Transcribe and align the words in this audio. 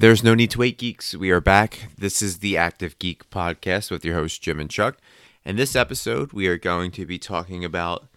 There's 0.00 0.24
no 0.24 0.34
need 0.34 0.50
to 0.52 0.58
wait, 0.60 0.78
geeks. 0.78 1.14
We 1.14 1.30
are 1.30 1.42
back. 1.42 1.88
This 1.98 2.22
is 2.22 2.38
the 2.38 2.56
Active 2.56 2.98
Geek 2.98 3.28
Podcast 3.28 3.90
with 3.90 4.02
your 4.02 4.14
hosts, 4.14 4.38
Jim 4.38 4.58
and 4.58 4.70
Chuck. 4.70 4.96
In 5.44 5.56
this 5.56 5.76
episode, 5.76 6.32
we 6.32 6.46
are 6.46 6.56
going 6.56 6.90
to 6.92 7.04
be 7.04 7.18
talking 7.18 7.66
about 7.66 8.08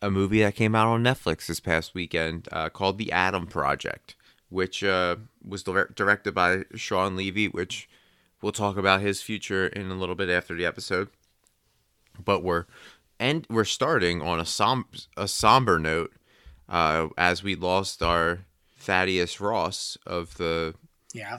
a 0.00 0.12
movie 0.12 0.42
that 0.42 0.54
came 0.54 0.76
out 0.76 0.86
on 0.86 1.02
Netflix 1.02 1.46
this 1.46 1.58
past 1.58 1.92
weekend 1.92 2.48
uh, 2.52 2.68
called 2.68 2.98
The 2.98 3.10
Adam 3.10 3.48
Project, 3.48 4.14
which 4.48 4.84
uh, 4.84 5.16
was 5.44 5.64
dir- 5.64 5.90
directed 5.92 6.36
by 6.36 6.62
Shawn 6.76 7.16
Levy, 7.16 7.48
which 7.48 7.88
we'll 8.40 8.52
talk 8.52 8.76
about 8.76 9.00
his 9.00 9.20
future 9.20 9.66
in 9.66 9.90
a 9.90 9.96
little 9.96 10.14
bit 10.14 10.30
after 10.30 10.54
the 10.54 10.66
episode. 10.66 11.08
But 12.24 12.44
we're 12.44 12.66
and 13.18 13.44
we're 13.50 13.64
starting 13.64 14.22
on 14.22 14.38
a 14.38 14.46
som- 14.46 14.86
a 15.16 15.26
somber 15.26 15.80
note 15.80 16.12
uh, 16.68 17.08
as 17.18 17.42
we 17.42 17.56
lost 17.56 18.04
our 18.04 18.44
Thaddeus 18.78 19.40
Ross 19.40 19.98
of 20.06 20.36
the 20.36 20.76
Yeah. 21.12 21.38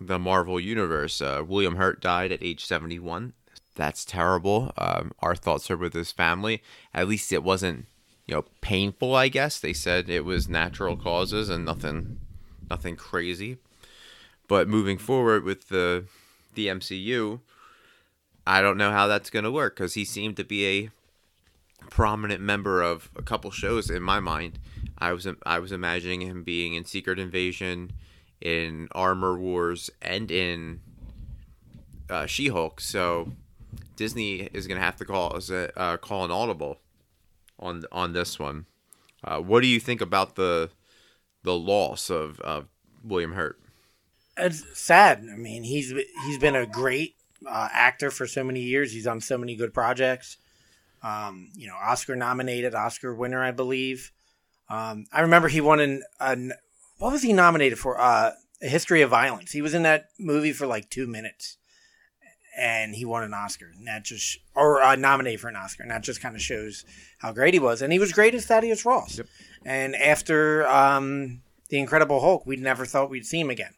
the 0.00 0.18
Marvel 0.18 0.58
Universe. 0.60 1.20
Uh, 1.20 1.42
William 1.46 1.76
Hurt 1.76 2.00
died 2.00 2.32
at 2.32 2.42
age 2.42 2.64
71. 2.64 3.32
That's 3.74 4.04
terrible. 4.04 4.72
Um, 4.76 5.12
our 5.20 5.34
thoughts 5.36 5.70
are 5.70 5.76
with 5.76 5.94
his 5.94 6.10
family. 6.12 6.62
At 6.92 7.08
least 7.08 7.32
it 7.32 7.42
wasn't, 7.44 7.86
you 8.26 8.34
know, 8.34 8.44
painful. 8.60 9.14
I 9.14 9.28
guess 9.28 9.60
they 9.60 9.72
said 9.72 10.08
it 10.08 10.24
was 10.24 10.48
natural 10.48 10.96
causes 10.96 11.48
and 11.48 11.64
nothing, 11.64 12.18
nothing 12.68 12.96
crazy. 12.96 13.58
But 14.48 14.68
moving 14.68 14.98
forward 14.98 15.44
with 15.44 15.68
the 15.68 16.04
the 16.54 16.66
MCU, 16.68 17.40
I 18.46 18.60
don't 18.62 18.78
know 18.78 18.90
how 18.90 19.06
that's 19.06 19.30
going 19.30 19.44
to 19.44 19.52
work 19.52 19.76
because 19.76 19.94
he 19.94 20.04
seemed 20.04 20.36
to 20.38 20.44
be 20.44 20.66
a 20.66 20.90
prominent 21.90 22.40
member 22.40 22.82
of 22.82 23.10
a 23.14 23.22
couple 23.22 23.50
shows 23.50 23.90
in 23.90 24.02
my 24.02 24.18
mind. 24.20 24.58
I 24.98 25.12
was 25.12 25.26
I 25.46 25.58
was 25.60 25.70
imagining 25.70 26.22
him 26.22 26.42
being 26.42 26.74
in 26.74 26.84
Secret 26.84 27.18
Invasion, 27.18 27.92
in 28.40 28.88
Armor 28.92 29.38
Wars, 29.38 29.90
and 30.00 30.30
in 30.30 30.80
uh, 32.08 32.26
She-Hulk. 32.26 32.80
So 32.80 33.32
Disney 33.96 34.48
is 34.52 34.66
gonna 34.66 34.80
have 34.80 34.96
to 34.96 35.04
call 35.04 35.38
uh, 35.76 35.96
call 35.98 36.24
an 36.24 36.30
audible 36.30 36.80
on 37.58 37.84
on 37.90 38.12
this 38.12 38.38
one. 38.38 38.66
Uh, 39.24 39.38
what 39.40 39.60
do 39.60 39.66
you 39.66 39.80
think 39.80 40.00
about 40.00 40.36
the 40.36 40.70
the 41.42 41.54
loss 41.54 42.10
of, 42.10 42.40
of 42.40 42.66
William 43.04 43.32
Hurt? 43.32 43.58
It's 44.36 44.64
sad. 44.78 45.26
I 45.32 45.36
mean, 45.36 45.64
he's 45.64 45.92
he's 46.24 46.38
been 46.38 46.56
a 46.56 46.66
great 46.66 47.16
uh, 47.46 47.68
actor 47.72 48.10
for 48.10 48.26
so 48.26 48.44
many 48.44 48.60
years. 48.60 48.92
He's 48.92 49.06
on 49.06 49.20
so 49.20 49.36
many 49.36 49.56
good 49.56 49.74
projects. 49.74 50.36
Um, 51.02 51.50
you 51.56 51.66
know, 51.68 51.76
Oscar 51.76 52.16
nominated, 52.16 52.74
Oscar 52.74 53.14
winner, 53.14 53.42
I 53.42 53.50
believe. 53.50 54.12
Um, 54.68 55.06
I 55.12 55.22
remember 55.22 55.48
he 55.48 55.60
won 55.60 55.80
an, 55.80 56.02
an 56.20 56.52
what 56.98 57.12
was 57.12 57.22
he 57.22 57.32
nominated 57.32 57.78
for? 57.78 58.00
Uh, 58.00 58.32
a 58.62 58.68
History 58.68 59.02
of 59.02 59.10
Violence. 59.10 59.52
He 59.52 59.62
was 59.62 59.74
in 59.74 59.82
that 59.84 60.08
movie 60.18 60.52
for 60.52 60.66
like 60.66 60.90
two 60.90 61.06
minutes, 61.06 61.58
and 62.56 62.94
he 62.94 63.04
won 63.04 63.22
an 63.22 63.34
Oscar. 63.34 63.70
And 63.76 63.86
that 63.86 64.04
just 64.04 64.38
or 64.54 64.82
uh, 64.82 64.96
nominated 64.96 65.40
for 65.40 65.48
an 65.48 65.56
Oscar, 65.56 65.82
and 65.82 65.92
that 65.92 66.02
just 66.02 66.20
kind 66.20 66.34
of 66.34 66.42
shows 66.42 66.84
how 67.18 67.32
great 67.32 67.54
he 67.54 67.60
was. 67.60 67.82
And 67.82 67.92
he 67.92 67.98
was 67.98 68.12
great 68.12 68.34
as 68.34 68.46
Thaddeus 68.46 68.84
Ross. 68.84 69.18
Yep. 69.18 69.26
And 69.64 69.94
after 69.96 70.66
um, 70.68 71.42
the 71.68 71.78
Incredible 71.78 72.20
Hulk, 72.20 72.46
we 72.46 72.56
never 72.56 72.84
thought 72.84 73.10
we'd 73.10 73.26
see 73.26 73.40
him 73.40 73.50
again 73.50 73.74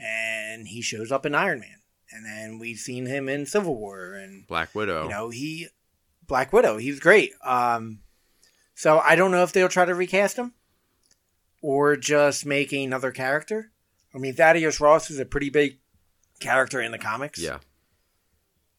and 0.00 0.68
he 0.68 0.80
shows 0.80 1.12
up 1.12 1.26
in 1.26 1.34
Iron 1.34 1.60
Man, 1.60 1.78
and 2.10 2.24
then 2.24 2.58
we've 2.58 2.78
seen 2.78 3.06
him 3.06 3.28
in 3.28 3.46
Civil 3.46 3.76
War, 3.76 4.14
and 4.14 4.46
Black 4.46 4.74
Widow. 4.74 5.04
you 5.04 5.10
know 5.10 5.30
he 5.30 5.68
Black 6.26 6.52
Widow. 6.52 6.78
He's 6.78 7.00
great. 7.00 7.32
Um, 7.44 8.00
so 8.74 8.98
I 9.00 9.14
don't 9.16 9.30
know 9.30 9.42
if 9.42 9.52
they'll 9.52 9.68
try 9.68 9.84
to 9.84 9.94
recast 9.94 10.36
him 10.36 10.54
or 11.62 11.96
just 11.96 12.46
making 12.46 12.86
another 12.86 13.10
character. 13.10 13.70
I 14.14 14.18
mean, 14.18 14.34
Thaddeus 14.34 14.80
Ross 14.80 15.10
is 15.10 15.18
a 15.18 15.24
pretty 15.24 15.50
big 15.50 15.78
character 16.40 16.80
in 16.80 16.92
the 16.92 16.98
comics. 16.98 17.38
yeah. 17.40 17.58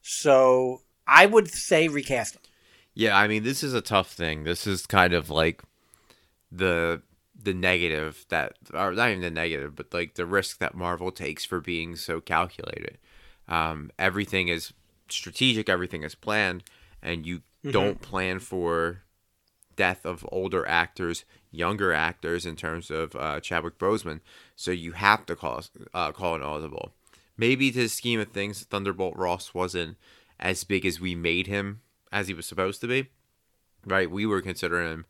So 0.01 0.81
I 1.07 1.25
would 1.25 1.51
say 1.51 1.87
recast 1.87 2.35
him. 2.35 2.41
Yeah, 2.93 3.17
I 3.17 3.27
mean, 3.27 3.43
this 3.43 3.63
is 3.63 3.73
a 3.73 3.81
tough 3.81 4.11
thing. 4.11 4.43
This 4.43 4.65
is 4.67 4.85
kind 4.85 5.13
of 5.13 5.29
like 5.29 5.61
the 6.51 7.01
the 7.43 7.53
negative 7.53 8.25
that, 8.29 8.53
or 8.73 8.91
not 8.91 9.09
even 9.09 9.21
the 9.21 9.31
negative, 9.31 9.75
but 9.75 9.93
like 9.93 10.15
the 10.15 10.25
risk 10.25 10.59
that 10.59 10.75
Marvel 10.75 11.11
takes 11.11 11.45
for 11.45 11.59
being 11.59 11.95
so 11.95 12.21
calculated. 12.21 12.97
Um, 13.47 13.91
everything 13.97 14.47
is 14.47 14.73
strategic, 15.09 15.69
everything 15.69 16.03
is 16.03 16.15
planned, 16.15 16.63
and 17.01 17.25
you 17.25 17.41
don't 17.69 18.01
plan 18.01 18.39
for 18.39 19.03
death 19.81 20.05
of 20.05 20.23
older 20.31 20.63
actors, 20.67 21.25
younger 21.51 21.91
actors 21.91 22.45
in 22.45 22.55
terms 22.55 22.91
of 22.91 23.15
uh, 23.15 23.39
Chadwick 23.39 23.79
Boseman. 23.79 24.19
So 24.55 24.69
you 24.69 24.91
have 24.91 25.25
to 25.25 25.35
call 25.35 25.63
uh, 25.91 26.11
call 26.11 26.35
an 26.35 26.43
audible. 26.43 26.87
Maybe 27.35 27.71
to 27.71 27.81
the 27.83 27.89
scheme 27.89 28.19
of 28.19 28.29
things, 28.29 28.63
Thunderbolt 28.63 29.15
Ross 29.17 29.55
wasn't 29.55 29.97
as 30.39 30.63
big 30.63 30.85
as 30.85 31.01
we 31.01 31.15
made 31.15 31.47
him 31.47 31.81
as 32.11 32.27
he 32.27 32.35
was 32.35 32.45
supposed 32.45 32.79
to 32.81 32.87
be. 32.87 33.09
Right? 33.83 34.11
We 34.11 34.27
were 34.27 34.49
considering 34.49 34.91
him 34.91 35.05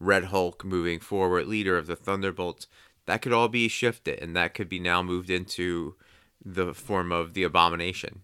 Red 0.00 0.24
Hulk 0.24 0.64
moving 0.64 1.00
forward, 1.00 1.46
leader 1.46 1.76
of 1.76 1.86
the 1.86 1.96
Thunderbolts. 1.96 2.66
That 3.04 3.20
could 3.20 3.34
all 3.34 3.48
be 3.48 3.68
shifted, 3.68 4.22
and 4.22 4.34
that 4.34 4.54
could 4.54 4.70
be 4.70 4.80
now 4.80 5.02
moved 5.02 5.28
into 5.28 5.94
the 6.42 6.72
form 6.72 7.12
of 7.12 7.34
the 7.34 7.42
Abomination, 7.42 8.22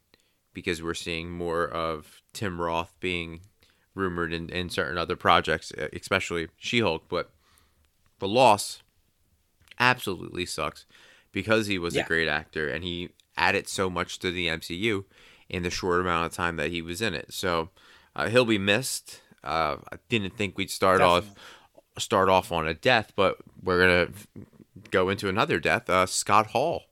because 0.54 0.82
we're 0.82 0.94
seeing 0.94 1.30
more 1.30 1.68
of 1.68 2.22
Tim 2.32 2.58
Roth 2.58 2.94
being 2.98 3.40
rumored 3.94 4.32
in, 4.32 4.48
in 4.50 4.70
certain 4.70 4.98
other 4.98 5.16
projects, 5.16 5.72
especially 5.92 6.48
She 6.56 6.80
Hulk. 6.80 7.04
But 7.08 7.30
the 8.18 8.28
loss 8.28 8.82
absolutely 9.78 10.46
sucks 10.46 10.86
because 11.32 11.66
he 11.66 11.78
was 11.78 11.94
Yeah. 11.94 12.02
a 12.02 12.06
great 12.06 12.28
actor 12.28 12.68
and 12.68 12.84
he 12.84 13.10
added 13.36 13.68
so 13.68 13.88
much 13.90 14.18
to 14.20 14.30
the 14.30 14.46
MCU 14.48 15.04
in 15.48 15.62
the 15.62 15.70
short 15.70 16.00
amount 16.00 16.26
of 16.26 16.32
time 16.32 16.56
that 16.56 16.70
he 16.70 16.82
was 16.82 17.00
in 17.02 17.14
it. 17.14 17.32
So 17.32 17.70
uh, 18.14 18.28
he'll 18.28 18.44
be 18.44 18.58
missed. 18.58 19.20
Uh, 19.42 19.76
I 19.92 19.96
didn't 20.08 20.36
think 20.36 20.56
we'd 20.56 20.70
start 20.70 21.00
off 21.00 21.26
start 21.98 22.28
off 22.30 22.50
on 22.52 22.66
a 22.66 22.72
death, 22.74 23.12
but 23.16 23.36
we're 23.62 23.80
gonna 23.80 24.12
go 24.90 25.08
into 25.10 25.28
another 25.28 25.58
death. 25.60 25.90
Uh, 25.90 26.06
Scott 26.06 26.48
Hall 26.48 26.84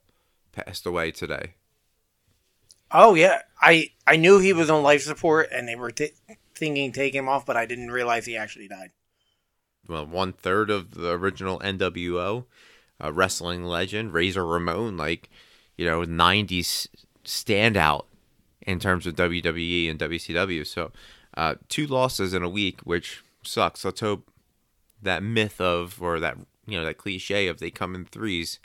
passed 0.51 0.85
away 0.85 1.11
today. 1.11 1.53
Oh 2.91 3.15
yeah, 3.15 3.41
I 3.61 3.91
I 4.05 4.17
knew 4.17 4.37
he 4.39 4.53
was 4.53 4.69
on 4.69 4.83
life 4.83 5.01
support, 5.01 5.49
and 5.51 5.67
they 5.67 5.75
were 5.75 5.91
t- 5.91 6.11
thinking 6.61 6.91
take 6.91 7.15
him 7.15 7.27
off, 7.27 7.43
but 7.43 7.57
I 7.57 7.65
didn't 7.65 7.89
realize 7.89 8.27
he 8.27 8.37
actually 8.37 8.67
died. 8.67 8.91
well, 9.87 10.05
one 10.05 10.31
third 10.31 10.69
of 10.69 10.91
the 10.91 11.09
original 11.09 11.59
NWO 11.59 12.45
wrestling 13.09 13.63
legend, 13.63 14.13
Razor 14.13 14.45
Ramon, 14.45 14.95
like 14.95 15.29
you 15.75 15.85
know, 15.85 16.03
'90s 16.03 16.87
standout 17.25 18.05
in 18.61 18.79
terms 18.79 19.07
of 19.07 19.15
WWE 19.15 19.89
and 19.89 19.99
WCW. 19.99 20.67
So, 20.67 20.91
uh, 21.35 21.55
two 21.67 21.87
losses 21.87 22.35
in 22.35 22.43
a 22.43 22.49
week, 22.49 22.81
which 22.81 23.23
sucks. 23.43 23.83
Let's 23.83 24.01
hope 24.01 24.29
that 25.01 25.23
myth 25.23 25.59
of 25.59 25.99
or 25.99 26.19
that 26.19 26.37
you 26.67 26.77
know 26.77 26.85
that 26.85 26.99
cliche 26.99 27.47
of 27.47 27.59
they 27.59 27.71
come 27.71 27.95
in 27.95 28.05
threes 28.05 28.59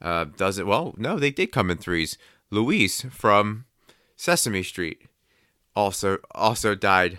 uh, 0.00 0.26
does 0.36 0.58
it. 0.58 0.66
Well, 0.66 0.94
no, 0.96 1.18
they 1.18 1.32
did 1.32 1.50
come 1.50 1.68
in 1.68 1.78
threes. 1.78 2.16
Luis 2.50 3.02
from 3.10 3.64
Sesame 4.14 4.62
Street 4.62 5.02
also 5.74 6.18
also 6.32 6.76
died 6.76 7.18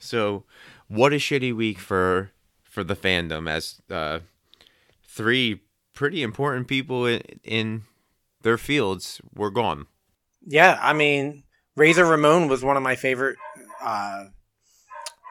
so, 0.00 0.44
what 0.88 1.12
a 1.12 1.16
shitty 1.16 1.54
week 1.54 1.78
for 1.78 2.32
for 2.64 2.82
the 2.82 2.96
fandom 2.96 3.48
as 3.48 3.80
uh, 3.90 4.18
three 5.06 5.60
pretty 5.94 6.22
important 6.22 6.66
people 6.68 7.06
in, 7.06 7.20
in 7.44 7.82
their 8.42 8.58
fields 8.58 9.20
were 9.34 9.50
gone. 9.50 9.86
Yeah, 10.46 10.78
I 10.80 10.92
mean, 10.92 11.44
Razor 11.76 12.06
Ramon 12.06 12.48
was 12.48 12.64
one 12.64 12.76
of 12.76 12.82
my 12.82 12.96
favorite 12.96 13.36
uh, 13.82 14.24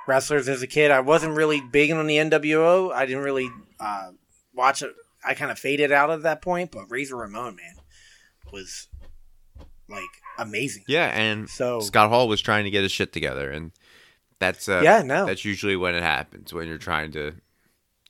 wrestlers 0.07 0.47
as 0.47 0.61
a 0.61 0.67
kid. 0.67 0.91
I 0.91 0.99
wasn't 0.99 1.35
really 1.35 1.61
big 1.61 1.91
on 1.91 2.05
the 2.07 2.17
NWO. 2.17 2.91
I 2.93 3.05
didn't 3.05 3.23
really 3.23 3.49
uh, 3.79 4.11
watch 4.53 4.81
it. 4.83 4.93
I 5.25 5.33
kind 5.33 5.51
of 5.51 5.59
faded 5.59 5.91
out 5.91 6.11
at 6.11 6.23
that 6.23 6.41
point, 6.41 6.71
but 6.71 6.89
Razor 6.89 7.15
Ramon, 7.15 7.55
man, 7.55 7.75
was 8.53 8.87
like 9.89 10.03
amazing. 10.37 10.83
Yeah, 10.87 11.07
and 11.07 11.49
So- 11.49 11.79
Scott 11.79 12.09
Hall 12.09 12.27
was 12.27 12.41
trying 12.41 12.65
to 12.65 12.69
get 12.71 12.83
his 12.83 12.91
shit 12.91 13.11
together, 13.11 13.49
and 13.49 13.71
that's 14.39 14.67
uh, 14.69 14.81
Yeah, 14.83 15.01
no. 15.03 15.25
that's 15.25 15.45
usually 15.45 15.75
when 15.75 15.95
it 15.95 16.01
happens 16.03 16.53
when 16.53 16.67
you're 16.67 16.77
trying 16.77 17.11
to 17.13 17.33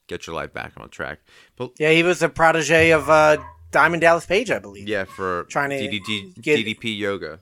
get 0.07 0.25
your 0.27 0.35
life 0.35 0.53
back 0.53 0.73
on 0.77 0.89
track. 0.89 1.19
But 1.55 1.71
Yeah, 1.79 1.91
he 1.91 2.03
was 2.03 2.21
a 2.21 2.29
protege 2.29 2.91
of 2.91 3.09
uh, 3.09 3.37
Diamond 3.71 4.01
Dallas 4.01 4.25
Page, 4.25 4.49
I 4.51 4.59
believe. 4.59 4.87
yeah, 4.87 5.03
for 5.05 5.43
Trying 5.45 5.69
to 5.71 5.77
DDT, 5.77 6.41
get- 6.41 6.59
DDP 6.65 6.97
yoga. 6.97 7.39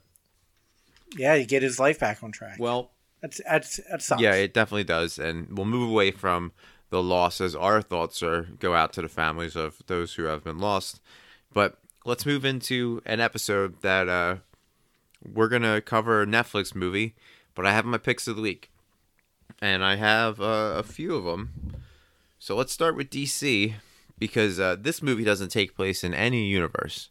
Yeah, 1.18 1.36
you 1.36 1.46
get 1.46 1.64
his 1.64 1.80
life 1.80 2.00
back 2.00 2.22
on 2.24 2.32
track. 2.32 2.58
Well, 2.60 2.92
That's 3.22 3.40
that's 3.50 3.78
that 3.90 4.02
sucks. 4.02 4.22
Yeah, 4.22 4.34
it 4.34 4.54
definitely 4.54 4.84
does, 4.84 5.18
and 5.18 5.48
we'll 5.58 5.66
move 5.66 5.90
away 5.90 6.12
from 6.12 6.52
the 6.90 7.02
losses. 7.02 7.56
Our 7.56 7.82
thoughts 7.82 8.22
are 8.22 8.44
go 8.60 8.76
out 8.76 8.92
to 8.94 9.02
the 9.02 9.08
families 9.10 9.56
of 9.56 9.82
those 9.88 10.16
who 10.16 10.24
have 10.24 10.44
been 10.44 10.60
lost, 10.60 11.00
but 11.54 11.80
let's 12.06 12.26
move 12.26 12.44
into 12.46 13.02
an 13.06 13.20
episode 13.22 13.82
that 13.82 14.10
uh, 14.10 14.36
we're 15.26 15.48
gonna 15.48 15.80
cover 15.82 16.22
a 16.22 16.26
Netflix 16.26 16.76
movie. 16.76 17.16
But 17.56 17.66
I 17.66 17.72
have 17.72 17.86
my 17.86 17.98
picks 17.98 18.28
of 18.28 18.36
the 18.36 18.42
week, 18.42 18.70
and 19.62 19.84
I 19.84 19.96
have 19.96 20.40
uh, 20.40 20.76
a 20.78 20.84
few 20.84 21.16
of 21.16 21.26
them. 21.26 21.76
So 22.40 22.56
let's 22.56 22.74
start 22.74 22.96
with 22.96 23.10
DC. 23.10 23.76
because 24.18 24.60
uh, 24.60 24.76
this 24.80 25.02
movie 25.02 25.24
doesn't 25.24 25.50
take 25.50 25.76
place 25.76 26.04
in 26.04 26.14
any 26.14 26.46
universe, 26.46 27.10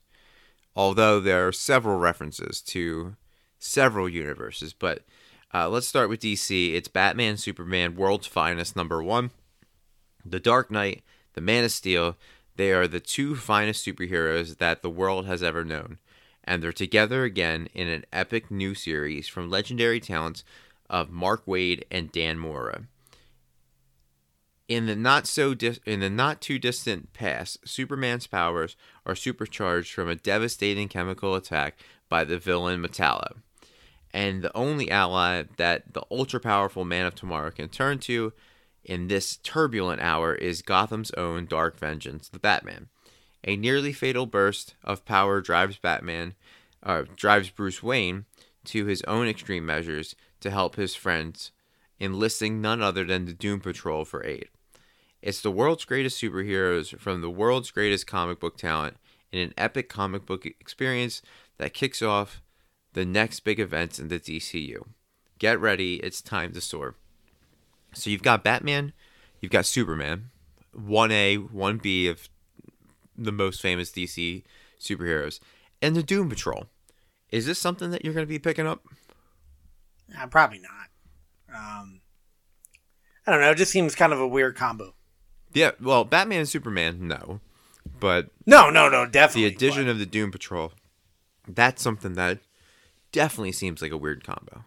although 0.74 1.20
there 1.20 1.46
are 1.46 1.52
several 1.52 1.98
references 1.98 2.60
to 2.60 3.16
several 3.58 4.08
universes. 4.08 4.72
But 4.72 5.02
uh, 5.54 5.68
let's 5.68 5.86
start 5.86 6.08
with 6.08 6.20
DC. 6.20 6.74
It's 6.74 6.88
Batman, 6.88 7.36
Superman, 7.36 7.96
World's 7.96 8.26
Finest, 8.26 8.76
number 8.76 9.02
one. 9.02 9.30
The 10.24 10.40
Dark 10.40 10.70
Knight, 10.70 11.02
The 11.34 11.40
Man 11.40 11.64
of 11.64 11.72
Steel. 11.72 12.16
They 12.56 12.72
are 12.72 12.88
the 12.88 13.00
two 13.00 13.36
finest 13.36 13.86
superheroes 13.86 14.58
that 14.58 14.82
the 14.82 14.90
world 14.90 15.26
has 15.26 15.42
ever 15.42 15.64
known. 15.64 15.98
And 16.42 16.62
they're 16.62 16.72
together 16.72 17.24
again 17.24 17.68
in 17.74 17.88
an 17.88 18.04
epic 18.12 18.50
new 18.50 18.74
series 18.74 19.28
from 19.28 19.50
legendary 19.50 20.00
talents 20.00 20.42
of 20.88 21.10
Mark 21.10 21.46
Waid 21.46 21.82
and 21.90 22.12
Dan 22.12 22.38
Mora. 22.38 22.84
In 24.68 24.86
the 24.86 24.96
not 24.96 25.26
so 25.28 25.54
in 25.84 26.00
the 26.00 26.10
not 26.10 26.40
too 26.40 26.58
distant 26.58 27.12
past, 27.12 27.58
Superman's 27.66 28.26
powers 28.26 28.76
are 29.04 29.14
supercharged 29.14 29.92
from 29.92 30.08
a 30.08 30.16
devastating 30.16 30.88
chemical 30.88 31.36
attack 31.36 31.78
by 32.08 32.24
the 32.24 32.38
villain 32.38 32.82
Metallo. 32.82 33.36
And 34.12 34.42
the 34.42 34.56
only 34.56 34.90
ally 34.90 35.44
that 35.56 35.92
the 35.94 36.04
ultra 36.10 36.40
powerful 36.40 36.84
Man 36.84 37.06
of 37.06 37.14
Tomorrow 37.14 37.50
can 37.52 37.68
turn 37.68 37.98
to 38.00 38.32
in 38.84 39.08
this 39.08 39.36
turbulent 39.36 40.00
hour 40.00 40.34
is 40.34 40.62
Gotham's 40.62 41.10
own 41.12 41.46
Dark 41.46 41.78
Vengeance, 41.78 42.28
the 42.28 42.38
Batman. 42.38 42.88
A 43.44 43.56
nearly 43.56 43.92
fatal 43.92 44.26
burst 44.26 44.74
of 44.82 45.04
power 45.04 45.40
drives 45.40 45.76
Batman, 45.76 46.34
uh, 46.82 47.04
drives 47.14 47.50
Bruce 47.50 47.82
Wayne 47.82 48.24
to 48.64 48.86
his 48.86 49.02
own 49.02 49.28
extreme 49.28 49.66
measures 49.66 50.16
to 50.40 50.50
help 50.50 50.76
his 50.76 50.94
friends, 50.94 51.52
enlisting 51.98 52.60
none 52.60 52.82
other 52.82 53.04
than 53.04 53.24
the 53.24 53.32
Doom 53.32 53.60
Patrol 53.60 54.04
for 54.04 54.24
aid. 54.24 54.48
It's 55.22 55.40
the 55.40 55.50
world's 55.50 55.84
greatest 55.84 56.20
superheroes 56.20 56.98
from 56.98 57.20
the 57.20 57.30
world's 57.30 57.70
greatest 57.70 58.06
comic 58.06 58.38
book 58.38 58.56
talent 58.56 58.96
in 59.32 59.40
an 59.40 59.54
epic 59.56 59.88
comic 59.88 60.24
book 60.26 60.46
experience 60.46 61.22
that 61.58 61.74
kicks 61.74 62.02
off 62.02 62.42
the 62.92 63.04
next 63.04 63.40
big 63.40 63.58
events 63.58 63.98
in 63.98 64.08
the 64.08 64.20
DCU. 64.20 64.86
Get 65.38 65.60
ready, 65.60 65.96
it's 65.96 66.22
time 66.22 66.52
to 66.52 66.60
soar. 66.60 66.94
So 67.92 68.10
you've 68.10 68.22
got 68.22 68.44
Batman, 68.44 68.92
you've 69.40 69.52
got 69.52 69.66
Superman, 69.66 70.30
1A, 70.76 71.50
1B 71.50 72.10
of 72.10 72.28
the 73.16 73.32
most 73.32 73.60
famous 73.60 73.90
DC 73.90 74.42
superheroes, 74.80 75.40
and 75.82 75.96
the 75.96 76.02
Doom 76.02 76.28
Patrol. 76.28 76.66
Is 77.30 77.46
this 77.46 77.58
something 77.58 77.90
that 77.90 78.04
you're 78.04 78.14
going 78.14 78.26
to 78.26 78.28
be 78.28 78.38
picking 78.38 78.66
up? 78.66 78.84
Uh, 80.18 80.26
probably 80.26 80.60
not. 80.60 81.54
Um, 81.54 82.00
I 83.26 83.32
don't 83.32 83.40
know. 83.40 83.50
It 83.50 83.56
just 83.56 83.72
seems 83.72 83.94
kind 83.94 84.12
of 84.12 84.20
a 84.20 84.26
weird 84.28 84.56
combo. 84.56 84.94
Yeah, 85.52 85.70
well, 85.80 86.04
Batman 86.04 86.40
and 86.40 86.48
Superman, 86.48 87.06
no. 87.08 87.40
But 87.98 88.28
No, 88.44 88.68
no, 88.70 88.88
no, 88.88 89.06
definitely. 89.06 89.48
the 89.48 89.54
addition 89.56 89.84
but- 89.84 89.92
of 89.92 89.98
the 89.98 90.06
Doom 90.06 90.30
Patrol, 90.30 90.72
that's 91.48 91.82
something 91.82 92.14
that 92.14 92.40
definitely 93.12 93.52
seems 93.52 93.80
like 93.80 93.92
a 93.92 93.96
weird 93.96 94.24
combo. 94.24 94.64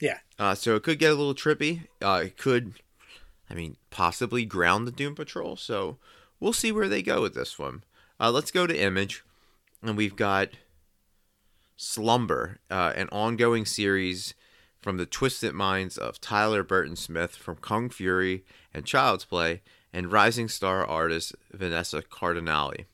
yeah, 0.00 0.18
Uh, 0.38 0.54
so 0.54 0.76
it 0.76 0.82
could 0.82 0.98
get 0.98 1.10
a 1.12 1.14
little 1.14 1.34
trippy. 1.34 1.86
Uh, 2.02 2.22
it 2.26 2.36
could, 2.36 2.74
I 3.50 3.54
mean, 3.54 3.76
possibly 3.90 4.44
ground 4.44 4.86
the 4.86 4.92
Doom 4.92 5.14
Patrol. 5.14 5.56
So 5.56 5.98
we'll 6.40 6.52
see 6.52 6.70
where 6.72 6.88
they 6.88 7.02
go 7.02 7.22
with 7.22 7.34
this 7.34 7.58
one. 7.58 7.84
Uh, 8.20 8.30
let's 8.30 8.50
go 8.50 8.66
to 8.66 8.78
Image, 8.78 9.24
and 9.82 9.96
we've 9.96 10.14
got 10.16 10.50
Slumber, 11.76 12.58
uh, 12.70 12.92
an 12.94 13.08
ongoing 13.10 13.66
series 13.66 14.34
from 14.80 14.96
the 14.96 15.06
twisted 15.06 15.54
minds 15.54 15.96
of 15.96 16.20
Tyler 16.20 16.62
Burton 16.62 16.94
Smith 16.94 17.34
from 17.34 17.56
Kung 17.56 17.88
Fury 17.88 18.44
and 18.72 18.84
Child's 18.84 19.24
Play, 19.24 19.62
and 19.92 20.12
rising 20.12 20.48
star 20.48 20.84
artist 20.84 21.34
Vanessa 21.52 22.02
Cardinale. 22.02 22.86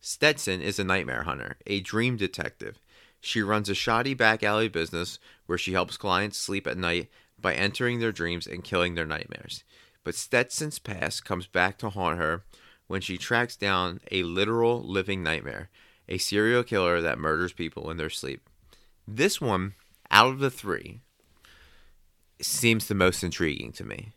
Stetson 0.00 0.60
is 0.60 0.78
a 0.78 0.84
nightmare 0.84 1.24
hunter, 1.24 1.56
a 1.66 1.80
dream 1.80 2.16
detective. 2.16 2.78
She 3.20 3.42
runs 3.42 3.68
a 3.68 3.74
shoddy 3.74 4.14
back 4.14 4.42
alley 4.42 4.68
business 4.68 5.18
where 5.46 5.58
she 5.58 5.72
helps 5.72 5.96
clients 5.96 6.38
sleep 6.38 6.66
at 6.66 6.76
night 6.76 7.08
by 7.40 7.54
entering 7.54 7.98
their 7.98 8.12
dreams 8.12 8.46
and 8.46 8.62
killing 8.62 8.94
their 8.94 9.06
nightmares. 9.06 9.64
But 10.04 10.14
Stetson's 10.14 10.78
past 10.78 11.24
comes 11.24 11.46
back 11.46 11.78
to 11.78 11.90
haunt 11.90 12.18
her 12.18 12.44
when 12.86 13.00
she 13.00 13.18
tracks 13.18 13.56
down 13.56 14.00
a 14.12 14.22
literal 14.22 14.80
living 14.80 15.22
nightmare, 15.22 15.70
a 16.08 16.18
serial 16.18 16.62
killer 16.62 17.00
that 17.00 17.18
murders 17.18 17.52
people 17.52 17.90
in 17.90 17.96
their 17.96 18.10
sleep. 18.10 18.48
This 19.08 19.40
one, 19.40 19.74
out 20.10 20.28
of 20.32 20.38
the 20.38 20.50
three, 20.50 21.00
seems 22.40 22.86
the 22.86 22.94
most 22.94 23.22
intriguing 23.24 23.72
to 23.72 23.84
me 23.84 24.12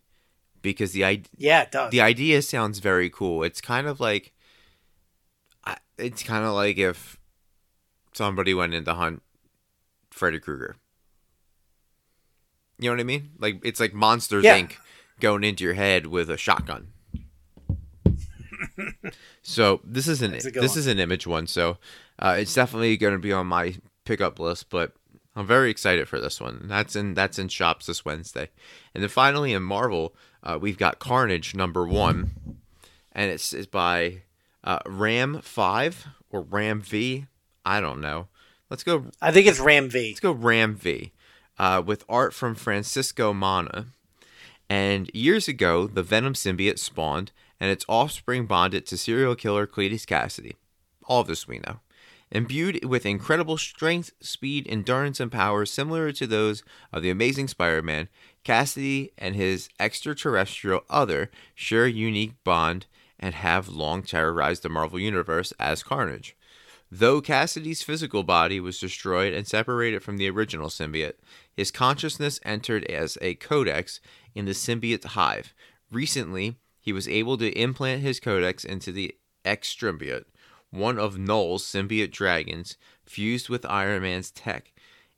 because 0.61 0.91
the 0.91 1.03
idea 1.03 1.29
yeah, 1.37 1.61
it 1.61 1.71
does. 1.71 1.91
the 1.91 2.01
idea 2.01 2.41
sounds 2.41 2.79
very 2.79 3.09
cool. 3.09 3.43
It's 3.43 3.61
kind 3.61 3.87
of 3.87 3.99
like 3.99 4.33
it's 5.97 6.23
kind 6.23 6.45
of 6.45 6.53
like 6.53 6.77
if 6.77 7.17
somebody 8.13 8.53
went 8.53 8.73
in 8.73 8.85
to 8.85 8.93
hunt 8.93 9.21
Freddy 10.11 10.39
Krueger. 10.39 10.75
You 12.77 12.89
know 12.89 12.93
what 12.93 12.99
I 13.01 13.03
mean? 13.03 13.31
Like 13.39 13.59
it's 13.63 13.79
like 13.79 13.93
Monsters 13.93 14.43
Yeah. 14.45 14.59
Inc. 14.59 14.73
going 15.19 15.43
into 15.43 15.63
your 15.63 15.73
head 15.73 16.07
with 16.07 16.29
a 16.29 16.37
shotgun. 16.37 16.87
So 19.41 19.81
this 19.83 20.07
is 20.07 20.21
an 20.21 20.31
That's 20.31 20.45
a 20.45 20.51
good 20.51 20.63
this 20.63 20.71
one. 20.71 20.79
is 20.79 20.87
an 20.87 20.99
image 20.99 21.27
one. 21.27 21.47
So 21.47 21.77
uh, 22.19 22.35
it's 22.39 22.53
definitely 22.53 22.97
going 22.97 23.13
to 23.13 23.19
be 23.19 23.33
on 23.33 23.47
my 23.47 23.75
pickup 24.05 24.39
list. 24.39 24.69
But 24.69 24.93
I'm 25.35 25.45
very 25.45 25.69
excited 25.71 26.07
for 26.07 26.19
this 26.19 26.41
one. 26.41 26.65
That's 26.67 26.95
in 26.95 27.13
that's 27.13 27.39
in 27.39 27.47
shops 27.47 27.85
this 27.85 28.03
Wednesday, 28.03 28.49
and 28.93 29.01
then 29.03 29.09
finally 29.09 29.53
in 29.53 29.63
Marvel, 29.63 30.15
uh, 30.43 30.57
we've 30.59 30.77
got 30.77 30.99
Carnage 30.99 31.55
number 31.55 31.87
one, 31.87 32.57
and 33.11 33.31
it's, 33.31 33.53
it's 33.53 33.67
by 33.67 34.23
uh, 34.63 34.79
Ram 34.85 35.41
Five 35.41 36.07
or 36.29 36.41
Ram 36.41 36.81
V. 36.81 37.25
I 37.65 37.79
don't 37.79 38.01
know. 38.01 38.27
Let's 38.69 38.83
go. 38.83 39.05
I 39.21 39.31
think 39.31 39.47
it's 39.47 39.59
Ram 39.59 39.89
V. 39.89 40.09
Let's 40.09 40.19
go 40.19 40.31
Ram 40.31 40.75
V, 40.75 41.11
uh, 41.57 41.81
with 41.85 42.03
art 42.09 42.33
from 42.33 42.55
Francisco 42.55 43.33
Manna. 43.33 43.87
And 44.69 45.09
years 45.15 45.47
ago, 45.47 45.87
the 45.87 46.03
Venom 46.03 46.33
symbiote 46.33 46.77
spawned, 46.77 47.31
and 47.59 47.69
its 47.71 47.85
offspring 47.87 48.45
bonded 48.45 48.85
to 48.87 48.97
serial 48.97 49.35
killer 49.35 49.67
Cletus 49.67 50.05
Kasady. 50.05 50.55
All 51.05 51.21
of 51.21 51.27
this 51.27 51.47
we 51.47 51.59
know. 51.59 51.79
Imbued 52.31 52.85
with 52.85 53.07
incredible 53.07 53.57
strength, 53.57 54.11
speed, 54.21 54.67
endurance, 54.69 55.19
and 55.19 55.31
power 55.31 55.65
similar 55.65 56.11
to 56.11 56.27
those 56.27 56.63
of 56.93 57.01
the 57.01 57.09
Amazing 57.09 57.47
Spider 57.47 57.81
Man, 57.81 58.07
Kasady 58.45 59.11
and 59.17 59.35
his 59.35 59.69
extraterrestrial 59.79 60.83
other 60.89 61.31
share 61.55 61.85
a 61.85 61.91
unique 61.91 62.35
bond 62.43 62.85
and 63.19 63.33
have 63.33 63.67
long 63.67 64.03
terrorized 64.03 64.63
the 64.63 64.69
Marvel 64.69 64.99
Universe 64.99 65.53
as 65.59 65.81
Carnage. 65.81 66.35
Though 66.91 67.21
Kasady's 67.21 67.83
physical 67.83 68.23
body 68.23 68.59
was 68.59 68.79
destroyed 68.79 69.33
and 69.33 69.47
separated 69.47 70.01
from 70.01 70.17
the 70.17 70.29
original 70.29 70.69
symbiote, 70.69 71.17
his 71.55 71.69
consciousness 71.71 72.39
entered 72.43 72.83
as 72.85 73.17
a 73.21 73.35
codex 73.35 73.99
in 74.33 74.45
the 74.45 74.53
symbiote 74.53 75.05
hive. 75.05 75.53
Recently, 75.91 76.57
he 76.89 76.93
was 76.93 77.07
able 77.07 77.37
to 77.37 77.51
implant 77.51 78.01
his 78.01 78.19
codex 78.19 78.65
into 78.65 78.91
the 78.91 79.15
extrembiote, 79.45 80.25
one 80.71 80.97
of 80.97 81.19
Knull's 81.19 81.63
symbiote 81.63 82.09
dragons, 82.09 82.77
fused 83.05 83.47
with 83.47 83.63
Iron 83.67 84.01
Man's 84.01 84.31
tech. 84.31 84.71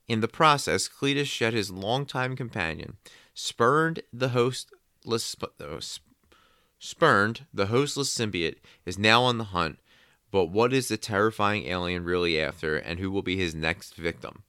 In 0.05 0.19
the 0.19 0.27
process, 0.27 0.89
Cletus 0.89 1.27
shed 1.27 1.53
his 1.53 1.71
longtime 1.71 2.35
companion, 2.35 2.97
spurned 3.33 4.01
the 4.11 4.31
hostless, 4.31 5.23
sp- 5.23 5.55
sp- 5.79 6.11
spurned 6.77 7.45
the 7.53 7.67
hostless 7.67 8.13
symbiote, 8.13 8.57
is 8.85 8.99
now 8.99 9.23
on 9.23 9.37
the 9.37 9.45
hunt. 9.45 9.79
But 10.29 10.47
what 10.47 10.73
is 10.73 10.89
the 10.89 10.97
terrifying 10.97 11.67
alien 11.67 12.03
really 12.03 12.37
after, 12.37 12.75
and 12.75 12.99
who 12.99 13.09
will 13.09 13.21
be 13.21 13.37
his 13.37 13.55
next 13.55 13.95
victim? 13.95 14.43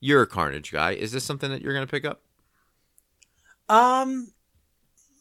You're 0.00 0.22
a 0.22 0.26
Carnage 0.26 0.72
guy. 0.72 0.92
Is 0.92 1.12
this 1.12 1.24
something 1.24 1.50
that 1.50 1.60
you're 1.60 1.74
going 1.74 1.86
to 1.86 1.90
pick 1.90 2.06
up? 2.06 2.22
Um, 3.68 4.32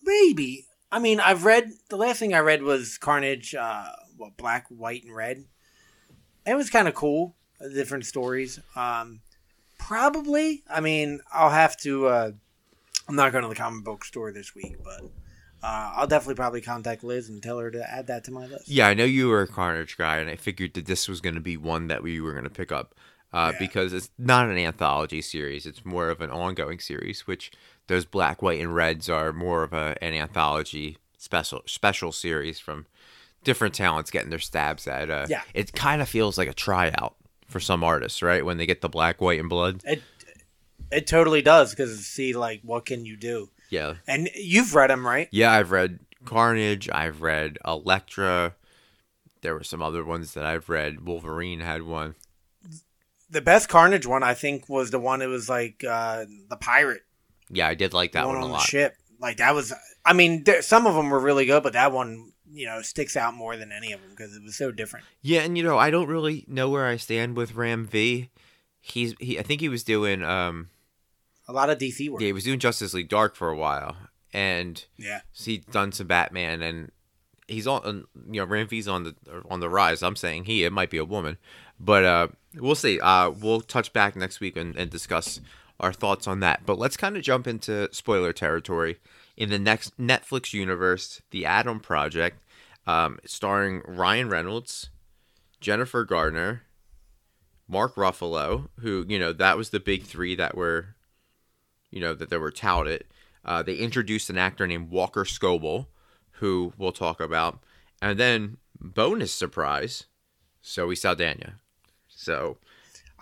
maybe. 0.05 0.67
I 0.93 0.99
mean, 0.99 1.19
I've 1.19 1.43
read 1.43 1.71
the 1.89 1.97
last 1.97 2.19
thing 2.19 2.33
I 2.35 2.39
read 2.39 2.61
was 2.61 2.97
Carnage. 2.99 3.55
Uh, 3.55 3.87
what 4.17 4.37
black, 4.37 4.67
white, 4.69 5.03
and 5.03 5.15
red. 5.15 5.45
It 6.45 6.55
was 6.55 6.69
kind 6.69 6.87
of 6.87 6.93
cool. 6.93 7.35
uh, 7.59 7.67
Different 7.69 8.05
stories. 8.05 8.59
Um, 8.75 9.21
probably. 9.79 10.63
I 10.69 10.81
mean, 10.81 11.19
I'll 11.33 11.49
have 11.49 11.77
to. 11.77 12.07
Uh, 12.07 12.31
I'm 13.07 13.15
not 13.15 13.31
going 13.31 13.41
to 13.43 13.49
the 13.49 13.55
comic 13.55 13.83
book 13.83 14.05
store 14.05 14.31
this 14.31 14.53
week, 14.55 14.77
but 14.83 15.01
uh, 15.63 15.93
I'll 15.95 16.07
definitely 16.07 16.35
probably 16.35 16.61
contact 16.61 17.03
Liz 17.03 17.27
and 17.27 17.41
tell 17.41 17.57
her 17.59 17.71
to 17.71 17.89
add 17.91 18.07
that 18.07 18.23
to 18.25 18.31
my 18.31 18.45
list. 18.45 18.69
Yeah, 18.69 18.87
I 18.87 18.93
know 18.93 19.03
you 19.03 19.29
were 19.29 19.41
a 19.41 19.47
Carnage 19.47 19.97
guy, 19.97 20.17
and 20.17 20.29
I 20.29 20.35
figured 20.35 20.73
that 20.75 20.85
this 20.85 21.07
was 21.09 21.19
going 21.21 21.35
to 21.35 21.41
be 21.41 21.57
one 21.57 21.87
that 21.87 22.03
we 22.03 22.21
were 22.21 22.31
going 22.33 22.43
to 22.45 22.49
pick 22.49 22.71
up 22.71 22.95
uh, 23.33 23.49
Yeah. 23.53 23.59
because 23.59 23.93
it's 23.93 24.09
not 24.17 24.47
an 24.49 24.57
anthology 24.57 25.21
series; 25.21 25.65
it's 25.65 25.83
more 25.83 26.09
of 26.09 26.21
an 26.21 26.29
ongoing 26.29 26.79
series. 26.79 27.25
Which 27.27 27.51
those 27.87 28.05
black, 28.05 28.41
white, 28.41 28.59
and 28.61 28.73
reds 28.73 29.09
are 29.09 29.33
more 29.33 29.63
of 29.63 29.73
a, 29.73 29.95
an 30.01 30.13
anthology 30.13 30.97
special 31.17 31.61
special 31.65 32.11
series 32.11 32.59
from 32.59 32.85
different 33.43 33.73
talents 33.73 34.11
getting 34.11 34.29
their 34.29 34.39
stabs 34.39 34.87
at. 34.87 35.09
Uh, 35.09 35.25
Yeah. 35.29 35.41
it 35.53 35.73
kind 35.73 36.01
of 36.01 36.09
feels 36.09 36.37
like 36.37 36.47
a 36.49 36.53
tryout 36.53 37.15
for 37.47 37.59
some 37.59 37.83
artists, 37.83 38.21
right? 38.21 38.43
When 38.45 38.57
they 38.57 38.65
get 38.65 38.81
the 38.81 38.89
black, 38.89 39.21
white, 39.21 39.39
and 39.39 39.49
blood. 39.49 39.81
It 39.85 40.01
it 40.91 41.07
totally 41.07 41.41
does 41.41 41.71
because 41.71 42.05
see, 42.05 42.33
like, 42.33 42.61
what 42.63 42.85
can 42.85 43.05
you 43.05 43.17
do? 43.17 43.49
Yeah, 43.69 43.95
And 44.07 44.29
you've 44.35 44.75
read 44.75 44.91
them, 44.91 45.05
right? 45.07 45.27
yeah. 45.31 45.51
I've 45.51 45.71
read 45.71 45.99
Carnage. 46.25 46.87
I've 46.91 47.21
read 47.23 47.57
Elektra. 47.65 48.53
There 49.41 49.55
were 49.55 49.63
some 49.63 49.81
other 49.81 50.05
ones 50.05 50.33
that 50.35 50.45
I've 50.45 50.69
read. 50.69 51.05
Wolverine 51.07 51.61
had 51.61 51.81
one. 51.83 52.15
The 53.29 53.41
best 53.41 53.67
Carnage 53.69 54.05
one, 54.05 54.21
I 54.21 54.35
think, 54.35 54.69
was 54.69 54.91
the 54.91 54.99
one 54.99 55.21
It 55.23 55.27
was 55.27 55.49
like 55.49 55.83
uh, 55.83 56.25
the 56.49 56.55
pirate 56.57 57.01
Yeah, 57.53 57.67
I 57.67 57.75
did 57.75 57.93
like 57.93 58.11
that 58.13 58.25
one 58.25 58.35
one 58.35 58.43
a 58.43 58.45
on 58.45 58.51
the 58.51 58.57
lot. 58.57 58.63
ship. 58.65 58.95
Like 59.19 59.37
that 59.37 59.55
was, 59.55 59.71
I 60.05 60.13
mean, 60.13 60.43
there, 60.43 60.61
some 60.61 60.85
of 60.87 60.95
them 60.95 61.09
were 61.09 61.19
really 61.19 61.45
good, 61.45 61.63
but 61.63 61.73
that 61.73 61.91
one, 61.91 62.33
you 62.51 62.65
know, 62.65 62.81
sticks 62.81 63.15
out 63.15 63.33
more 63.33 63.55
than 63.55 63.71
any 63.71 63.93
of 63.93 64.01
them 64.01 64.09
because 64.11 64.35
it 64.35 64.43
was 64.43 64.55
so 64.57 64.71
different. 64.71 65.05
Yeah, 65.21 65.41
and 65.41 65.57
you 65.57 65.63
know, 65.63 65.77
I 65.77 65.89
don't 65.89 66.07
really 66.07 66.43
know 66.47 66.69
where 66.69 66.85
I 66.85 66.97
stand 66.97 67.37
with 67.37 67.55
Ram 67.55 67.85
V. 67.87 68.29
He's 68.81 69.13
he. 69.19 69.39
I 69.39 69.43
think 69.43 69.61
he 69.61 69.69
was 69.69 69.83
doing 69.83 70.23
um. 70.23 70.69
A 71.47 71.53
lot 71.53 71.69
of 71.69 71.77
DC 71.77 72.09
work. 72.09 72.21
Yeah, 72.21 72.27
he 72.27 72.33
was 72.33 72.43
doing 72.45 72.59
Justice 72.59 72.93
League 72.93 73.09
Dark 73.09 73.35
for 73.35 73.49
a 73.49 73.55
while, 73.55 73.95
and 74.33 74.83
Yeah. 74.97 75.21
so 75.33 75.51
he's 75.51 75.65
done 75.65 75.91
some 75.91 76.07
Batman, 76.07 76.61
and 76.61 76.91
he's 77.47 77.65
on. 77.67 78.05
You 78.29 78.41
know, 78.41 78.45
Ram 78.45 78.67
V's 78.67 78.87
on 78.87 79.03
the 79.03 79.15
on 79.49 79.59
the 79.61 79.69
rise. 79.69 80.03
I'm 80.03 80.15
saying 80.17 80.45
he. 80.45 80.63
It 80.65 80.71
might 80.73 80.89
be 80.89 80.97
a 80.97 81.05
woman, 81.05 81.37
but 81.79 82.03
uh, 82.05 82.27
we'll 82.55 82.75
see. 82.75 82.99
Uh, 82.99 83.29
we'll 83.29 83.61
touch 83.61 83.93
back 83.93 84.15
next 84.17 84.39
week 84.41 84.57
and, 84.57 84.75
and 84.75 84.89
discuss 84.89 85.39
our 85.83 85.93
thoughts 85.93 86.27
on 86.27 86.39
that. 86.39 86.65
But 86.65 86.79
let's 86.79 86.97
kind 86.97 87.17
of 87.17 87.23
jump 87.23 87.45
into 87.45 87.89
spoiler 87.91 88.33
territory. 88.33 88.97
In 89.35 89.49
the 89.49 89.59
next 89.59 89.99
Netflix 89.99 90.53
universe, 90.53 91.21
The 91.31 91.45
Adam 91.45 91.79
Project, 91.79 92.39
um, 92.87 93.19
starring 93.25 93.81
Ryan 93.85 94.29
Reynolds, 94.29 94.89
Jennifer 95.59 96.05
Gardner, 96.05 96.63
Mark 97.67 97.95
Ruffalo, 97.95 98.69
who 98.79 99.05
you 99.07 99.17
know 99.19 99.33
that 99.33 99.57
was 99.57 99.69
the 99.69 99.79
big 99.79 100.03
three 100.03 100.35
that 100.35 100.55
were, 100.55 100.95
you 101.91 101.99
know, 101.99 102.13
that 102.13 102.29
they 102.29 102.37
were 102.37 102.51
touted. 102.51 103.05
Uh, 103.45 103.61
they 103.61 103.75
introduced 103.75 104.29
an 104.29 104.37
actor 104.37 104.65
named 104.67 104.89
Walker 104.89 105.23
Scoble, 105.23 105.87
who 106.33 106.73
we'll 106.77 106.91
talk 106.91 107.19
about, 107.19 107.59
and 108.01 108.19
then 108.19 108.57
bonus 108.79 109.33
surprise, 109.33 110.05
Zoe 110.63 110.95
Saldana. 110.95 111.55
So, 112.07 112.57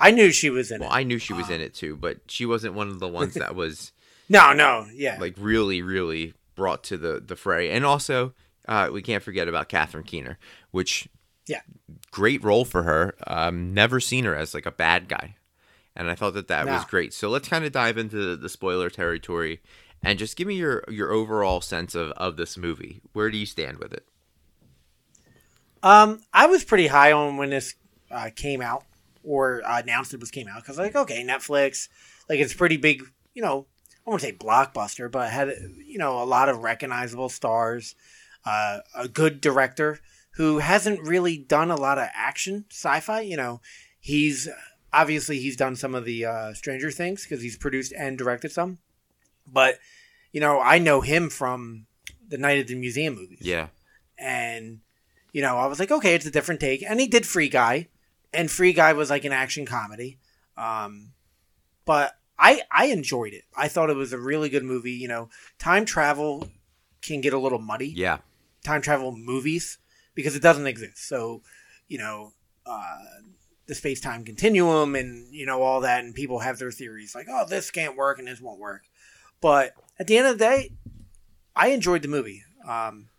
I 0.02 0.12
knew 0.12 0.32
she 0.32 0.50
was 0.50 0.72
in 0.72 0.82
well, 0.82 0.90
it. 0.90 0.94
I 0.96 1.04
knew 1.04 1.20
she 1.20 1.34
was 1.34 1.50
in 1.50 1.62
it 1.62 1.74
too, 1.74 1.96
but 1.96 2.18
she 2.28 2.46
wasn't 2.46 2.74
one 2.74 2.90
of 2.90 3.00
the 3.00 3.08
ones 3.08 3.36
that 3.36 3.56
was 3.56 3.92
No, 4.30 4.54
no, 4.54 4.88
yeah. 4.94 5.18
like 5.20 5.36
really, 5.38 5.82
really 5.82 6.34
brought 6.56 6.84
to 6.86 6.98
the 6.98 7.22
the 7.26 7.36
fray. 7.36 7.70
And 7.72 7.86
also, 7.86 8.34
uh, 8.68 8.90
we 8.92 9.02
can't 9.02 9.24
forget 9.24 9.48
about 9.48 9.70
Catherine 9.70 10.04
Keener, 10.04 10.38
which 10.72 11.08
Yeah. 11.48 11.62
great 12.12 12.44
role 12.44 12.66
for 12.66 12.84
her. 12.84 13.16
Um, 13.28 13.74
never 13.74 14.00
seen 14.00 14.26
her 14.26 14.36
as 14.36 14.54
like 14.54 14.66
a 14.66 14.72
bad 14.72 15.08
guy, 15.08 15.36
and 15.96 16.10
I 16.10 16.16
thought 16.16 16.34
that 16.34 16.48
that 16.48 16.66
was 16.66 16.86
great. 16.86 17.14
So 17.14 17.30
let's 17.30 17.48
kind 17.50 17.66
of 17.66 17.72
dive 17.72 17.98
into 17.98 18.16
the, 18.18 18.36
the 18.38 18.50
spoiler 18.50 18.90
territory, 18.90 19.60
and 20.02 20.18
just 20.18 20.36
give 20.38 20.48
me 20.48 20.56
your 20.56 20.84
your 20.90 21.12
overall 21.12 21.62
sense 21.62 21.94
of 21.94 22.12
of 22.12 22.38
this 22.38 22.58
movie. 22.58 23.02
Where 23.14 23.30
do 23.30 23.38
you 23.38 23.46
stand 23.46 23.78
with 23.80 23.94
it? 23.94 24.06
Um, 25.84 26.22
I 26.34 26.46
was 26.46 26.64
pretty 26.64 26.88
high 26.88 27.12
on 27.12 27.38
when 27.38 27.50
this 27.50 27.76
uh, 28.12 28.30
came 28.36 28.62
out 28.62 28.84
or 29.24 29.62
uh, 29.66 29.80
announced 29.80 30.14
it 30.14 30.20
was 30.20 30.32
came 30.32 30.48
out 30.48 30.62
because 30.62 30.78
like 30.78 30.96
okay, 30.96 31.24
Netflix, 31.24 31.90
like 32.30 32.40
it's 32.40 32.54
pretty 32.54 32.78
big. 32.78 33.04
You 33.34 33.42
know, 33.42 33.66
I 34.06 34.10
won't 34.10 34.22
say 34.22 34.34
blockbuster, 34.34 35.12
but 35.12 35.30
had 35.30 35.54
you 35.86 35.98
know 35.98 36.22
a 36.22 36.26
lot 36.26 36.50
of 36.50 36.60
recognizable 36.60 37.30
stars, 37.30 37.96
uh, 38.46 38.80
a 38.96 39.08
good 39.08 39.42
director 39.42 40.00
who 40.36 40.60
hasn't 40.60 41.02
really 41.02 41.38
done 41.38 41.72
a 41.72 41.76
lot 41.76 41.98
of 41.98 42.08
action 42.14 42.66
sci-fi. 42.70 43.22
You 43.22 43.38
know, 43.38 43.62
he's 44.00 44.50
obviously 44.94 45.40
he's 45.40 45.58
done 45.58 45.76
some 45.76 45.96
of 45.96 46.06
the 46.06 46.26
uh, 46.26 46.54
Stranger 46.54 46.92
Things 46.92 47.24
because 47.24 47.42
he's 47.42 47.58
produced 47.58 47.94
and 47.98 48.18
directed 48.18 48.52
some, 48.52 48.80
but 49.52 49.80
you 50.32 50.42
know 50.42 50.60
I 50.60 50.80
know 50.80 51.02
him 51.02 51.30
from 51.30 51.86
the 52.28 52.38
Night 52.38 52.60
at 52.60 52.68
the 52.68 52.76
Museum 52.76 53.16
movies 53.16 53.40
Yeah, 53.42 53.68
and 54.18 54.80
you 55.34 55.42
know 55.42 55.58
i 55.58 55.66
was 55.66 55.80
like 55.80 55.92
okay 55.92 56.14
it's 56.16 56.26
a 56.26 56.32
different 56.32 56.62
take 56.62 56.84
and 56.84 57.00
he 57.00 57.08
did 57.08 57.26
free 57.26 57.50
guy 57.50 57.88
and 58.34 58.50
free 58.50 58.74
guy 58.74 58.94
was 58.94 59.10
like 59.10 59.26
an 59.26 59.32
action 59.32 59.66
comedy. 59.66 60.18
Um 60.58 61.12
but 61.86 62.14
i 62.38 62.62
i 62.72 62.86
enjoyed 62.88 63.34
it. 63.34 63.44
I 63.56 63.68
thought 63.68 63.90
it 63.90 63.96
was 63.96 64.14
a 64.14 64.18
really 64.18 64.50
good 64.50 64.64
movie 64.64 64.94
you 64.94 65.08
know. 65.08 65.30
Time 65.60 65.86
travel 65.86 66.50
can 67.02 67.22
get 67.22 67.34
a 67.34 67.40
little 67.40 67.60
muddy. 67.60 67.90
Yeah, 67.90 68.20
time 68.64 68.82
travel 68.82 69.12
movies 69.12 69.78
because 70.14 70.36
it 70.36 70.42
doesn't 70.42 70.68
exist. 70.68 71.08
So 71.08 71.42
you 71.88 71.98
know 71.98 72.34
uh 72.66 72.98
the 73.68 73.76
space-time 73.76 74.26
continuum 74.26 74.96
and 74.96 75.34
you 75.34 75.46
know 75.46 75.62
all 75.62 75.82
that 75.82 76.04
and 76.04 76.14
people 76.14 76.40
have 76.40 76.60
their 76.60 76.72
theories 76.72 77.16
like 77.16 77.28
oh 77.30 77.46
this 77.48 77.72
can't 77.72 77.96
work 77.96 78.20
and 78.20 78.28
this 78.28 78.42
won't 78.42 78.60
work. 78.60 78.84
But 79.40 79.74
at 79.98 80.08
the 80.08 80.18
end 80.18 80.28
of 80.28 80.38
the 80.38 80.44
day 80.46 80.72
i 81.56 81.68
enjoyed 81.70 82.02
the 82.02 82.08
movie. 82.08 82.44
Um 82.68 83.10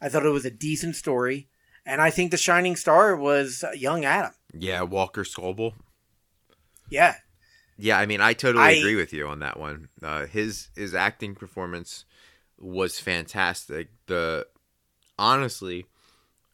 i 0.00 0.08
thought 0.08 0.26
it 0.26 0.30
was 0.30 0.44
a 0.44 0.50
decent 0.50 0.96
story 0.96 1.48
and 1.86 2.00
i 2.00 2.10
think 2.10 2.30
the 2.30 2.36
shining 2.36 2.76
star 2.76 3.14
was 3.16 3.64
uh, 3.64 3.70
young 3.72 4.04
adam 4.04 4.32
yeah. 4.52 4.82
Walker 4.82 5.24
Scoble. 5.24 5.74
yeah 6.90 7.14
Yeah, 7.78 7.98
I 7.98 8.06
mean, 8.06 8.20
I 8.20 8.32
totally 8.34 8.64
I- 8.64 8.70
agree 8.72 8.96
with 8.96 9.12
you 9.12 9.26
on 9.28 9.38
that 9.40 9.58
one. 9.58 9.88
Uh, 10.02 10.26
his 10.26 10.68
his 10.76 10.94
acting 10.94 11.34
performance 11.34 12.04
was 12.58 12.98
fantastic. 13.00 13.88
The 14.06 14.46
honestly, 15.18 15.86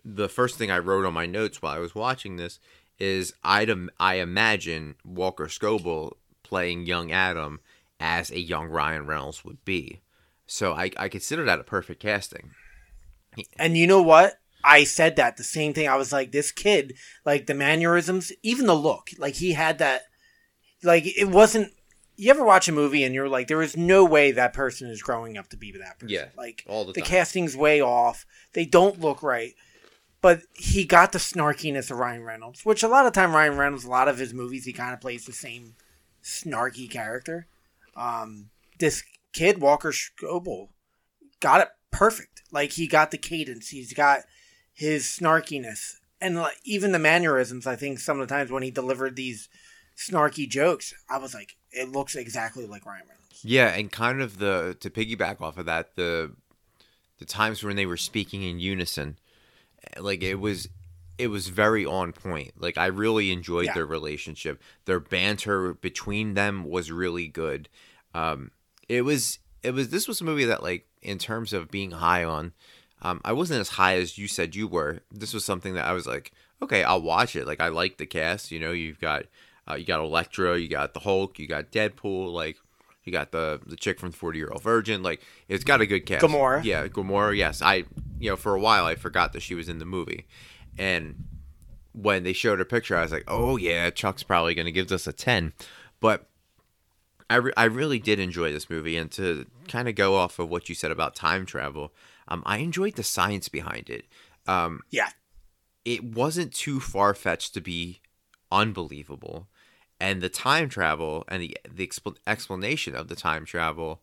the 0.04 0.28
first 0.28 0.56
thing 0.56 0.70
I 0.70 0.78
wrote 0.78 1.04
on 1.04 1.12
my 1.14 1.26
notes 1.26 1.60
while 1.60 1.74
I 1.74 1.78
was 1.78 1.94
watching 1.94 2.36
this 2.36 2.58
is 2.98 3.34
I'd 3.44 3.68
im- 3.68 3.90
I 4.00 4.14
imagine 4.16 4.94
Walker 5.04 5.46
Scoble 5.46 6.12
playing 6.42 6.86
young 6.86 7.12
Adam 7.12 7.60
as 8.00 8.30
a 8.30 8.40
young 8.40 8.68
Ryan 8.68 9.06
Reynolds 9.06 9.44
would 9.44 9.64
be. 9.64 10.00
So 10.46 10.72
I, 10.72 10.90
I 10.96 11.08
consider 11.08 11.44
that 11.44 11.60
a 11.60 11.64
perfect 11.64 12.00
casting. 12.00 12.52
And 13.58 13.76
you 13.76 13.86
know 13.86 14.00
what? 14.02 14.38
I 14.68 14.84
said 14.84 15.16
that 15.16 15.37
the 15.37 15.44
same 15.44 15.72
thing. 15.72 15.88
I 15.88 15.96
was 15.96 16.12
like, 16.12 16.30
this 16.30 16.52
kid, 16.52 16.94
like 17.25 17.46
the 17.46 17.54
mannerisms, 17.54 18.30
even 18.42 18.66
the 18.66 18.75
look, 18.75 19.10
like 19.18 19.34
he 19.34 19.52
had 19.52 19.78
that, 19.78 20.02
like 20.82 21.04
it 21.06 21.28
wasn't. 21.28 21.72
You 22.16 22.30
ever 22.30 22.44
watch 22.44 22.68
a 22.68 22.72
movie 22.72 23.04
and 23.04 23.14
you're 23.14 23.28
like, 23.28 23.46
there 23.46 23.62
is 23.62 23.76
no 23.76 24.04
way 24.04 24.32
that 24.32 24.52
person 24.52 24.90
is 24.90 25.02
growing 25.02 25.38
up 25.38 25.48
to 25.50 25.56
be 25.56 25.70
that 25.72 26.00
person. 26.00 26.08
Yeah, 26.08 26.26
like 26.37 26.64
all 26.68 26.84
the 26.84 26.92
the 26.92 27.00
time. 27.00 27.08
casting's 27.08 27.56
way 27.56 27.80
off. 27.80 28.26
They 28.52 28.66
don't 28.66 29.00
look 29.00 29.22
right. 29.22 29.54
But 30.20 30.42
he 30.52 30.84
got 30.84 31.12
the 31.12 31.18
snarkiness 31.18 31.92
of 31.92 31.98
Ryan 31.98 32.25
Reynolds, 32.25 32.66
which 32.66 32.82
a 32.82 32.88
lot 32.88 33.06
of 33.06 33.12
time 33.12 33.32
Ryan 33.32 33.56
Reynolds, 33.56 33.84
a 33.84 33.90
lot 33.90 34.08
of 34.08 34.18
his 34.18 34.34
movies, 34.34 34.64
he 34.64 34.72
kind 34.72 34.92
of 34.92 35.00
plays 35.00 35.25
the 35.25 35.32
same 35.32 35.76
snarky 36.22 36.90
character. 36.90 37.46
Um, 37.96 38.50
this 38.80 39.04
kid 39.32 39.60
Walker 39.60 39.92
Scoble 39.92 40.70
got 41.40 41.60
it 41.60 41.68
perfect. 41.92 42.42
Like 42.50 42.72
he 42.72 42.88
got 42.88 43.12
the 43.12 43.18
cadence, 43.18 43.68
he's 43.68 43.92
got 43.92 44.22
his 44.78 45.04
snarkiness, 45.04 45.94
and 46.20 46.37
like, 46.37 46.56
even 46.64 46.92
the 46.92 46.99
mannerisms. 47.00 47.66
I 47.66 47.75
think 47.75 47.99
some 47.99 48.20
of 48.20 48.28
the 48.28 48.32
times 48.32 48.50
when 48.52 48.62
he 48.62 48.70
delivered 48.70 49.16
these 49.16 49.49
snarky 49.97 50.49
jokes, 50.49 50.94
I 51.11 51.18
was 51.18 51.35
like, 51.35 51.56
it 51.73 51.90
looks 51.90 52.14
exactly 52.14 52.64
like 52.64 52.87
Ryan 52.87 53.02
Reynolds. 53.08 53.40
Yeah, 53.42 53.68
and 53.75 53.90
kind 53.90 54.23
of 54.23 54.38
the 54.38 54.76
to 54.78 54.88
piggyback 54.88 55.40
off 55.40 55.58
of 55.58 55.66
that, 55.66 55.97
the 55.97 56.32
the 57.18 57.25
times 57.25 57.64
when 57.64 57.75
they 57.75 57.87
were 57.87 57.97
speaking 57.97 58.44
in 58.44 58.61
unison, 58.61 59.18
like 59.99 60.23
it 60.23 60.37
was 60.37 60.68
it 61.18 61.26
was 61.26 61.49
very 61.49 61.85
on 61.85 62.12
point. 62.12 62.52
Like 62.56 62.78
I 62.78 62.87
really 62.87 63.32
enjoyed 63.32 63.66
Yeah. 63.66 63.75
their 63.75 63.87
relationship. 63.87 64.62
Their 64.85 65.00
banter 65.00 65.75
between 65.75 66.35
them 66.35 66.62
was 66.64 66.92
really 66.92 67.26
good. 67.26 67.68
Um 68.14 68.52
it 68.88 69.02
was 69.02 69.40
it 69.64 69.73
was 69.73 69.88
this 69.88 70.06
was 70.06 70.20
a 70.20 70.25
movie 70.25 70.44
that 70.44 70.62
like 70.62 70.87
in 71.02 71.18
terms 71.18 71.52
of 71.52 71.68
being 71.70 71.90
high 71.90 72.23
on 72.23 72.52
um 73.02 73.20
I 73.24 73.32
wasn't 73.32 73.60
as 73.60 73.70
high 73.70 73.96
as 73.96 74.18
you 74.18 74.28
said 74.28 74.54
you 74.54 74.66
were. 74.66 75.00
This 75.10 75.34
was 75.34 75.44
something 75.44 75.74
that 75.74 75.86
I 75.86 75.92
was 75.92 76.06
like, 76.06 76.32
okay, 76.62 76.82
I'll 76.82 77.02
watch 77.02 77.36
it. 77.36 77.46
Like 77.46 77.60
I 77.60 77.68
like 77.68 77.98
the 77.98 78.06
cast, 78.06 78.50
you 78.50 78.60
know, 78.60 78.72
you've 78.72 79.00
got 79.00 79.24
uh, 79.70 79.74
you 79.74 79.84
got 79.84 80.00
Elektra, 80.00 80.58
you 80.58 80.68
got 80.68 80.94
the 80.94 81.00
Hulk, 81.00 81.38
you 81.38 81.46
got 81.46 81.70
Deadpool, 81.70 82.32
like 82.32 82.56
you 83.04 83.12
got 83.12 83.32
the 83.32 83.60
the 83.66 83.76
chick 83.76 83.98
from 84.00 84.12
Forty 84.12 84.38
Year 84.38 84.50
Old 84.50 84.62
Virgin. 84.62 85.02
Like 85.02 85.22
it's 85.48 85.64
got 85.64 85.80
a 85.80 85.86
good 85.86 86.06
cast. 86.06 86.24
Gamora. 86.24 86.62
Yeah, 86.64 86.86
Gamora. 86.88 87.36
Yes, 87.36 87.62
I 87.62 87.84
you 88.18 88.30
know 88.30 88.36
for 88.36 88.54
a 88.54 88.60
while 88.60 88.84
I 88.84 88.94
forgot 88.94 89.32
that 89.32 89.42
she 89.42 89.54
was 89.54 89.68
in 89.68 89.78
the 89.78 89.84
movie, 89.84 90.26
and 90.78 91.24
when 91.92 92.22
they 92.22 92.32
showed 92.32 92.58
her 92.58 92.64
picture, 92.64 92.96
I 92.96 93.02
was 93.02 93.12
like, 93.12 93.24
oh 93.28 93.56
yeah, 93.56 93.90
Chuck's 93.90 94.22
probably 94.22 94.54
gonna 94.54 94.70
give 94.70 94.88
this 94.88 95.06
a 95.06 95.12
ten, 95.12 95.52
but. 96.00 96.26
I, 97.30 97.34
re- 97.36 97.52
I 97.58 97.64
really 97.64 97.98
did 97.98 98.18
enjoy 98.18 98.52
this 98.52 98.70
movie, 98.70 98.96
and 98.96 99.10
to 99.10 99.44
kind 99.68 99.86
of 99.86 99.94
go 99.94 100.16
off 100.16 100.38
of 100.38 100.48
what 100.48 100.70
you 100.70 100.74
said 100.74 100.90
about 100.90 101.14
time 101.14 101.44
travel, 101.44 101.92
um, 102.28 102.42
I 102.47 102.58
enjoyed 102.58 102.94
the 102.94 103.02
science 103.02 103.49
behind 103.49 103.90
it. 103.90 104.04
Um, 104.47 104.80
Yeah, 104.90 105.08
it 105.85 106.04
wasn't 106.04 106.52
too 106.54 106.80
far 106.80 107.14
fetched 107.14 107.54
to 107.54 107.61
be 107.61 108.00
unbelievable, 108.50 109.49
and 110.00 110.20
the 110.20 110.28
time 110.28 110.68
travel 110.68 111.25
and 111.28 111.42
the 111.42 111.56
the 111.68 111.87
expl- 111.87 112.16
explanation 112.26 112.94
of 112.94 113.08
the 113.08 113.16
time 113.16 113.44
travel 113.44 114.00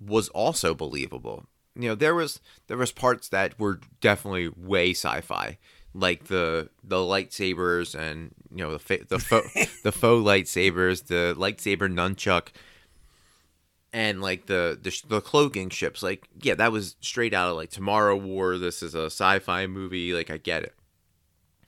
was 0.00 0.28
also 0.30 0.74
believable. 0.74 1.46
You 1.74 1.90
know, 1.90 1.94
there 1.94 2.14
was 2.14 2.40
there 2.68 2.76
was 2.76 2.92
parts 2.92 3.28
that 3.28 3.58
were 3.58 3.80
definitely 4.00 4.48
way 4.48 4.90
sci-fi, 4.90 5.58
like 5.94 6.24
the 6.24 6.70
the 6.82 6.96
lightsabers 6.96 7.94
and 7.94 8.34
you 8.50 8.58
know 8.64 8.72
the 8.72 8.78
fa- 8.78 9.06
the 9.08 9.18
faux 9.18 9.48
the 9.82 9.92
faux 9.92 10.24
lightsabers, 10.24 11.06
the 11.06 11.34
lightsaber 11.38 11.92
nunchuck. 11.92 12.48
And 13.96 14.20
like 14.20 14.46
the, 14.46 14.78
the 14.82 15.02
the 15.08 15.22
cloaking 15.22 15.70
ships 15.70 16.02
like 16.02 16.28
yeah 16.42 16.54
that 16.54 16.70
was 16.70 16.96
straight 17.00 17.32
out 17.34 17.48
of 17.50 17.56
like 17.56 17.70
tomorrow 17.70 18.14
war 18.14 18.58
this 18.58 18.82
is 18.82 18.94
a 18.94 19.06
sci-fi 19.06 19.66
movie 19.66 20.12
like 20.12 20.30
i 20.30 20.36
get 20.36 20.62
it. 20.62 20.74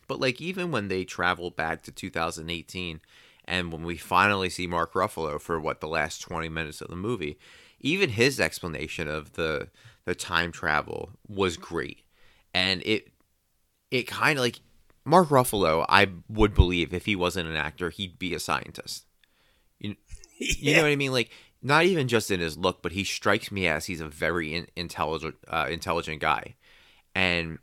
But 0.07 0.21
like 0.21 0.41
even 0.41 0.71
when 0.71 0.89
they 0.89 1.05
travel 1.05 1.51
back 1.51 1.83
to 1.85 1.93
2018 1.93 3.01
and 3.45 3.73
when 3.73 3.85
we 3.85 3.97
finally 3.97 4.49
see 4.51 4.67
mark 4.67 4.93
ruffalo 4.95 5.41
for 5.41 5.61
what 5.61 5.81
the 5.81 5.89
last 5.89 6.21
20 6.21 6.49
minutes 6.49 6.81
of 6.81 6.89
the 6.89 6.97
movie 6.97 7.39
even 7.81 8.11
his 8.11 8.41
explanation 8.41 9.07
of 9.09 9.35
the 9.35 9.69
the 10.05 10.15
time 10.15 10.51
travel 10.53 11.11
was 11.29 11.57
great. 11.57 12.03
And 12.55 12.83
it 12.85 13.09
it 13.91 14.07
kind 14.07 14.39
of 14.39 14.45
like 14.45 14.61
mark 15.05 15.29
ruffalo 15.29 15.85
i 15.89 16.09
would 16.29 16.55
believe 16.55 16.93
if 16.95 17.07
he 17.07 17.17
wasn't 17.17 17.49
an 17.49 17.57
actor 17.57 17.91
he'd 17.91 18.19
be 18.19 18.35
a 18.35 18.41
scientist. 18.41 19.07
You, 19.81 19.97
you 20.39 20.57
Yeah. 20.61 20.77
know 20.77 20.83
what 20.83 20.93
i 20.93 20.97
mean? 20.97 21.13
Like 21.13 21.31
not 21.62 21.85
even 21.85 22.09
just 22.09 22.31
in 22.31 22.41
his 22.41 22.57
look, 22.57 22.83
but 22.83 22.93
he 22.93 23.05
strikes 23.05 23.50
me 23.50 23.67
as 23.67 23.87
he's 23.87 24.00
a 24.00 24.09
very 24.09 24.55
in, 24.55 24.67
intelligent, 24.77 25.37
uh, 25.49 25.67
intelligent 25.69 26.21
guy, 26.21 26.55
and 27.15 27.59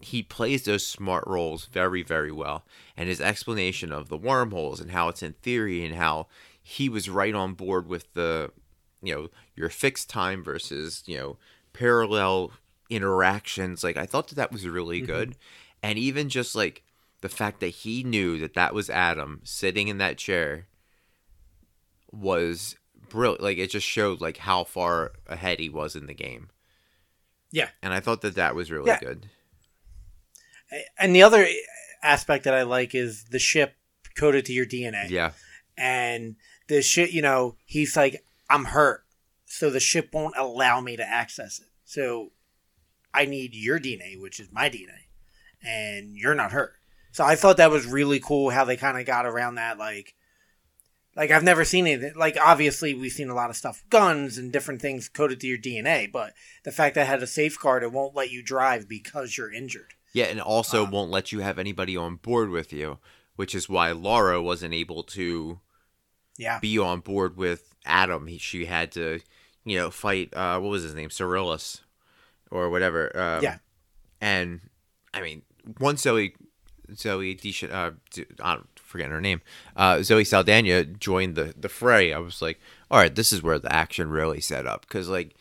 he 0.00 0.22
plays 0.22 0.64
those 0.64 0.86
smart 0.86 1.24
roles 1.26 1.66
very, 1.66 2.02
very 2.02 2.32
well. 2.32 2.64
And 2.96 3.08
his 3.08 3.20
explanation 3.20 3.92
of 3.92 4.08
the 4.08 4.16
wormholes 4.16 4.80
and 4.80 4.90
how 4.90 5.08
it's 5.08 5.22
in 5.22 5.34
theory 5.34 5.84
and 5.84 5.94
how 5.94 6.26
he 6.62 6.88
was 6.88 7.10
right 7.10 7.34
on 7.34 7.54
board 7.54 7.86
with 7.86 8.12
the, 8.14 8.50
you 9.02 9.14
know, 9.14 9.28
your 9.56 9.68
fixed 9.68 10.08
time 10.08 10.42
versus 10.42 11.02
you 11.06 11.16
know 11.16 11.36
parallel 11.72 12.52
interactions. 12.88 13.84
Like 13.84 13.96
I 13.96 14.06
thought 14.06 14.28
that 14.28 14.36
that 14.36 14.52
was 14.52 14.66
really 14.66 15.00
good, 15.00 15.36
and 15.82 15.98
even 15.98 16.28
just 16.28 16.54
like 16.54 16.82
the 17.20 17.28
fact 17.28 17.60
that 17.60 17.68
he 17.68 18.02
knew 18.02 18.38
that 18.38 18.54
that 18.54 18.74
was 18.74 18.88
Adam 18.88 19.40
sitting 19.44 19.88
in 19.88 19.98
that 19.98 20.16
chair 20.18 20.66
was 22.10 22.76
brilliant. 23.10 23.42
Like 23.42 23.58
it 23.58 23.70
just 23.70 23.86
showed 23.86 24.20
like 24.20 24.38
how 24.38 24.64
far 24.64 25.12
ahead 25.26 25.58
he 25.60 25.68
was 25.68 25.94
in 25.96 26.06
the 26.06 26.14
game, 26.14 26.48
Yeah. 27.50 27.68
and 27.82 27.92
I 27.92 28.00
thought 28.00 28.22
that 28.22 28.36
that 28.36 28.54
was 28.54 28.70
really 28.70 28.88
Yeah. 28.88 28.98
good. 29.00 29.28
And 30.98 31.14
the 31.14 31.22
other 31.22 31.46
aspect 32.02 32.44
that 32.44 32.54
I 32.54 32.62
like 32.62 32.94
is 32.94 33.24
the 33.24 33.38
ship 33.38 33.74
coded 34.16 34.44
to 34.46 34.52
your 34.52 34.66
DNA. 34.66 35.08
Yeah, 35.10 35.32
And 35.76 36.36
the 36.68 36.82
shit, 36.82 37.10
you 37.10 37.22
know, 37.22 37.56
he's 37.64 37.96
like, 37.96 38.24
I'm 38.48 38.66
hurt. 38.66 39.04
So 39.46 39.68
the 39.70 39.80
ship 39.80 40.10
won't 40.12 40.36
allow 40.36 40.80
me 40.80 40.96
to 40.96 41.02
access 41.06 41.58
it. 41.58 41.66
So 41.84 42.30
I 43.12 43.24
need 43.24 43.54
your 43.54 43.80
DNA, 43.80 44.20
which 44.20 44.38
is 44.38 44.52
my 44.52 44.68
DNA. 44.70 45.08
And 45.62 46.16
you're 46.16 46.34
not 46.36 46.52
hurt. 46.52 46.74
So 47.12 47.24
I 47.24 47.34
thought 47.34 47.56
that 47.56 47.70
was 47.72 47.86
really 47.86 48.20
cool 48.20 48.50
how 48.50 48.64
they 48.64 48.76
kind 48.76 48.98
of 48.98 49.04
got 49.06 49.26
around 49.26 49.56
that. 49.56 49.76
Like, 49.78 50.14
like 51.16 51.30
I've 51.30 51.42
never 51.42 51.64
seen 51.64 51.86
it. 51.86 52.16
Like, 52.16 52.36
obviously, 52.40 52.94
we've 52.94 53.12
seen 53.12 53.30
a 53.30 53.34
lot 53.34 53.50
of 53.50 53.56
stuff, 53.56 53.82
guns 53.90 54.38
and 54.38 54.52
different 54.52 54.80
things 54.80 55.08
coded 55.08 55.40
to 55.40 55.46
your 55.46 55.58
DNA. 55.58 56.10
But 56.10 56.34
the 56.64 56.72
fact 56.72 56.94
that 56.94 57.02
it 57.02 57.06
had 57.08 57.22
a 57.22 57.26
safeguard, 57.26 57.82
it 57.82 57.92
won't 57.92 58.14
let 58.14 58.30
you 58.30 58.42
drive 58.42 58.88
because 58.88 59.36
you're 59.36 59.52
injured. 59.52 59.94
yeah, 60.12 60.24
and 60.26 60.40
also 60.40 60.84
Um, 60.84 60.90
won't 60.90 61.10
let 61.10 61.30
you 61.32 61.40
have 61.40 61.58
anybody 61.58 61.96
on 61.96 62.16
board 62.16 62.50
with 62.50 62.72
you, 62.72 62.98
which 63.36 63.54
is 63.54 63.68
why 63.68 63.92
Laura 63.92 64.42
wasn't 64.42 64.74
able 64.74 65.02
to 65.04 65.60
Yeah. 66.36 66.58
be 66.58 66.78
on 66.78 67.00
board 67.00 67.36
with 67.36 67.74
Adam. 67.84 68.26
He, 68.26 68.38
she 68.38 68.66
had 68.66 68.90
to, 68.92 69.20
you 69.64 69.78
know, 69.78 69.90
fight. 69.90 70.32
Uh, 70.34 70.58
what 70.58 70.70
was 70.70 70.82
his 70.82 70.94
name, 70.94 71.10
Cyrillus, 71.10 71.82
or 72.50 72.70
whatever. 72.70 73.16
Um, 73.16 73.42
Yeah. 73.42 73.58
And 74.20 74.60
I 75.14 75.20
mean, 75.20 75.42
once 75.78 76.02
Zoe, 76.02 76.34
Zoe 76.94 77.34
Desch- 77.36 77.70
uh, 77.72 77.92
forgetting 78.90 79.12
her 79.12 79.20
name, 79.20 79.40
uh, 79.76 80.02
Zoe 80.02 80.24
Saldana 80.24 80.84
joined 80.84 81.36
the 81.36 81.54
the 81.56 81.68
fray. 81.68 82.12
I 82.12 82.18
was 82.18 82.42
like, 82.42 82.60
all 82.90 82.98
right, 82.98 83.14
this 83.14 83.32
is 83.32 83.42
where 83.42 83.58
the 83.58 83.72
action 83.72 84.10
really 84.10 84.40
set 84.40 84.66
up 84.66 84.82
because 84.82 85.08
like 85.08 85.34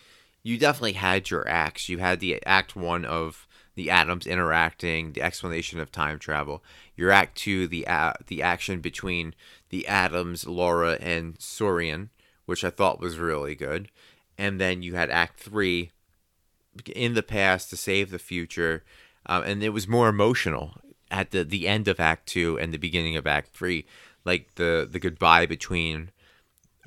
you 0.44 0.58
definitely 0.58 0.94
had 0.94 1.30
your 1.30 1.48
acts. 1.48 1.90
You 1.90 1.98
had 1.98 2.20
the 2.20 2.46
act 2.46 2.76
one 2.76 3.06
of 3.06 3.48
the 3.76 3.90
Adams 3.90 4.28
interacting, 4.28 5.14
the 5.14 5.22
explanation 5.22 5.80
of 5.80 5.92
time 5.92 6.20
travel. 6.20 6.64
Your 6.96 7.12
act 7.12 7.38
two, 7.38 7.68
the 7.68 7.88
uh, 7.88 8.14
the 8.28 8.42
action 8.42 8.82
between 8.82 9.34
the 9.70 9.88
Adams, 9.88 10.46
Laura 10.46 10.98
and 11.02 11.38
Sorian, 11.40 12.10
which 12.46 12.64
I 12.64 12.70
thought 12.70 13.00
was 13.00 13.18
really 13.18 13.56
good. 13.56 13.90
And 14.38 14.60
then 14.60 14.82
you 14.82 14.96
had 14.96 15.10
act 15.10 15.40
three, 15.40 15.92
in 16.96 17.14
the 17.14 17.24
past 17.24 17.70
to 17.70 17.78
save 17.78 18.10
the 18.10 18.20
future, 18.20 18.84
um, 19.26 19.44
and 19.44 19.64
it 19.64 19.70
was 19.70 19.88
more 19.88 20.08
emotional 20.08 20.76
at 21.12 21.32
the 21.32 21.44
the 21.44 21.68
end 21.68 21.88
of 21.88 22.00
Act 22.00 22.28
Two 22.28 22.58
and 22.60 22.74
the 22.74 22.78
beginning 22.78 23.16
of 23.16 23.28
Act 23.28 23.50
Three, 23.50 23.86
like 24.26 24.56
the 24.56 24.88
the 24.90 25.00
goodbye 25.00 25.46
between 25.46 26.12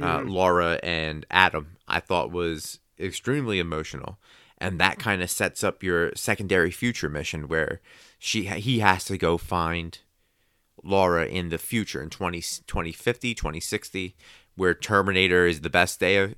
uh, 0.00 0.22
Laura 0.22 0.78
and 0.82 1.26
Adam. 1.30 1.76
I 1.88 2.00
thought 2.00 2.30
was 2.30 2.80
extremely 2.98 3.58
emotional, 3.58 4.18
and 4.58 4.78
that 4.80 4.98
kind 4.98 5.22
of 5.22 5.30
sets 5.30 5.62
up 5.64 5.82
your 5.82 6.12
secondary 6.14 6.70
future 6.70 7.08
mission 7.08 7.48
where 7.48 7.80
she 8.18 8.44
he 8.44 8.78
has 8.80 9.04
to 9.06 9.18
go 9.18 9.38
find 9.38 9.98
Laura 10.82 11.26
in 11.26 11.48
the 11.48 11.58
future 11.58 12.02
in 12.02 12.10
20, 12.10 12.40
2050, 12.66 13.34
2060, 13.34 14.16
where 14.56 14.74
Terminator 14.74 15.46
is 15.46 15.60
the 15.60 15.70
best 15.70 16.00
day 16.00 16.16
of, 16.16 16.34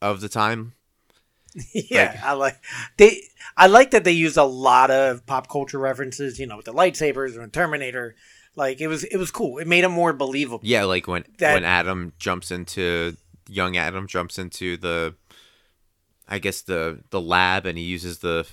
of 0.00 0.20
the 0.20 0.28
time. 0.28 0.74
yeah, 1.72 2.20
I 2.24 2.32
like 2.32 2.58
they. 2.96 3.22
I 3.56 3.66
like 3.66 3.90
that 3.90 4.04
they 4.04 4.12
use 4.12 4.36
a 4.36 4.44
lot 4.44 4.90
of 4.90 5.26
pop 5.26 5.48
culture 5.48 5.78
references. 5.78 6.38
You 6.38 6.46
know, 6.46 6.56
with 6.56 6.66
the 6.66 6.72
lightsabers 6.74 7.40
and 7.40 7.52
Terminator. 7.52 8.14
Like 8.54 8.82
it 8.82 8.86
was, 8.88 9.02
it 9.04 9.16
was 9.16 9.30
cool. 9.30 9.56
It 9.56 9.66
made 9.66 9.82
it 9.82 9.88
more 9.88 10.12
believable. 10.12 10.60
Yeah, 10.62 10.84
like 10.84 11.06
when 11.06 11.24
That- 11.38 11.54
when 11.54 11.64
Adam 11.64 12.12
jumps 12.18 12.50
into 12.50 13.16
young 13.48 13.78
Adam 13.78 14.06
jumps 14.06 14.38
into 14.38 14.76
the, 14.76 15.14
I 16.28 16.38
guess 16.38 16.60
the 16.60 17.00
the 17.08 17.18
lab 17.20 17.64
and 17.64 17.78
he 17.78 17.84
uses 17.84 18.18
the 18.18 18.46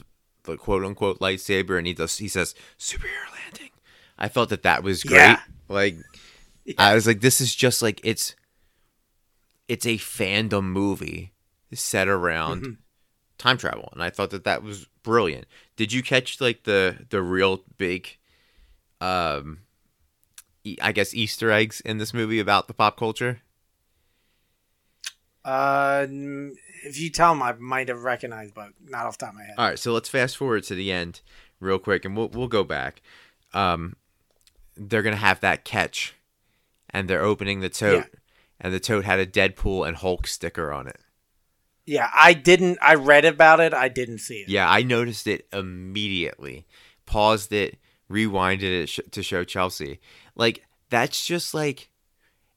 the 0.44 0.56
quote 0.56 0.86
unquote 0.86 1.20
lightsaber 1.20 1.78
and 1.78 1.86
he 1.86 1.94
does 1.94 2.18
he 2.18 2.30
says 2.30 2.56
superhero 2.80 3.30
landing. 3.44 3.72
I 4.18 4.30
felt 4.30 4.48
that 4.52 4.64
that 4.64 4.84
was 4.84 5.04
great. 5.04 5.18
Yeah. 5.18 5.40
Like 5.68 5.98
I 6.78 6.94
was 6.96 7.06
like, 7.06 7.20
this 7.20 7.42
is 7.42 7.54
just 7.54 7.82
like 7.82 8.00
it's 8.02 8.36
it's 9.68 9.86
a 9.86 9.98
fandom 9.98 10.64
movie 10.64 11.34
set 11.74 12.08
around 12.08 12.62
Mm-hmm. 12.64 12.74
Time 13.40 13.58
travel, 13.58 13.90
and 13.94 14.04
I 14.04 14.12
thought 14.12 14.30
that 14.30 14.44
that 14.44 14.62
was 14.62 14.86
brilliant. 15.02 15.46
Did 15.76 15.92
you 15.92 16.04
catch 16.04 16.40
like 16.40 16.64
the 16.64 17.08
the 17.10 17.24
real 17.24 17.64
big, 17.80 18.18
um, 19.02 19.62
e- 20.64 20.78
I 20.80 20.92
guess 20.92 21.16
Easter 21.16 21.50
eggs 21.52 21.82
in 21.82 21.98
this 21.98 22.14
movie 22.14 22.40
about 22.40 22.68
the 22.68 22.76
pop 22.76 22.98
culture? 22.98 23.42
Uh, 25.44 26.06
if 26.84 27.00
you 27.00 27.10
tell 27.10 27.34
them, 27.34 27.42
I 27.42 27.54
might 27.54 27.88
have 27.88 28.04
recognized, 28.04 28.54
but 28.54 28.70
not 28.88 29.06
off 29.08 29.18
the 29.18 29.26
top 29.26 29.34
of 29.34 29.40
my 29.40 29.46
head. 29.46 29.56
All 29.58 29.66
right, 29.68 29.80
so 29.80 29.94
let's 29.94 30.10
fast 30.10 30.38
forward 30.38 30.64
to 30.66 30.76
the 30.76 30.92
end 30.92 31.22
real 31.60 31.80
quick, 31.80 32.06
and 32.06 32.16
we'll 32.16 32.28
we'll 32.30 32.48
go 32.48 32.64
back. 32.64 33.02
Um, 33.54 33.96
they're 34.76 35.02
gonna 35.02 35.16
have 35.16 35.40
that 35.40 35.64
catch, 35.64 36.14
and 36.90 37.10
they're 37.10 37.24
opening 37.24 37.62
the 37.62 37.70
tote, 37.70 38.06
and 38.60 38.74
the 38.74 38.80
tote 38.80 39.06
had 39.06 39.20
a 39.20 39.26
Deadpool 39.26 39.88
and 39.88 39.98
Hulk 39.98 40.28
sticker 40.28 40.72
on 40.72 40.88
it. 40.88 41.00
Yeah, 41.90 42.12
I 42.14 42.34
didn't. 42.34 42.78
I 42.84 42.94
read 42.94 43.26
about 43.26 43.60
it. 43.60 43.74
I 43.74 43.90
didn't 43.90 44.20
see 44.20 44.42
it. 44.42 44.50
Yeah, 44.50 44.70
I 44.70 44.84
noticed 44.84 45.26
it 45.26 45.48
immediately. 45.52 46.68
Paused 47.08 47.52
it, 47.52 47.80
rewinded 48.12 48.84
it 48.84 48.90
sh- 48.90 49.00
to 49.10 49.24
show 49.24 49.44
Chelsea. 49.44 50.00
Like 50.36 50.68
that's 50.92 51.26
just 51.26 51.56
like 51.56 51.90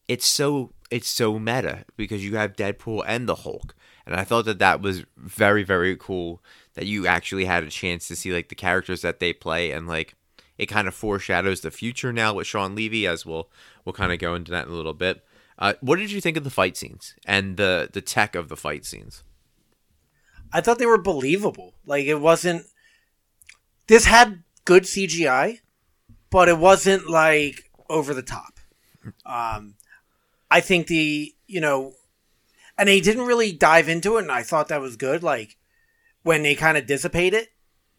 it's 0.06 0.26
so 0.26 0.74
it's 0.90 1.08
so 1.08 1.38
meta 1.38 1.86
because 1.96 2.22
you 2.22 2.36
have 2.36 2.56
Deadpool 2.56 3.04
and 3.06 3.26
the 3.26 3.36
Hulk. 3.36 3.74
And 4.04 4.14
I 4.14 4.24
thought 4.24 4.44
that 4.44 4.58
that 4.58 4.82
was 4.82 5.06
very 5.16 5.62
very 5.62 5.96
cool 5.96 6.42
that 6.74 6.84
you 6.84 7.06
actually 7.06 7.46
had 7.46 7.64
a 7.64 7.70
chance 7.70 8.06
to 8.08 8.16
see 8.16 8.34
like 8.34 8.50
the 8.50 8.54
characters 8.54 9.00
that 9.00 9.18
they 9.18 9.32
play 9.32 9.70
and 9.70 9.88
like 9.88 10.14
it 10.58 10.66
kind 10.66 10.86
of 10.86 10.94
foreshadows 10.94 11.62
the 11.62 11.70
future 11.70 12.12
now 12.12 12.34
with 12.34 12.46
Shawn 12.46 12.74
Levy 12.74 13.06
as 13.06 13.24
we'll 13.24 13.48
we'll 13.86 13.94
kind 13.94 14.12
of 14.12 14.18
go 14.18 14.34
into 14.34 14.50
that 14.50 14.66
in 14.66 14.72
a 14.72 14.76
little 14.76 14.92
bit. 14.92 15.24
Uh, 15.58 15.74
what 15.80 15.96
did 15.98 16.10
you 16.10 16.20
think 16.20 16.36
of 16.36 16.44
the 16.44 16.50
fight 16.50 16.76
scenes 16.76 17.14
and 17.26 17.56
the 17.56 17.88
the 17.92 18.00
tech 18.00 18.34
of 18.34 18.48
the 18.48 18.56
fight 18.56 18.84
scenes? 18.84 19.22
I 20.52 20.60
thought 20.60 20.78
they 20.78 20.86
were 20.86 20.98
believable. 20.98 21.74
Like 21.86 22.04
it 22.06 22.20
wasn't. 22.20 22.66
This 23.86 24.04
had 24.06 24.42
good 24.64 24.84
CGI, 24.84 25.60
but 26.30 26.48
it 26.48 26.58
wasn't 26.58 27.08
like 27.08 27.70
over 27.88 28.14
the 28.14 28.22
top. 28.22 28.58
Um, 29.26 29.74
I 30.50 30.60
think 30.60 30.86
the 30.86 31.34
you 31.46 31.60
know, 31.60 31.94
and 32.78 32.88
they 32.88 33.00
didn't 33.00 33.26
really 33.26 33.52
dive 33.52 33.88
into 33.88 34.16
it, 34.16 34.22
and 34.22 34.32
I 34.32 34.42
thought 34.42 34.68
that 34.68 34.80
was 34.80 34.96
good. 34.96 35.22
Like 35.22 35.56
when 36.22 36.42
they 36.42 36.54
kind 36.54 36.76
of 36.78 36.86
dissipate 36.86 37.34
it, 37.34 37.48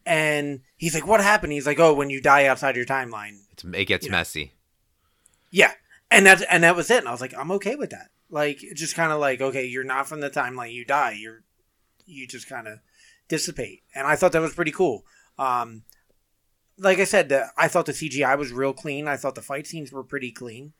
and 0.06 0.62
he's 0.78 0.94
like, 0.96 1.08
"What 1.08 1.22
happened?" 1.22 1.54
He's 1.54 1.68
like, 1.68 1.80
"Oh, 1.80 1.94
when 1.94 2.10
you 2.10 2.22
die 2.22 2.46
outside 2.46 2.76
your 2.76 2.86
timeline." 2.86 3.40
It's, 3.52 3.64
it 3.64 3.86
gets 3.86 4.06
Yeah. 4.06 4.12
messy. 4.12 4.54
Yeah, 5.52 5.74
and 6.14 6.26
that's 6.26 6.44
and 6.44 6.64
that 6.64 6.76
was 6.76 6.90
it. 6.92 7.00
And 7.00 7.08
I 7.08 7.12
was 7.12 7.22
like, 7.22 7.34
I'm 7.38 7.52
okay 7.52 7.76
with 7.76 7.90
that. 7.90 8.10
Like, 8.30 8.60
just 8.76 8.96
kind 8.96 9.12
of 9.12 9.20
like, 9.20 9.42
okay, 9.42 9.66
you're 9.66 9.84
not 9.84 10.08
from 10.08 10.22
the 10.22 10.30
timeline. 10.30 10.74
You 10.74 10.86
die. 10.86 11.18
You're 11.20 11.44
you 12.06 12.28
just 12.28 12.48
kind 12.48 12.68
of 12.68 12.80
dissipate. 13.28 13.82
And 13.96 14.06
I 14.06 14.16
thought 14.16 14.32
that 14.34 14.42
was 14.42 14.54
pretty 14.54 14.72
cool. 14.72 15.06
Um, 15.40 15.84
like 16.78 17.00
I 17.00 17.06
said, 17.06 17.30
the, 17.30 17.48
I 17.58 17.68
thought 17.68 17.86
the 17.86 17.94
CGI 17.94 18.38
was 18.38 18.52
real 18.52 18.74
clean. 18.74 19.08
I 19.08 19.18
thought 19.18 19.36
the 19.36 19.42
fight 19.42 19.66
scenes 19.68 19.92
were 19.92 20.04
pretty 20.04 20.32
clean, 20.32 20.74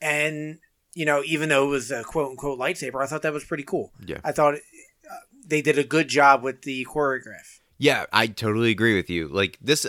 and 0.00 0.58
you 0.94 1.04
know, 1.04 1.22
even 1.24 1.48
though 1.48 1.66
it 1.66 1.70
was 1.70 1.90
a 1.90 2.02
quote 2.02 2.30
unquote 2.30 2.58
lightsaber, 2.58 3.02
I 3.02 3.06
thought 3.06 3.22
that 3.22 3.32
was 3.32 3.44
pretty 3.44 3.64
cool. 3.64 3.92
Yeah. 4.04 4.20
I 4.24 4.32
thought 4.32 4.54
uh, 4.54 5.14
they 5.46 5.62
did 5.62 5.78
a 5.78 5.84
good 5.84 6.08
job 6.08 6.42
with 6.42 6.62
the 6.62 6.86
choreograph. 6.86 7.60
Yeah, 7.78 8.06
I 8.12 8.26
totally 8.26 8.70
agree 8.70 8.96
with 8.96 9.08
you. 9.08 9.28
Like 9.28 9.58
this 9.62 9.86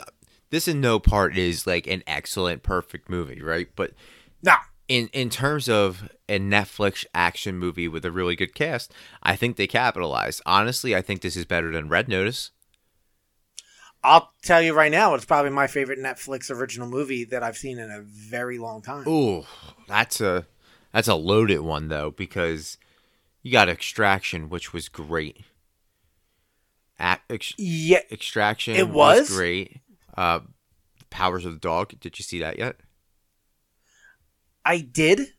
this 0.52 0.68
in 0.68 0.80
no 0.80 1.00
part 1.00 1.38
is 1.38 1.68
like 1.68 1.88
an 1.88 2.04
excellent 2.08 2.64
perfect 2.64 3.10
movie, 3.10 3.42
right? 3.42 3.68
But 3.76 3.94
Nah, 4.42 4.58
in 4.90 5.08
in 5.14 5.30
terms 5.30 5.70
of 5.70 6.10
a 6.28 6.38
Netflix 6.40 7.06
action 7.14 7.58
movie 7.58 7.88
with 7.88 8.04
a 8.04 8.12
really 8.12 8.36
good 8.36 8.54
cast, 8.54 8.92
I 9.24 9.38
think 9.38 9.56
they 9.56 9.68
capitalized. 9.68 10.42
Honestly, 10.46 10.94
I 10.96 11.02
think 11.02 11.22
this 11.22 11.38
is 11.38 11.46
better 11.46 11.72
than 11.72 11.88
Red 11.88 12.10
Notice. 12.10 12.52
I'll 14.04 14.32
tell 14.42 14.62
you 14.62 14.74
right 14.74 14.92
now, 14.92 15.14
it's 15.14 15.26
probably 15.26 15.52
my 15.52 15.68
favorite 15.68 16.00
Netflix 16.00 16.50
original 16.50 16.88
movie 16.88 17.26
that 17.26 17.44
I've 17.44 17.58
seen 17.58 17.80
in 17.80 17.92
a 17.92 18.02
very 18.02 18.58
long 18.58 18.82
time. 18.82 19.08
Ooh, 19.08 19.46
that's 19.88 20.20
a 20.20 20.48
that's 20.92 21.08
a 21.08 21.16
loaded 21.16 21.60
one 21.60 21.88
though 21.88 22.12
because 22.12 22.78
you 23.44 23.52
got 23.52 23.70
Extraction, 23.70 24.50
which 24.50 24.74
was 24.74 24.90
great. 24.90 25.46
Ac 27.00 27.20
ex- 27.30 27.54
Yeah, 27.58 28.02
Extraction 28.12 28.76
It 28.76 28.90
was? 28.90 29.30
great. 29.30 29.78
Uh, 30.18 30.40
Powers 31.10 31.46
of 31.46 31.54
the 31.54 31.60
Dog. 31.60 32.00
Did 32.00 32.20
you 32.20 32.24
see 32.24 32.40
that 32.40 32.58
yet? 32.58 32.78
I 34.66 34.80
did. 34.80 35.34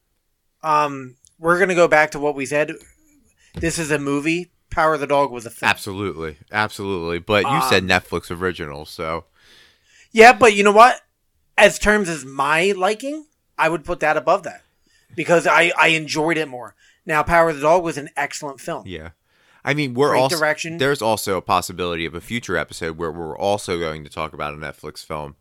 Um, 0.63 1.17
we're 1.39 1.59
gonna 1.59 1.75
go 1.75 1.89
back 1.89 2.11
to 2.13 2.19
what 2.19 2.35
we 2.35 2.47
said. 2.47 2.73
This 3.55 3.79
is 3.79 3.91
a 3.91 3.99
movie. 3.99 4.51
Power 4.71 4.95
of 4.95 5.01
the 5.01 5.07
Dog 5.07 5.33
was 5.33 5.47
a 5.47 5.51
film. 5.51 5.69
Absolutely, 5.69 6.37
absolutely. 6.53 7.19
But 7.19 7.45
you 7.45 7.61
said 7.69 7.83
Um, 7.83 7.89
Netflix 7.89 8.31
original, 8.31 8.85
so 8.85 9.25
Yeah, 10.13 10.33
but 10.33 10.55
you 10.55 10.63
know 10.63 10.73
what? 10.73 11.01
As 11.59 11.79
terms 11.79 12.09
as 12.09 12.25
my 12.25 12.73
liking, 12.77 13.27
I 13.59 13.69
would 13.69 13.85
put 13.85 14.01
that 14.01 14.17
above 14.17 14.45
that 14.45 14.63
because 15.17 15.47
I 15.47 15.73
I 15.79 15.89
enjoyed 15.89 16.37
it 16.39 16.49
more. 16.49 16.75
Now, 17.07 17.23
Power 17.23 17.49
of 17.51 17.57
the 17.57 17.63
Dog 17.63 17.83
was 17.83 17.97
an 17.99 18.11
excellent 18.17 18.61
film. 18.61 18.85
yeah. 18.87 19.11
I 19.63 19.75
mean, 19.75 19.93
we're 19.93 20.11
Great 20.11 20.21
also 20.21 20.39
direction. 20.39 20.79
there's 20.79 21.03
also 21.03 21.37
a 21.37 21.43
possibility 21.43 22.07
of 22.07 22.15
a 22.15 22.21
future 22.23 22.57
episode 22.57 22.97
where 22.97 23.13
we're 23.13 23.37
also 23.37 23.79
going 23.79 24.05
to 24.05 24.11
talk 24.11 24.33
about 24.33 24.55
a 24.55 24.57
Netflix 24.57 25.05
film 25.05 25.37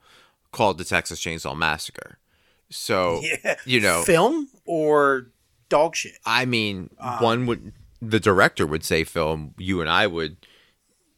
called 0.51 0.77
The 0.77 0.83
Texas 0.83 1.21
Chainsaw 1.21 1.55
Massacre. 1.57 2.18
So 2.69 3.21
Yeah, 3.43 3.55
you 3.65 3.79
know, 3.79 4.03
film 4.03 4.47
or 4.65 5.27
dog 5.69 5.95
shit. 5.95 6.13
I 6.25 6.45
mean, 6.45 6.89
Um, 6.99 7.19
one 7.19 7.45
would 7.47 7.73
the 8.01 8.19
director 8.19 8.65
would 8.65 8.83
say 8.83 9.03
film. 9.03 9.53
You 9.57 9.81
and 9.81 9.89
I 9.89 10.07
would 10.07 10.37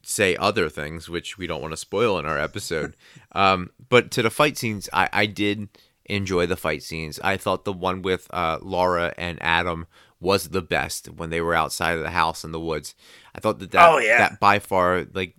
say 0.03 0.35
other 0.35 0.67
things, 0.67 1.07
which 1.09 1.37
we 1.37 1.45
don't 1.47 1.61
want 1.61 1.73
to 1.73 1.77
spoil 1.77 2.17
in 2.17 2.25
our 2.25 2.39
episode. 2.39 2.95
um, 3.33 3.69
but 3.89 4.09
to 4.11 4.21
the 4.23 4.29
fight 4.31 4.57
scenes, 4.57 4.89
I, 4.91 5.07
I 5.13 5.25
did 5.27 5.69
enjoy 6.05 6.47
the 6.47 6.55
fight 6.57 6.81
scenes. 6.83 7.19
I 7.23 7.37
thought 7.37 7.65
the 7.65 7.73
one 7.73 8.01
with 8.01 8.27
uh, 8.31 8.57
Laura 8.61 9.13
and 9.17 9.37
Adam 9.41 9.85
was 10.19 10.49
the 10.49 10.61
best 10.61 11.07
when 11.07 11.29
they 11.29 11.39
were 11.41 11.53
outside 11.55 11.97
of 11.97 12.03
the 12.03 12.09
house 12.11 12.43
in 12.43 12.51
the 12.51 12.59
woods. 12.59 12.95
I 13.35 13.39
thought 13.39 13.59
that 13.59 13.71
that, 13.71 13.89
Oh, 13.89 13.97
yeah. 13.99 14.17
that 14.17 14.39
by 14.39 14.59
far 14.59 15.05
like 15.13 15.35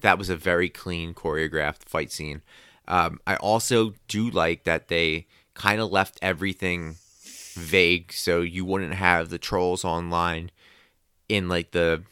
that 0.00 0.18
was 0.18 0.28
a 0.28 0.36
very 0.36 0.68
clean 0.68 1.14
choreographed 1.14 1.84
fight 1.84 2.10
scene. 2.10 2.42
Um, 2.88 3.20
I 3.26 3.36
also 3.36 3.94
do 4.08 4.28
like 4.30 4.64
that 4.64 4.88
they 4.88 5.26
kind 5.54 5.80
of 5.80 5.90
left 5.90 6.18
everything 6.22 6.96
vague 7.54 8.12
so 8.12 8.40
you 8.40 8.64
wouldn't 8.64 8.94
have 8.94 9.28
the 9.28 9.38
trolls 9.38 9.84
online 9.84 10.50
in 11.28 11.48
like 11.48 11.72
the 11.72 12.02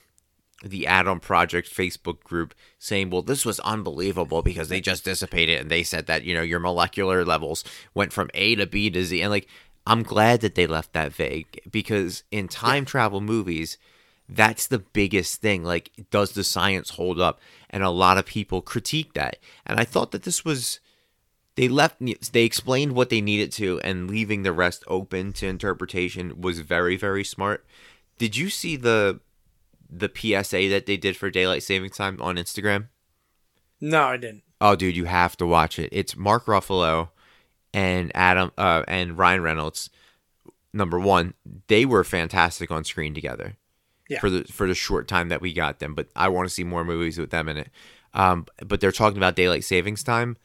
the 0.62 0.86
Adam 0.86 1.18
Project 1.20 1.74
Facebook 1.74 2.22
group 2.22 2.54
saying, 2.78 3.08
"Well, 3.08 3.22
this 3.22 3.46
was 3.46 3.60
unbelievable 3.60 4.42
because 4.42 4.68
they 4.68 4.80
just 4.82 5.04
dissipated 5.04 5.58
and 5.58 5.70
they 5.70 5.82
said 5.82 6.06
that, 6.06 6.24
you 6.24 6.34
know, 6.34 6.42
your 6.42 6.60
molecular 6.60 7.24
levels 7.24 7.64
went 7.94 8.12
from 8.12 8.30
A 8.34 8.54
to 8.56 8.66
B 8.66 8.90
to 8.90 9.02
Z." 9.04 9.22
And 9.22 9.30
like 9.30 9.48
I'm 9.86 10.02
glad 10.02 10.40
that 10.42 10.54
they 10.54 10.66
left 10.66 10.92
that 10.92 11.12
vague 11.12 11.60
because 11.70 12.22
in 12.30 12.48
time 12.48 12.84
travel 12.84 13.20
movies, 13.20 13.78
that's 14.28 14.66
the 14.66 14.78
biggest 14.78 15.40
thing. 15.40 15.64
Like, 15.64 15.90
does 16.10 16.32
the 16.32 16.44
science 16.44 16.90
hold 16.90 17.20
up? 17.20 17.40
And 17.70 17.82
a 17.82 17.90
lot 17.90 18.18
of 18.18 18.26
people 18.26 18.62
critique 18.62 19.14
that. 19.14 19.38
And 19.66 19.80
I 19.80 19.84
thought 19.84 20.12
that 20.12 20.22
this 20.22 20.44
was 20.44 20.80
they 21.56 21.68
left 21.68 21.96
they 22.32 22.44
explained 22.44 22.92
what 22.92 23.10
they 23.10 23.20
needed 23.20 23.52
to 23.52 23.80
and 23.80 24.10
leaving 24.10 24.42
the 24.42 24.52
rest 24.52 24.84
open 24.86 25.32
to 25.34 25.46
interpretation 25.46 26.40
was 26.40 26.60
very 26.60 26.96
very 26.96 27.24
smart. 27.24 27.64
Did 28.18 28.36
you 28.36 28.50
see 28.50 28.76
the 28.76 29.20
the 29.90 30.08
psa 30.14 30.68
that 30.68 30.86
they 30.86 30.96
did 30.96 31.16
for 31.16 31.30
daylight 31.30 31.62
saving 31.62 31.90
time 31.90 32.18
on 32.20 32.36
instagram? 32.36 32.88
No, 33.80 34.04
I 34.04 34.16
didn't. 34.16 34.42
oh 34.60 34.76
dude 34.76 34.96
you 34.96 35.06
have 35.06 35.36
to 35.38 35.46
watch 35.46 35.78
it. 35.78 35.88
It's 35.92 36.16
mark 36.16 36.46
ruffalo 36.46 37.08
and 37.74 38.10
adam 38.14 38.52
uh, 38.58 38.84
and 38.88 39.16
ryan 39.18 39.42
reynolds 39.42 39.90
number 40.72 40.98
one. 41.00 41.34
They 41.66 41.84
were 41.84 42.04
fantastic 42.04 42.70
on 42.70 42.84
screen 42.84 43.12
together 43.14 43.56
Yeah. 44.08 44.20
for 44.20 44.30
the 44.30 44.44
for 44.44 44.66
the 44.68 44.74
short 44.74 45.08
time 45.08 45.28
that 45.30 45.40
we 45.40 45.52
got 45.52 45.78
them 45.80 45.94
but 45.94 46.08
i 46.14 46.28
want 46.28 46.48
to 46.48 46.54
see 46.54 46.64
more 46.64 46.84
movies 46.84 47.18
with 47.18 47.30
them 47.30 47.48
in 47.48 47.56
it. 47.56 47.70
Um, 48.14 48.46
but 48.66 48.80
they're 48.80 48.92
talking 48.92 49.18
about 49.18 49.36
daylight 49.36 49.64
savings 49.64 50.02
time 50.02 50.36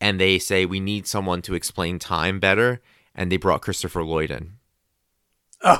and 0.00 0.20
they 0.20 0.38
say 0.38 0.64
we 0.66 0.80
need 0.80 1.06
someone 1.06 1.42
to 1.42 1.54
explain 1.54 1.98
time 1.98 2.38
better 2.40 2.80
and 3.14 3.30
they 3.32 3.36
brought 3.36 3.62
christopher 3.62 4.02
lloyd 4.04 4.30
in. 4.30 4.52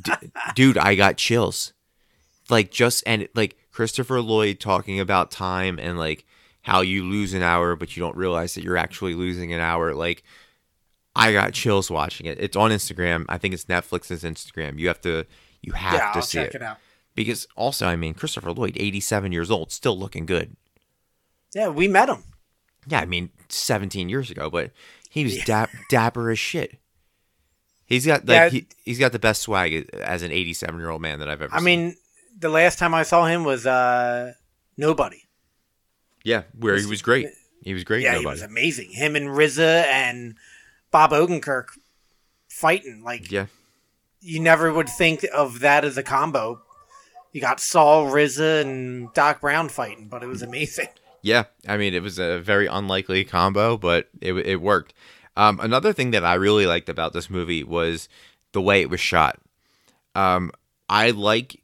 D- 0.00 0.12
dude 0.54 0.78
i 0.78 0.94
got 0.94 1.16
chills. 1.16 1.72
Like 2.50 2.70
just 2.70 3.02
and 3.06 3.28
like 3.34 3.56
christopher 3.72 4.20
lloyd 4.20 4.60
talking 4.60 5.00
about 5.00 5.30
time 5.30 5.78
and 5.78 5.98
like 5.98 6.24
how 6.62 6.80
you 6.80 7.04
lose 7.04 7.34
an 7.34 7.42
hour 7.42 7.76
but 7.76 7.96
you 7.96 8.02
don't 8.02 8.16
realize 8.16 8.54
that 8.54 8.64
you're 8.64 8.76
actually 8.76 9.14
losing 9.14 9.52
an 9.52 9.60
hour 9.60 9.94
like 9.94 10.22
i 11.16 11.32
got 11.32 11.52
chills 11.52 11.90
watching 11.90 12.26
it. 12.26 12.38
It's 12.40 12.56
on 12.56 12.70
instagram. 12.70 13.24
I 13.28 13.38
think 13.38 13.54
it's 13.54 13.64
netflix's 13.64 14.22
instagram. 14.22 14.78
You 14.78 14.88
have 14.88 15.00
to 15.02 15.26
you 15.62 15.72
have 15.72 15.94
yeah, 15.94 16.12
to 16.12 16.16
I'll 16.18 16.22
see 16.22 16.38
check 16.38 16.48
it. 16.48 16.56
it 16.56 16.62
out. 16.62 16.76
because 17.14 17.46
also 17.56 17.86
i 17.86 17.96
mean 17.96 18.14
christopher 18.14 18.52
lloyd 18.52 18.76
87 18.76 19.32
years 19.32 19.50
old 19.50 19.72
still 19.72 19.98
looking 19.98 20.26
good. 20.26 20.56
Yeah, 21.54 21.68
we 21.68 21.86
met 21.88 22.08
him. 22.08 22.24
Yeah 22.86 23.00
i 23.00 23.04
mean 23.06 23.30
17 23.48 24.08
years 24.08 24.30
ago 24.30 24.50
but 24.50 24.70
he 25.10 25.24
was 25.24 25.36
Yeah. 25.36 25.44
dap- 25.44 25.70
dapper 25.90 26.30
as 26.30 26.38
shit 26.38 26.78
he's 27.86 28.06
got 28.06 28.26
like 28.26 28.34
Yeah. 28.36 28.48
he, 28.50 28.66
he's 28.84 28.98
got 28.98 29.12
the 29.12 29.18
best 29.18 29.42
swag 29.42 29.88
as 30.02 30.22
an 30.22 30.30
87 30.32 30.78
year 30.78 30.90
old 30.90 31.02
man 31.02 31.18
that 31.20 31.28
i've 31.28 31.42
ever 31.42 31.54
I 31.54 31.58
seen 31.58 31.64
mean, 31.64 31.96
the 32.38 32.48
last 32.48 32.78
time 32.78 32.94
I 32.94 33.02
saw 33.04 33.26
him 33.26 33.44
was 33.44 33.64
uh 33.66 34.32
nobody. 34.76 35.22
yeah 36.24 36.42
where 36.58 36.76
he 36.76 36.86
was 36.86 37.00
great 37.02 37.28
he 37.62 37.72
was 37.72 37.84
great 37.84 38.02
Yeah, 38.02 38.18
he 38.18 38.26
was 38.26 38.42
amazing. 38.42 38.90
Him 38.90 39.16
and 39.16 39.28
RZA 39.28 39.84
and 39.86 40.34
Bob 40.90 41.12
Odenkirk 41.12 41.68
fighting 42.48 43.02
like 43.02 43.30
yeah 43.30 43.46
you 44.20 44.38
never 44.40 44.70
would 44.72 44.88
think 44.88 45.24
of 45.34 45.60
that 45.60 45.84
as 45.84 45.96
a 45.96 46.02
combo. 46.02 46.60
You 47.32 47.40
got 47.40 47.60
Saul, 47.60 48.06
RZA, 48.06 48.62
and 48.62 49.12
Doc 49.12 49.40
Brown 49.42 49.68
fighting, 49.68 50.08
but 50.08 50.22
it 50.22 50.26
was 50.26 50.40
amazing. 50.42 50.88
Yeah, 51.24 51.44
I 51.66 51.78
mean, 51.78 51.94
it 51.94 52.02
was 52.02 52.18
a 52.18 52.38
very 52.38 52.66
unlikely 52.66 53.24
combo, 53.24 53.78
but 53.78 54.10
it 54.20 54.34
it 54.34 54.60
worked. 54.60 54.92
Um, 55.38 55.58
another 55.58 55.94
thing 55.94 56.10
that 56.10 56.22
I 56.22 56.34
really 56.34 56.66
liked 56.66 56.90
about 56.90 57.14
this 57.14 57.30
movie 57.30 57.64
was 57.64 58.10
the 58.52 58.60
way 58.60 58.82
it 58.82 58.90
was 58.90 59.00
shot. 59.00 59.40
Um, 60.14 60.52
I 60.86 61.10
like 61.12 61.62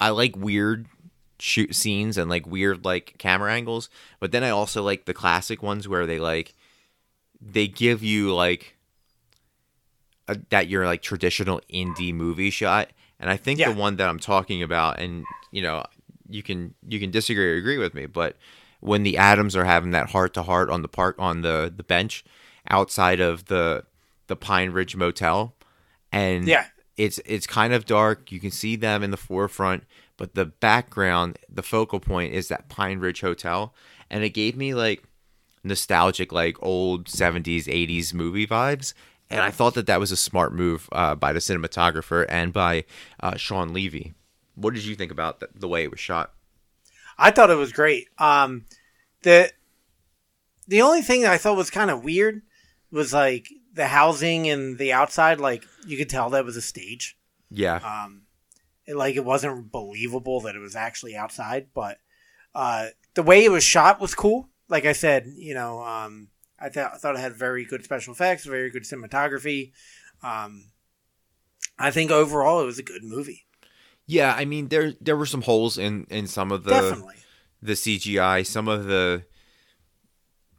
I 0.00 0.10
like 0.10 0.34
weird 0.36 0.86
shoot 1.38 1.76
scenes 1.76 2.18
and 2.18 2.28
like 2.28 2.44
weird 2.44 2.84
like 2.84 3.14
camera 3.18 3.52
angles, 3.52 3.88
but 4.18 4.32
then 4.32 4.42
I 4.42 4.50
also 4.50 4.82
like 4.82 5.04
the 5.04 5.14
classic 5.14 5.62
ones 5.62 5.86
where 5.86 6.04
they 6.04 6.18
like 6.18 6.54
they 7.40 7.68
give 7.68 8.02
you 8.02 8.34
like 8.34 8.76
a, 10.26 10.36
that 10.50 10.66
you're 10.66 10.86
like 10.86 11.02
traditional 11.02 11.60
indie 11.72 12.12
movie 12.12 12.50
shot, 12.50 12.90
and 13.20 13.30
I 13.30 13.36
think 13.36 13.60
Yeah. 13.60 13.72
the 13.72 13.78
one 13.78 13.94
that 13.98 14.08
I'm 14.08 14.18
talking 14.18 14.60
about, 14.60 14.98
and 14.98 15.24
you 15.52 15.62
know, 15.62 15.84
you 16.30 16.42
can 16.42 16.74
you 16.86 16.98
can 17.00 17.10
disagree 17.10 17.52
or 17.52 17.56
agree 17.56 17.78
with 17.78 17.94
me, 17.94 18.06
but 18.06 18.36
when 18.80 19.02
the 19.02 19.18
Adams 19.18 19.54
are 19.56 19.64
having 19.64 19.90
that 19.90 20.10
heart 20.10 20.32
to 20.34 20.42
heart 20.42 20.70
on 20.70 20.82
the 20.82 20.88
park 20.88 21.16
on 21.18 21.42
the 21.42 21.72
the 21.74 21.82
bench 21.82 22.24
outside 22.68 23.20
of 23.20 23.46
the 23.46 23.84
the 24.28 24.36
Pine 24.36 24.70
Ridge 24.70 24.96
Motel, 24.96 25.54
and 26.12 26.46
Yeah. 26.46 26.66
it's 26.96 27.18
it's 27.26 27.46
kind 27.46 27.72
of 27.72 27.84
dark. 27.84 28.30
You 28.32 28.40
can 28.40 28.50
see 28.50 28.76
them 28.76 29.02
in 29.02 29.10
the 29.10 29.16
forefront, 29.16 29.84
but 30.16 30.34
the 30.34 30.46
background, 30.46 31.38
the 31.48 31.62
focal 31.62 32.00
point 32.00 32.32
is 32.32 32.48
that 32.48 32.68
Pine 32.68 32.98
Ridge 33.00 33.20
Hotel, 33.22 33.74
and 34.10 34.22
it 34.24 34.30
gave 34.30 34.56
me 34.56 34.72
like 34.74 35.02
nostalgic, 35.64 36.32
like 36.32 36.56
old 36.62 37.06
'70s, 37.06 37.64
'80s 37.66 38.14
movie 38.14 38.46
vibes. 38.46 38.94
And 39.32 39.40
I 39.42 39.50
thought 39.50 39.74
that 39.74 39.86
that 39.86 40.00
was 40.00 40.10
a 40.10 40.16
smart 40.16 40.52
move 40.52 40.88
uh, 40.90 41.14
by 41.14 41.32
the 41.32 41.38
cinematographer 41.38 42.26
and 42.28 42.52
by 42.52 42.84
uh, 43.20 43.36
Shawn 43.36 43.72
Levy. 43.72 44.12
What 44.60 44.74
did 44.74 44.84
you 44.84 44.94
think 44.94 45.10
about 45.10 45.40
the, 45.40 45.48
the 45.54 45.68
way 45.68 45.82
it 45.84 45.90
was 45.90 46.00
shot? 46.00 46.32
I 47.18 47.30
thought 47.30 47.50
it 47.50 47.54
was 47.54 47.72
great. 47.72 48.08
Um, 48.18 48.66
the 49.22 49.50
the 50.66 50.82
only 50.82 51.02
thing 51.02 51.22
that 51.22 51.32
I 51.32 51.38
thought 51.38 51.56
was 51.56 51.70
kind 51.70 51.90
of 51.90 52.04
weird 52.04 52.42
was 52.90 53.12
like 53.12 53.48
the 53.72 53.86
housing 53.88 54.48
and 54.48 54.78
the 54.78 54.92
outside. 54.92 55.40
Like 55.40 55.64
you 55.86 55.96
could 55.96 56.08
tell 56.08 56.30
that 56.30 56.44
was 56.44 56.56
a 56.56 56.62
stage. 56.62 57.16
Yeah, 57.50 57.76
Um, 57.76 58.22
it, 58.86 58.94
like 58.94 59.16
it 59.16 59.24
wasn't 59.24 59.72
believable 59.72 60.40
that 60.42 60.54
it 60.54 60.60
was 60.60 60.76
actually 60.76 61.16
outside, 61.16 61.68
but 61.74 61.98
uh, 62.54 62.88
the 63.14 63.24
way 63.24 63.44
it 63.44 63.50
was 63.50 63.64
shot 63.64 64.00
was 64.00 64.14
cool. 64.14 64.48
Like 64.68 64.84
I 64.84 64.92
said, 64.92 65.26
you 65.36 65.54
know, 65.54 65.82
um, 65.82 66.28
I, 66.60 66.68
th- 66.68 66.86
I 66.94 66.96
thought 66.96 67.16
it 67.16 67.20
had 67.20 67.34
very 67.34 67.64
good 67.64 67.82
special 67.82 68.12
effects, 68.12 68.44
very 68.44 68.70
good 68.70 68.84
cinematography. 68.84 69.72
Um, 70.22 70.66
I 71.76 71.90
think 71.90 72.12
overall 72.12 72.60
it 72.60 72.66
was 72.66 72.78
a 72.78 72.84
good 72.84 73.02
movie. 73.02 73.46
Yeah, 74.10 74.34
I 74.36 74.44
mean 74.44 74.68
there 74.68 74.94
there 75.00 75.16
were 75.16 75.26
some 75.26 75.42
holes 75.42 75.78
in 75.78 76.04
in 76.10 76.26
some 76.26 76.50
of 76.50 76.64
the 76.64 76.70
Definitely. 76.72 77.14
the 77.62 77.74
CGI, 77.74 78.44
some 78.44 78.66
of 78.66 78.86
the 78.86 79.22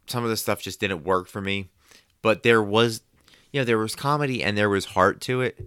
some 0.06 0.24
of 0.24 0.30
the 0.30 0.36
stuff 0.38 0.62
just 0.62 0.80
didn't 0.80 1.04
work 1.04 1.28
for 1.28 1.40
me. 1.42 1.68
But 2.22 2.42
there 2.44 2.62
was 2.62 3.02
you 3.52 3.60
know, 3.60 3.64
there 3.66 3.76
was 3.78 3.94
comedy 3.94 4.42
and 4.42 4.56
there 4.56 4.70
was 4.70 4.86
heart 4.86 5.20
to 5.22 5.42
it. 5.42 5.60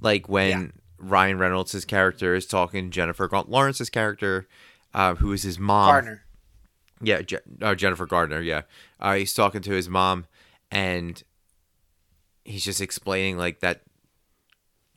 Like 0.00 0.26
when 0.28 0.48
Yeah. 0.50 0.66
Ryan 0.98 1.38
Reynolds' 1.38 1.84
character 1.84 2.34
is 2.34 2.46
talking 2.46 2.86
to 2.86 2.90
Jennifer 2.90 3.28
Lawrence's 3.46 3.90
character, 3.90 4.48
uh, 4.94 5.14
who 5.16 5.32
is 5.32 5.42
his 5.42 5.58
mom. 5.58 5.90
Gardner. 5.90 6.24
Yeah, 7.02 7.20
Je- 7.22 7.36
uh, 7.60 7.74
Jennifer 7.74 8.06
Gardner. 8.06 8.40
Yeah, 8.40 8.62
uh, 8.98 9.14
he's 9.16 9.34
talking 9.34 9.60
to 9.62 9.70
his 9.72 9.88
mom, 9.88 10.24
and 10.70 11.22
he's 12.44 12.64
just 12.64 12.80
explaining 12.80 13.36
like 13.36 13.60
that. 13.60 13.82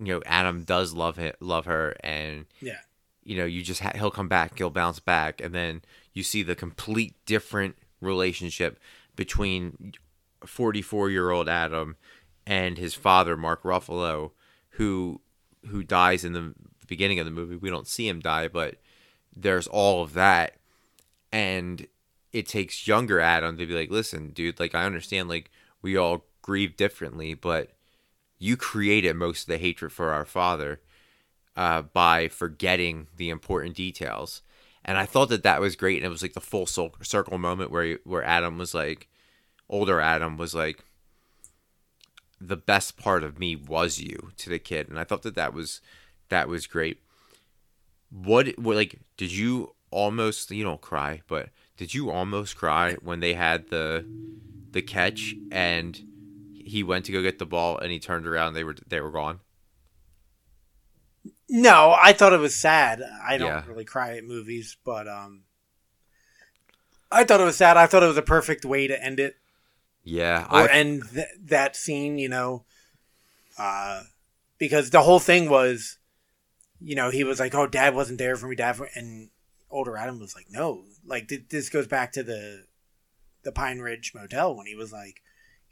You 0.04 0.16
know, 0.16 0.22
Adam 0.26 0.64
does 0.64 0.94
love 0.94 1.18
him, 1.18 1.34
love 1.40 1.66
her, 1.66 1.96
and 2.04 2.46
Yeah. 2.60 2.80
you 3.24 3.38
know, 3.38 3.46
you 3.46 3.62
just 3.62 3.82
ha- 3.82 3.92
he'll 3.96 4.10
come 4.12 4.28
back, 4.28 4.58
he'll 4.58 4.70
bounce 4.72 5.00
back, 5.00 5.40
and 5.42 5.54
then 5.54 5.84
you 6.14 6.24
see 6.24 6.42
the 6.44 6.56
complete 6.56 7.14
different 7.26 7.76
relationship 8.02 8.80
between 9.16 9.94
forty-four 10.46 11.10
year 11.12 11.30
old 11.30 11.48
Adam 11.48 11.98
and 12.48 12.78
his 12.80 12.96
father, 12.96 13.38
Mark 13.38 13.62
Ruffalo, 13.64 14.32
who 14.72 15.22
who 15.68 15.84
dies 15.84 16.26
in 16.26 16.34
the 16.34 16.56
beginning 16.88 17.20
of 17.20 17.26
the 17.26 17.32
movie. 17.32 17.56
We 17.56 17.70
don't 17.70 17.88
see 17.88 18.08
him 18.08 18.20
die, 18.20 18.48
but 18.48 18.78
there's 19.36 19.68
all 19.68 20.02
of 20.02 20.14
that 20.14 20.56
and 21.32 21.88
it 22.34 22.48
takes 22.48 22.88
younger 22.88 23.20
Adam 23.20 23.58
to 23.58 23.66
be 23.66 23.74
like, 23.74 23.90
listen, 23.92 24.30
dude, 24.32 24.60
like 24.60 24.74
I 24.74 24.86
understand, 24.86 25.30
like 25.30 25.52
we 25.82 25.96
all 25.96 26.26
grieve 26.42 26.76
differently, 26.76 27.34
but 27.36 27.72
you 28.42 28.58
created 28.58 29.16
most 29.16 29.44
of 29.44 29.48
the 29.48 29.60
hatred 29.60 29.92
for 29.92 30.12
our 30.12 30.26
father 30.26 30.82
uh, 31.56 31.84
by 31.84 32.28
forgetting 32.28 33.06
the 33.16 33.30
important 33.30 33.76
details. 33.76 34.42
And 34.84 34.98
I 34.98 35.06
thought 35.06 35.30
that 35.30 35.44
that 35.44 35.62
was 35.62 35.76
great, 35.76 35.98
and 35.98 36.06
it 36.08 36.10
was 36.10 36.24
like 36.24 36.34
the 36.34 36.42
full 36.42 36.66
circle 36.66 37.38
moment 37.38 37.70
where 37.70 38.00
where 38.04 38.24
Adam 38.24 38.58
was 38.58 38.74
like, 38.74 39.08
older 39.70 40.02
Adam 40.02 40.38
was 40.38 40.56
like, 40.56 40.84
the 42.40 42.58
best 42.58 42.98
part 42.98 43.24
of 43.24 43.38
me 43.38 43.56
was 43.56 44.00
you 44.00 44.32
to 44.38 44.50
the 44.50 44.58
kid, 44.58 44.90
and 44.90 44.98
I 44.98 45.04
thought 45.04 45.22
that 45.22 45.36
that 45.36 45.54
was 45.54 45.80
that 46.30 46.48
was 46.48 46.66
great. 46.66 47.00
What, 48.10 48.58
what 48.58 48.76
like 48.76 49.00
did 49.18 49.32
you 49.32 49.76
almost 49.92 50.50
you 50.50 50.64
don't 50.64 50.82
cry, 50.82 51.22
but 51.28 51.50
did 51.78 51.94
you 51.94 52.10
almost 52.10 52.58
cry 52.58 52.96
when 53.04 53.20
they 53.20 53.36
had 53.36 53.70
the 53.70 54.04
the 54.72 54.82
catch 54.82 55.36
and 55.52 56.02
he 56.72 56.84
went 56.84 57.06
to 57.06 57.12
go 57.12 57.22
get 57.22 57.38
the 57.40 57.46
ball 57.46 57.78
and 57.78 57.92
he 57.92 58.00
turned 58.00 58.26
around 58.28 58.50
and 58.50 58.56
they 58.56 58.64
were 58.64 58.76
they 58.88 59.00
were 59.02 59.12
gone? 59.12 59.40
No, 61.50 61.96
I 62.02 62.14
thought 62.14 62.34
it 62.34 62.40
was 62.40 62.56
sad. 62.56 63.02
I 63.24 63.38
don't 63.38 63.48
Yeah. 63.50 63.64
really 63.68 63.86
cry 63.86 64.18
at 64.18 64.24
movies, 64.24 64.78
but 64.84 65.08
um, 65.08 65.44
I 67.12 67.24
thought 67.26 67.42
it 67.42 67.46
was 67.46 67.58
sad. 67.58 67.78
I 67.78 67.88
thought 67.88 68.04
it 68.04 68.08
was 68.08 68.18
a 68.18 68.22
perfect 68.22 68.64
way 68.66 68.88
to 68.88 69.04
end 69.04 69.20
it 69.20 69.36
Yeah, 70.04 70.48
or 70.50 70.62
I 70.62 70.68
end 70.68 71.04
th- 71.14 71.28
that 71.46 71.76
scene. 71.76 72.18
You 72.18 72.30
know, 72.30 72.64
uh, 73.58 74.04
because 74.58 74.90
the 74.92 75.02
whole 75.02 75.20
thing 75.20 75.50
was, 75.50 75.98
you 76.80 76.96
know, 76.96 77.10
he 77.12 77.24
was 77.24 77.40
like, 77.40 77.54
"Oh, 77.54 77.68
Dad 77.68 77.94
wasn't 77.96 78.18
there 78.18 78.36
for 78.38 78.48
me, 78.48 78.56
Dad," 78.56 78.78
for-" 78.78 78.90
and 78.96 79.30
older 79.70 79.98
Adam 79.98 80.20
was 80.20 80.36
like, 80.36 80.48
"No." 80.50 80.86
Like 81.06 81.28
th- 81.28 81.50
this 81.50 81.70
goes 81.70 81.88
back 81.88 82.14
to 82.14 82.24
the 82.24 82.66
the 83.44 83.52
Pine 83.52 83.80
Ridge 83.80 84.14
Motel 84.16 84.56
when 84.56 84.68
he 84.68 84.76
was 84.76 84.94
like, 84.94 85.22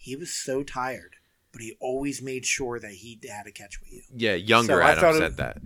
he 0.02 0.16
was 0.16 0.34
so 0.34 0.64
tired, 0.64 1.16
but 1.52 1.62
he 1.62 1.76
always 1.80 2.22
made 2.22 2.46
sure 2.46 2.80
that 2.80 2.92
he 2.92 3.20
had 3.30 3.46
a 3.48 3.52
catch 3.52 3.80
with 3.80 3.92
you. 3.92 4.02
yeah 4.16 4.34
younger 4.34 4.74
So 4.74 4.80
I 4.82 4.92
Adam 4.92 5.02
thought 5.02 5.16
it- 5.16 5.20
said 5.20 5.38
that. 5.38 5.58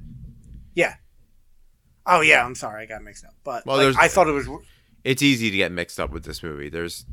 Yeah. 0.76 0.96
Oh 2.06 2.22
yeah, 2.22 2.46
I'm 2.46 2.56
sorry, 2.56 2.84
I 2.84 2.86
got 2.86 3.04
mixed 3.04 3.24
up. 3.24 3.34
But 3.44 3.66
Well, 3.66 3.78
like, 3.78 3.96
I 3.98 4.08
thought 4.08 4.28
it 4.28 4.32
was 4.34 4.48
It's 5.04 5.22
easy 5.22 5.52
to 5.52 5.58
get 5.58 5.72
mixed 5.72 6.00
up 6.00 6.10
with 6.12 6.26
this 6.26 6.42
movie. 6.44 6.68
There's 6.70 7.06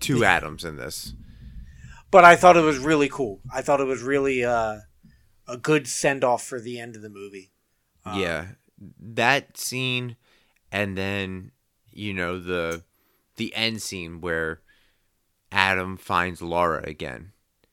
two 0.00 0.24
Adams 0.24 0.64
in 0.64 0.76
this. 0.76 1.14
but 2.10 2.24
I 2.24 2.34
thought 2.36 2.56
it 2.56 2.62
was 2.62 2.78
really 2.78 3.08
cool. 3.08 3.40
I 3.52 3.62
thought 3.62 3.80
it 3.80 3.86
was 3.86 4.02
really 4.02 4.44
uh, 4.44 4.78
a 5.46 5.56
good 5.56 5.86
send 5.86 6.24
off 6.24 6.42
for 6.44 6.60
the 6.60 6.78
end 6.80 6.96
of 6.96 7.02
the 7.02 7.10
movie. 7.10 7.52
Uh, 8.06 8.16
yeah 8.18 8.46
that 9.00 9.56
scene 9.56 10.16
and 10.72 10.98
then 10.98 11.52
you 11.92 12.12
know 12.12 12.38
the 12.38 12.82
the 13.36 13.54
end 13.54 13.80
scene 13.80 14.20
where 14.20 14.60
adam 15.54 15.96
finds 15.96 16.42
laura 16.42 16.82
again. 16.84 17.32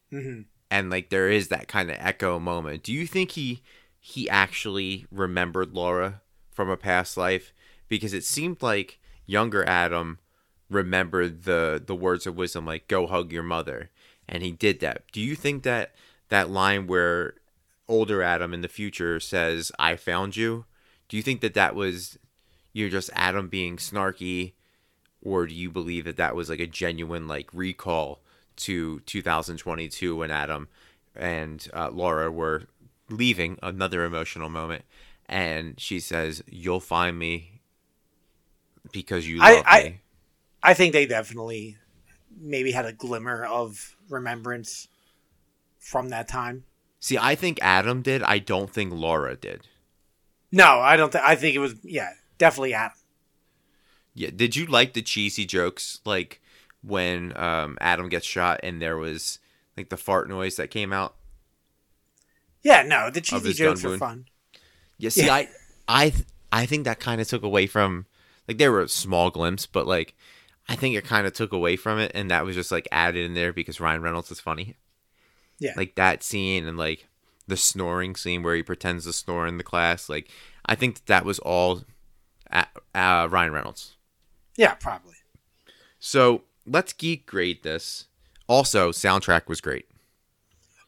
Hmm 0.09 0.41
and 0.71 0.89
like 0.89 1.09
there 1.09 1.29
is 1.29 1.49
that 1.49 1.67
kind 1.67 1.91
of 1.91 1.97
echo 1.99 2.39
moment. 2.39 2.81
Do 2.81 2.93
you 2.93 3.05
think 3.05 3.31
he 3.31 3.61
he 3.99 4.27
actually 4.29 5.05
remembered 5.11 5.73
laura 5.73 6.21
from 6.49 6.69
a 6.69 6.77
past 6.77 7.17
life? 7.17 7.53
Because 7.89 8.13
it 8.13 8.23
seemed 8.23 8.63
like 8.63 8.99
younger 9.27 9.67
adam 9.67 10.17
remembered 10.69 11.43
the 11.43 11.83
the 11.85 11.93
words 11.93 12.25
of 12.25 12.37
wisdom 12.37 12.65
like 12.65 12.87
go 12.87 13.05
hug 13.05 13.33
your 13.33 13.43
mother. 13.43 13.91
And 14.27 14.41
he 14.41 14.53
did 14.53 14.79
that. 14.79 15.03
Do 15.11 15.19
you 15.19 15.35
think 15.35 15.63
that 15.63 15.93
that 16.29 16.49
line 16.49 16.87
where 16.87 17.35
older 17.89 18.23
adam 18.23 18.53
in 18.53 18.61
the 18.61 18.69
future 18.69 19.19
says 19.19 19.69
i 19.77 19.97
found 19.97 20.37
you 20.37 20.63
do 21.09 21.17
you 21.17 21.23
think 21.23 21.41
that 21.41 21.55
that 21.55 21.75
was 21.75 22.17
you're 22.71 22.87
just 22.87 23.09
adam 23.13 23.49
being 23.49 23.75
snarky 23.75 24.53
or 25.21 25.45
do 25.47 25.53
you 25.53 25.69
believe 25.69 26.05
that 26.05 26.17
that 26.17 26.35
was 26.35 26.49
like 26.49 26.59
a 26.59 26.67
genuine 26.67 27.27
like 27.27 27.49
recall 27.53 28.19
to 28.57 28.99
2022 29.01 30.15
when 30.15 30.31
adam 30.31 30.67
and 31.15 31.67
uh, 31.73 31.89
laura 31.91 32.31
were 32.31 32.63
leaving 33.09 33.57
another 33.63 34.03
emotional 34.05 34.49
moment 34.49 34.83
and 35.27 35.79
she 35.79 35.99
says 35.99 36.43
you'll 36.47 36.79
find 36.79 37.17
me 37.17 37.61
because 38.91 39.27
you 39.27 39.39
I- 39.41 39.55
love 39.55 39.63
I- 39.67 39.83
me 39.83 39.97
I 40.63 40.75
think 40.75 40.93
they 40.93 41.07
definitely 41.07 41.77
maybe 42.39 42.71
had 42.71 42.85
a 42.85 42.93
glimmer 42.93 43.43
of 43.43 43.95
remembrance 44.09 44.87
from 45.79 46.09
that 46.09 46.27
time. 46.27 46.63
see 46.99 47.17
i 47.19 47.33
think 47.35 47.57
adam 47.61 48.01
did 48.01 48.21
i 48.23 48.37
don't 48.39 48.69
think 48.69 48.93
laura 48.93 49.35
did 49.35 49.67
No, 50.51 50.79
I 50.79 50.97
don't. 50.97 51.11
think 51.11 51.23
I 51.23 51.35
think 51.35 51.55
it 51.55 51.59
was 51.59 51.75
yeah, 51.83 52.09
definitely 52.37 52.73
Adam. 52.73 52.97
Yeah. 54.13 54.29
Did 54.35 54.55
you 54.55 54.65
like 54.65 54.93
the 54.93 55.01
cheesy 55.01 55.45
jokes 55.45 55.99
like 56.05 56.41
when 56.83 57.35
um, 57.37 57.77
Adam 57.79 58.09
gets 58.09 58.25
shot 58.25 58.59
and 58.63 58.81
there 58.81 58.97
was 58.97 59.39
like 59.77 59.89
the 59.89 59.97
fart 59.97 60.27
noise 60.29 60.55
that 60.57 60.69
came 60.71 60.91
out? 60.93 61.15
Yeah, 62.63 62.83
no, 62.83 63.09
the 63.09 63.21
cheesy 63.21 63.53
jokes 63.53 63.83
were 63.83 63.97
fun. 63.97 64.25
Yeah. 64.97 65.09
See, 65.09 65.25
Yeah. 65.25 65.33
I 65.33 65.49
I 65.87 66.09
th- 66.09 66.25
I 66.51 66.65
think 66.65 66.83
that 66.85 66.99
kind 66.99 67.21
of 67.21 67.27
took 67.27 67.43
away 67.43 67.65
from 67.67 68.05
like 68.47 68.57
there 68.57 68.71
were 68.71 68.81
a 68.81 68.89
small 68.89 69.29
glimpse, 69.29 69.65
but 69.65 69.87
like 69.87 70.15
I 70.67 70.75
think 70.75 70.95
it 70.95 71.03
kind 71.05 71.25
of 71.25 71.33
took 71.33 71.51
away 71.53 71.75
from 71.75 71.99
it, 71.99 72.11
and 72.13 72.29
that 72.29 72.45
was 72.45 72.55
just 72.55 72.71
like 72.71 72.87
added 72.91 73.25
in 73.25 73.33
there 73.33 73.51
because 73.53 73.79
Ryan 73.79 74.01
Reynolds 74.01 74.31
is 74.31 74.39
funny. 74.39 74.77
Yeah. 75.59 75.73
Like 75.75 75.95
that 75.95 76.23
scene 76.23 76.67
and 76.67 76.77
like 76.77 77.07
the 77.47 77.57
snoring 77.57 78.15
scene 78.15 78.43
where 78.43 78.55
he 78.55 78.63
pretends 78.63 79.05
to 79.05 79.13
snore 79.13 79.47
in 79.47 79.57
the 79.57 79.63
class. 79.63 80.07
Like 80.09 80.29
I 80.65 80.75
think 80.75 80.95
that, 80.95 81.05
that 81.07 81.25
was 81.25 81.39
all 81.39 81.83
uh, 82.51 82.65
uh, 82.93 83.27
Ryan 83.29 83.53
Reynolds. 83.53 83.95
Yeah, 84.61 84.75
probably. 84.75 85.15
So 85.97 86.43
let's 86.67 86.93
geek 86.93 87.25
grade 87.25 87.63
this. 87.63 88.05
Also, 88.45 88.91
soundtrack 88.91 89.47
was 89.47 89.59
great. 89.59 89.87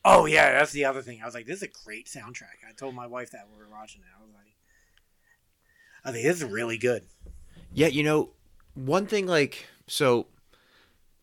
Oh 0.05 0.27
yeah, 0.27 0.51
that's 0.51 0.73
the 0.73 0.85
other 0.85 1.01
thing. 1.01 1.23
I 1.23 1.25
was 1.25 1.33
like, 1.33 1.47
this 1.47 1.57
is 1.57 1.63
a 1.63 1.69
great 1.83 2.05
soundtrack. 2.05 2.61
I 2.69 2.73
told 2.77 2.93
my 2.93 3.07
wife 3.07 3.31
that 3.31 3.47
we 3.51 3.57
were 3.57 3.67
watching 3.71 4.01
it. 4.01 4.07
I 4.15 4.21
was 4.21 4.31
like, 4.31 4.53
I 6.05 6.11
think 6.11 6.23
this 6.23 6.43
is 6.43 6.43
really 6.43 6.77
good. 6.77 7.05
Yeah, 7.73 7.87
you 7.87 8.03
know, 8.03 8.29
one 8.75 9.07
thing 9.07 9.25
like 9.25 9.65
so 9.87 10.27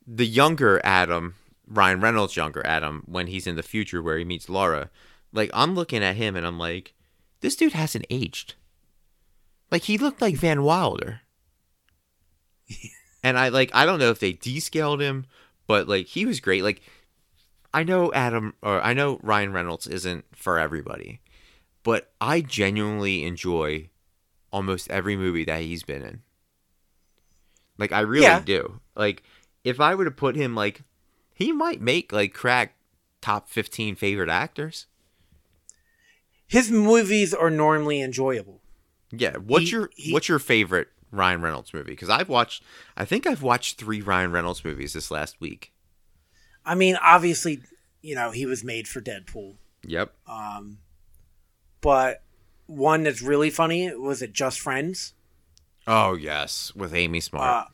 the 0.05 0.27
younger 0.27 0.81
Adam, 0.83 1.37
Ryan 1.69 2.01
Reynolds 2.01 2.37
younger 2.37 2.67
Adam, 2.67 3.05
when 3.07 3.29
he's 3.29 3.47
in 3.47 3.55
the 3.55 3.63
future 3.63 4.03
where 4.03 4.19
he 4.19 4.25
meets 4.25 4.49
Laura, 4.49 4.91
like 5.33 5.53
I'm 5.55 5.77
looking 5.77 6.03
at 6.03 6.17
him 6.17 6.35
and 6.35 6.45
I'm 6.45 6.59
like, 6.59 6.95
this 7.43 7.55
dude 7.55 7.75
hasn't 7.75 8.07
aged. 8.11 8.55
Like 9.71 9.83
he 9.85 9.97
looked 9.97 10.21
like 10.21 10.35
Van 10.35 10.65
Wilder. 10.65 11.21
and 13.22 13.38
I 13.38 13.48
like 13.48 13.70
I 13.74 13.85
don't 13.87 13.98
know 13.98 14.11
if 14.11 14.18
they 14.20 14.33
descaled 14.33 15.00
him, 15.00 15.26
but 15.66 15.88
like 15.88 16.06
he 16.06 16.26
was 16.26 16.40
great. 16.40 16.62
Like 16.62 16.83
I 17.72 17.83
know 17.85 18.12
Adam 18.12 18.54
or 18.62 18.80
I 18.80 18.94
know 18.94 19.18
Ryan 19.22 19.52
Reynolds 19.52 19.87
isn't 19.87 20.24
for 20.35 20.59
everybody, 20.59 21.20
but 21.83 22.12
I 22.20 22.40
genuinely 22.40 23.24
enjoy 23.24 23.88
almost 24.52 24.90
every 24.90 25.16
movie 25.16 25.44
that 25.44 25.62
he's 25.62 25.83
been 25.85 26.02
in. 26.02 26.22
Like 27.78 27.92
I 27.92 28.00
really 28.00 28.24
Yeah. 28.24 28.40
do. 28.40 28.80
Like 28.96 29.22
if 29.64 29.80
I 29.80 29.94
were 29.94 30.04
to 30.04 30.11
put 30.11 30.37
him 30.37 30.54
like 30.54 30.83
he 31.35 31.52
might 31.52 31.80
make 31.80 32.12
like 32.12 32.35
crack 32.35 32.74
top 33.20 33.48
15 33.48 33.96
favorite 33.96 34.28
actors. 34.28 34.87
His 36.46 36.70
movies 36.70 37.33
are 37.33 37.50
normally 37.50 38.00
enjoyable. 38.02 38.61
Yeah, 39.12 39.37
what's 39.37 39.66
He- 39.66 39.70
your 39.70 39.90
he- 39.94 40.12
what's 40.12 40.28
your 40.28 40.38
favorite 40.38 40.88
Ryan 41.12 41.42
Reynolds 41.42 41.75
movie? 41.75 41.96
Cuz 41.96 42.09
I've 42.09 42.29
watched 42.29 42.62
I 42.96 43.05
think 43.05 43.27
I've 43.27 43.42
watched 43.42 43.79
3 43.79 44.01
Ryan 44.01 44.33
Reynolds 44.33 44.64
movies 44.64 44.92
this 44.92 45.11
last 45.11 45.40
week. 45.40 45.73
I 46.64 46.75
mean, 46.75 46.96
obviously, 47.03 47.62
you 48.03 48.14
know, 48.14 48.31
he 48.31 48.46
was 48.46 48.62
made 48.62 48.87
for 48.87 49.01
Deadpool. 49.01 49.57
Yep. 49.85 50.12
Um, 50.29 50.79
but 51.81 52.23
one 52.66 53.03
that's 53.05 53.23
really 53.23 53.51
funny 53.51 53.94
was 53.94 54.23
it 54.23 54.33
Just 54.33 54.61
Friends? 54.61 55.14
Oh 55.87 56.14
yes, 56.14 56.73
with 56.75 56.94
Amy 56.94 57.20
Smart. 57.20 57.66
Uh, 57.66 57.68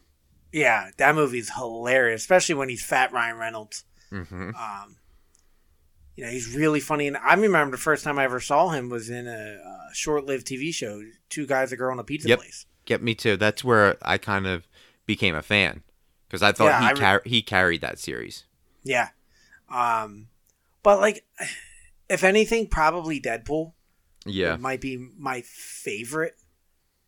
yeah, 0.53 0.90
that 0.96 1.14
movie's 1.14 1.55
hilarious, 1.55 2.22
especially 2.22 2.55
when 2.55 2.68
he's 2.68 2.85
fat 2.85 3.12
Ryan 3.12 3.37
Reynolds. 3.37 3.85
mm-hmm. 4.11 4.51
Um, 4.55 4.96
you 6.16 6.25
know, 6.25 6.31
he's 6.31 6.55
really 6.55 6.81
funny. 6.81 7.09
And 7.09 7.16
I 7.18 7.35
remember 7.35 7.72
the 7.77 7.83
first 7.83 8.05
time 8.05 8.18
I 8.18 8.25
ever 8.25 8.40
saw 8.40 8.70
him 8.70 8.88
was 8.88 9.11
in 9.11 9.27
a, 9.27 9.59
a 9.90 9.94
short-lived 9.94 10.46
TV 10.46 10.72
show, 10.72 11.03
Two 11.29 11.46
Guys, 11.46 11.72
a 11.72 11.77
Girl, 11.77 11.90
and 11.90 12.01
a 12.01 12.05
Pizza 12.05 12.29
Yep. 12.29 12.38
Place. 12.38 12.64
Get 12.87 13.03
me 13.03 13.14
too. 13.14 13.37
That's 13.37 13.62
where 13.62 13.96
I 14.03 14.16
kind 14.16 14.46
of 14.46 14.66
became 15.05 15.35
a 15.35 15.42
fan 15.42 15.83
because 16.29 16.42
I 16.42 16.53
thought 16.53 16.66
Yeah, 16.66 16.81
he 16.81 16.87
I 16.87 16.90
re- 16.92 16.99
car- 16.99 17.22
he 17.27 17.42
carried 17.42 17.81
that 17.83 17.99
series. 17.99 18.44
Yeah. 18.83 19.09
Um, 19.70 20.29
but 20.83 21.01
like, 21.01 21.27
if 22.09 22.25
anything, 22.25 22.68
probably 22.68 23.20
Deadpool. 23.20 23.72
Yeah. 24.25 24.57
might 24.57 24.81
be 24.81 24.96
my 25.18 25.42
favorite. 25.42 26.37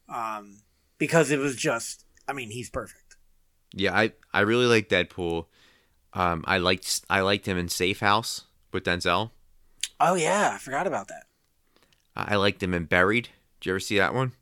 Um, 0.09 0.59
because 0.99 1.31
it 1.31 1.39
was 1.39 1.57
just, 1.57 2.05
I 2.29 2.33
mean, 2.33 2.51
he's 2.51 2.71
perfect. 2.71 3.17
Yeah, 3.73 3.97
I, 3.97 4.13
I 4.33 4.41
really 4.41 4.67
like 4.67 4.89
Deadpool. 4.89 5.47
Um, 6.15 6.43
I 6.47 6.59
liked 6.59 7.03
I 7.11 7.21
liked 7.21 7.47
him 7.47 7.59
in 7.59 7.69
Safe 7.69 8.01
House 8.01 8.45
with 8.73 8.85
Denzel. 8.85 9.31
Oh 10.01 10.15
yeah, 10.15 10.53
I 10.55 10.59
forgot 10.59 10.87
about 10.87 11.09
that. 11.09 11.25
I 12.17 12.37
liked 12.37 12.63
him 12.63 12.73
in 12.75 12.87
Buried. 12.87 13.29
Did 13.61 13.67
you 13.67 13.73
ever 13.73 13.81
see 13.81 13.99
that 13.99 14.15
one? 14.15 14.33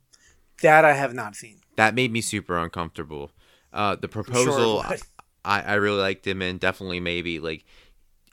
That 0.63 0.85
I 0.85 0.95
have 0.95 1.15
not 1.15 1.37
seen. 1.37 1.61
That 1.77 1.95
made 1.95 2.13
me 2.13 2.21
super 2.21 2.59
uncomfortable. 2.59 3.31
Uh, 3.73 3.97
the 3.97 4.09
I'm 4.09 4.13
sure 4.13 4.25
proposal. 4.25 4.85
I, 5.45 5.63
I 5.63 5.75
really 5.75 6.01
liked 6.01 6.27
him 6.27 6.43
in. 6.43 6.59
Definitely, 6.59 7.01
maybe 7.01 7.39
like 7.39 7.65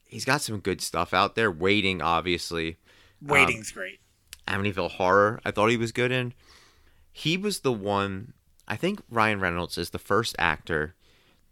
he's 0.08 0.26
got 0.26 0.42
some 0.42 0.60
good 0.60 0.82
stuff 0.82 1.14
out 1.14 1.36
there. 1.36 1.52
Waiting, 1.52 2.02
obviously. 2.02 2.78
Waiting's 3.22 3.72
great. 3.72 4.00
Amityville 4.48 4.92
Horror, 4.92 5.40
I 5.46 5.52
thought 5.52 5.70
he 5.70 5.78
was 5.78 5.92
good 5.92 6.12
in. 6.12 6.34
He 7.12 7.38
was 7.38 7.60
the 7.60 7.72
one. 7.72 8.34
I 8.68 8.76
think 8.76 9.02
Ryan 9.10 9.40
Reynolds 9.40 9.78
is 9.78 9.92
the 9.92 10.00
first 10.00 10.36
actor 10.40 10.96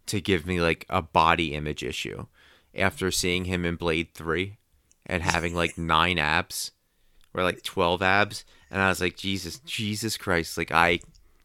to 0.06 0.20
give 0.20 0.46
me 0.46 0.60
like 0.60 0.84
a 0.88 1.00
body 1.02 1.54
image 1.54 1.82
issue 1.82 2.26
after 2.74 3.10
seeing 3.10 3.44
him 3.44 3.64
in 3.64 3.76
Blade 3.76 4.08
Three 4.14 4.58
and 5.06 5.22
having 5.22 5.54
like 5.54 5.78
nine 5.78 6.18
abs 6.18 6.72
or 7.34 7.42
like 7.42 7.62
twelve 7.62 8.02
abs, 8.02 8.44
and 8.70 8.80
I 8.80 8.88
was 8.88 9.00
like, 9.00 9.16
Jesus, 9.16 9.58
Jesus 9.60 10.16
Christ, 10.16 10.56
like 10.58 10.72
I 10.72 11.00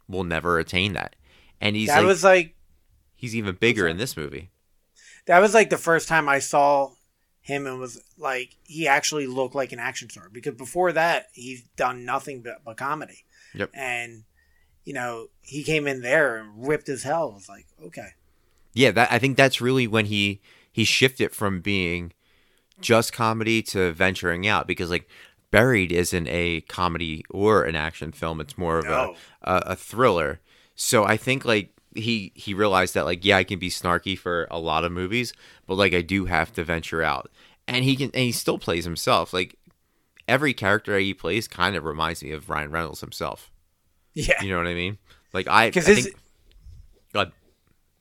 will 0.07 0.23
never 0.23 0.59
attain 0.59 0.93
that. 0.93 1.15
And 1.59 1.75
he's 1.75 1.89
that 1.89 1.97
like, 1.99 2.05
was 2.07 2.23
like 2.23 2.55
he's 3.15 3.35
even 3.35 3.55
bigger 3.55 3.87
in 3.87 3.97
this 3.97 4.15
movie. 4.15 4.51
that 5.25 5.39
was 5.39 5.53
like 5.53 5.69
the 5.69 5.77
first 5.77 6.07
time 6.07 6.29
I 6.29 6.39
saw 6.39 6.91
him 7.41 7.65
and 7.65 7.79
was 7.79 8.01
like 8.17 8.55
he 8.63 8.87
actually 8.87 9.25
looked 9.25 9.55
like 9.55 9.71
an 9.71 9.79
action 9.79 10.09
star 10.09 10.29
because 10.31 10.55
before 10.55 10.91
that 10.91 11.27
he's 11.33 11.63
done 11.75 12.05
nothing 12.05 12.41
but, 12.41 12.63
but 12.65 12.77
comedy. 12.77 13.23
Yep. 13.55 13.71
And 13.73 14.23
you 14.85 14.93
know 14.93 15.27
he 15.41 15.63
came 15.63 15.87
in 15.87 16.01
there 16.01 16.37
and 16.37 16.67
ripped 16.67 16.89
as 16.89 17.03
hell. 17.03 17.31
I 17.31 17.35
was 17.35 17.49
like, 17.49 17.65
okay, 17.85 18.09
Yeah, 18.73 18.91
that 18.91 19.11
I 19.11 19.17
think 19.19 19.35
that's 19.37 19.61
really 19.61 19.87
when 19.87 20.05
he 20.05 20.41
he 20.71 20.83
shifted 20.83 21.33
from 21.33 21.61
being 21.61 22.13
just 22.79 23.11
comedy 23.11 23.63
to 23.63 23.91
venturing 23.93 24.45
out 24.45 24.67
because 24.67 24.89
like 24.91 25.07
Buried 25.51 25.91
isn't 25.91 26.27
a 26.27 26.61
comedy 26.61 27.23
or 27.29 27.63
an 27.63 27.75
action 27.75 28.11
film; 28.11 28.41
it's 28.41 28.57
more 28.57 28.79
of 28.79 28.85
No. 28.85 29.15
a, 29.41 29.53
a 29.53 29.57
a 29.71 29.75
thriller. 29.75 30.39
So 30.75 31.05
I 31.05 31.17
think 31.17 31.45
like 31.45 31.71
he 31.95 32.31
he 32.35 32.53
realized 32.53 32.93
that 32.95 33.05
like 33.05 33.23
yeah, 33.23 33.37
I 33.37 33.43
can 33.43 33.57
be 33.59 33.69
snarky 33.69 34.17
for 34.17 34.47
a 34.51 34.59
lot 34.59 34.83
of 34.83 34.91
movies, 34.91 35.33
but 35.65 35.75
like 35.75 35.93
I 35.93 36.01
do 36.01 36.25
have 36.25 36.51
to 36.53 36.63
venture 36.63 37.01
out, 37.01 37.31
and 37.67 37.83
he 37.85 37.95
can 37.95 38.07
and 38.13 38.23
he 38.23 38.31
still 38.31 38.57
plays 38.59 38.83
himself. 38.85 39.33
Like 39.33 39.55
every 40.27 40.53
character 40.53 40.97
he 40.99 41.13
plays 41.13 41.47
kind 41.47 41.75
of 41.77 41.85
reminds 41.85 42.21
me 42.21 42.31
of 42.31 42.49
Ryan 42.49 42.71
Reynolds 42.71 42.99
himself. 43.01 43.49
yeah. 44.13 44.41
You 44.43 44.49
know 44.49 44.57
what 44.57 44.67
I 44.67 44.73
mean? 44.73 44.97
Like 45.33 45.47
I, 45.47 45.63
I 45.65 45.69
Because 45.69 45.87
his 45.87 46.03
think. 46.05 46.17
God, 47.13 47.31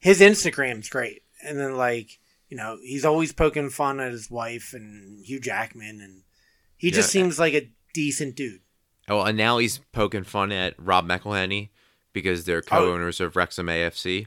his 0.01 0.21
Instagram's 0.21 0.89
great, 0.89 1.23
and 1.45 1.57
then 1.59 1.77
like 1.77 2.19
you 2.49 2.57
know 2.57 2.77
he's 2.83 3.05
always 3.05 3.33
poking 3.33 3.71
fun 3.71 4.01
at 4.01 4.11
his 4.13 4.29
wife 4.31 4.73
and 4.75 5.25
Hugh 5.25 5.41
Jackman, 5.41 6.01
and 6.01 6.23
he 6.77 6.91
just 6.91 7.15
Yeah. 7.15 7.23
seems 7.23 7.39
like 7.39 7.55
a 7.55 7.71
decent 7.95 8.37
dude. 8.37 8.61
Oh, 9.09 9.23
and 9.23 9.37
now 9.37 9.59
he's 9.59 9.79
poking 9.93 10.25
fun 10.25 10.51
at 10.53 10.75
Rob 10.79 11.07
McElhenney 11.09 11.71
because 12.13 12.45
they're 12.45 12.63
co-owners 12.63 13.21
of 13.21 13.37
Wrexham 13.37 13.67
AFC. 13.69 14.27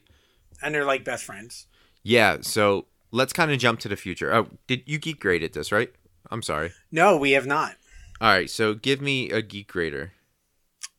And 0.62 0.74
they're 0.74 0.86
like 0.86 1.04
best 1.04 1.24
friends. 1.26 1.68
Yeah, 2.04 2.38
so 2.42 2.86
let's 3.12 3.34
kind 3.34 3.52
of 3.52 3.60
jump 3.60 3.80
to 3.82 3.90
the 3.90 3.96
future. 3.98 4.34
Oh, 4.34 4.48
did 4.68 4.84
you 4.86 4.98
geek 4.98 5.20
graded 5.20 5.54
this 5.54 5.72
right? 5.72 5.92
I'm 6.32 6.42
sorry. 6.42 6.72
No, 6.92 7.18
we 7.18 7.32
have 7.32 7.46
not. 7.46 7.76
All 8.22 8.30
right, 8.30 8.50
so 8.50 8.74
give 8.74 9.02
me 9.02 9.30
a 9.32 9.42
geek 9.42 9.68
grader. 9.68 10.14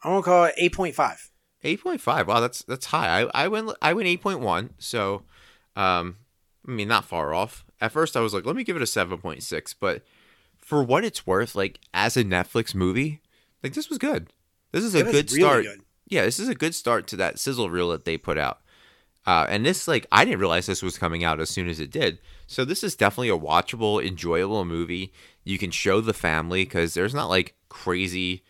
I'm 0.03 0.13
gonna 0.13 0.23
call 0.23 0.45
it 0.47 0.55
eight 0.57 0.73
point 0.75 0.95
five. 0.95 1.31
Eight 1.63 1.83
point 1.83 2.01
five. 2.01 2.27
Wow, 2.27 2.41
that's 2.41 2.63
that's 2.63 2.87
high. 2.87 3.23
I, 3.23 3.45
I 3.45 3.49
went 3.49 3.71
I 3.83 3.93
went 3.93 4.09
eight 4.09 4.23
point 4.23 4.41
one. 4.41 4.71
So, 4.79 5.23
um, 5.77 6.17
I 6.67 6.71
mean 6.71 6.89
not 6.89 7.05
far 7.05 7.35
off. 7.35 7.65
At 7.81 7.93
first, 7.93 8.17
I 8.17 8.21
was 8.21 8.33
like, 8.35 8.47
let 8.47 8.57
me 8.57 8.65
give 8.65 8.77
it 8.77 8.83
a 8.83 8.87
seven 8.87 9.19
point 9.19 9.43
six. 9.43 9.75
But 9.75 10.03
for 10.71 10.85
what 10.85 11.05
it's 11.05 11.27
worth, 11.27 11.57
like 11.57 11.81
as 11.93 12.17
a 12.17 12.23
Netflix 12.23 12.77
movie, 12.77 13.21
like 13.61 13.75
this 13.75 13.89
was 13.89 13.99
good. 13.99 14.33
This 14.71 14.85
is 14.85 14.95
a 14.95 15.03
good 15.03 15.33
really 15.33 15.41
start. 15.41 15.65
good. 15.65 15.81
Yeah, 16.07 16.25
this 16.25 16.39
is 16.39 16.47
a 16.47 16.55
good 16.55 16.77
start 16.77 17.09
to 17.09 17.17
that 17.17 17.41
sizzle 17.41 17.69
reel 17.69 17.89
that 17.91 18.05
they 18.05 18.17
put 18.17 18.39
out. 18.39 18.61
Uh, 19.27 19.47
and 19.49 19.67
this, 19.67 19.89
like, 19.89 20.07
I 20.13 20.25
didn't 20.25 20.39
realize 20.39 20.67
this 20.67 20.81
was 20.81 20.97
coming 20.97 21.25
out 21.25 21.41
as 21.41 21.51
soon 21.51 21.69
as 21.69 21.81
it 21.81 21.91
did. 21.91 22.21
So 22.47 22.65
this 22.65 22.85
is 22.85 22.95
definitely 22.95 23.31
a 23.31 23.37
watchable, 23.37 24.01
enjoyable 24.01 24.65
movie. 24.65 25.13
You 25.43 25.59
can 25.59 25.73
show 25.73 26.01
the 26.01 26.15
family 26.15 26.63
because 26.63 26.95
there's 26.95 27.15
not 27.15 27.29
like 27.29 27.57
crazy 27.69 28.45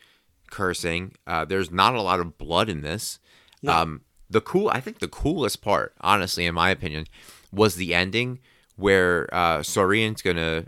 cursing. 0.51 1.15
Uh, 1.27 1.47
there's 1.47 1.71
not 1.71 1.95
a 1.95 2.03
lot 2.03 2.21
of 2.21 2.37
blood 2.37 2.69
in 2.69 2.83
this. 2.83 3.19
No. 3.63 3.73
Um, 3.73 4.01
the 4.29 4.43
cool, 4.43 4.69
I 4.69 4.81
think 4.81 4.99
the 4.99 5.09
coolest 5.09 5.63
part, 5.63 5.95
honestly, 6.03 6.45
in 6.45 6.55
my 6.55 6.69
opinion, 6.69 7.07
was 7.51 7.77
the 7.77 7.95
ending 7.95 8.41
where 8.77 9.27
uh, 9.33 9.61
Sorian's 9.61 10.21
gonna 10.21 10.67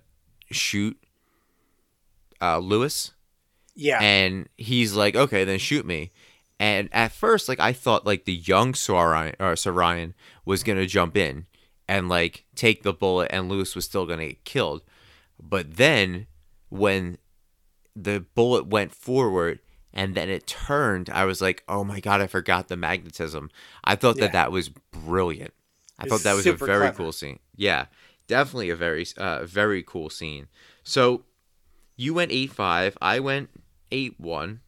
shoot 0.50 0.96
uh, 2.42 2.58
Louis 2.58 3.12
Yeah, 3.74 4.00
and 4.02 4.48
he's 4.58 4.94
like, 4.94 5.14
okay, 5.16 5.44
then 5.44 5.58
shoot 5.58 5.86
me. 5.86 6.10
And 6.60 6.88
at 6.92 7.12
first, 7.12 7.48
like 7.48 7.60
I 7.60 7.72
thought, 7.72 8.04
like 8.06 8.24
the 8.24 8.34
young 8.34 8.72
Sorian 8.72 9.34
or 9.40 9.54
Sorian 9.54 10.14
was 10.44 10.62
gonna 10.62 10.86
jump 10.86 11.16
in 11.16 11.46
and 11.88 12.08
like 12.08 12.44
take 12.54 12.82
the 12.82 12.92
bullet, 12.92 13.28
and 13.32 13.48
Louis 13.48 13.74
was 13.74 13.84
still 13.84 14.06
gonna 14.06 14.26
get 14.28 14.44
killed. 14.44 14.82
But 15.40 15.76
then, 15.76 16.26
when 16.68 17.18
the 17.96 18.24
bullet 18.34 18.66
went 18.66 18.94
forward 18.94 19.58
and 19.92 20.14
then 20.14 20.30
it 20.30 20.46
turned, 20.46 21.10
I 21.10 21.24
was 21.24 21.40
like, 21.42 21.62
oh 21.68 21.84
my 21.84 22.00
god, 22.00 22.20
I 22.22 22.26
forgot 22.26 22.68
the 22.68 22.76
magnetism. 22.76 23.50
I 23.84 23.94
thought 23.96 24.16
Yeah. 24.16 24.22
that 24.26 24.32
that 24.32 24.52
was 24.52 24.70
brilliant. 24.90 25.52
I 25.98 26.04
It's 26.04 26.10
thought 26.12 26.22
that 26.22 26.34
was 26.34 26.46
a 26.46 26.52
very 26.54 26.78
clever. 26.78 26.96
cool 26.96 27.12
scene. 27.12 27.40
Yeah, 27.56 27.86
definitely 28.28 28.70
a 28.70 28.76
very, 28.76 29.04
uh, 29.18 29.44
very 29.44 29.82
cool 29.82 30.08
scene. 30.10 30.46
So 30.84 31.24
you 31.96 32.14
went 32.14 32.32
eight 32.32 32.52
five. 32.52 32.96
I 33.00 33.20
went 33.20 33.50
eight 33.90 34.18
one. 34.18 34.60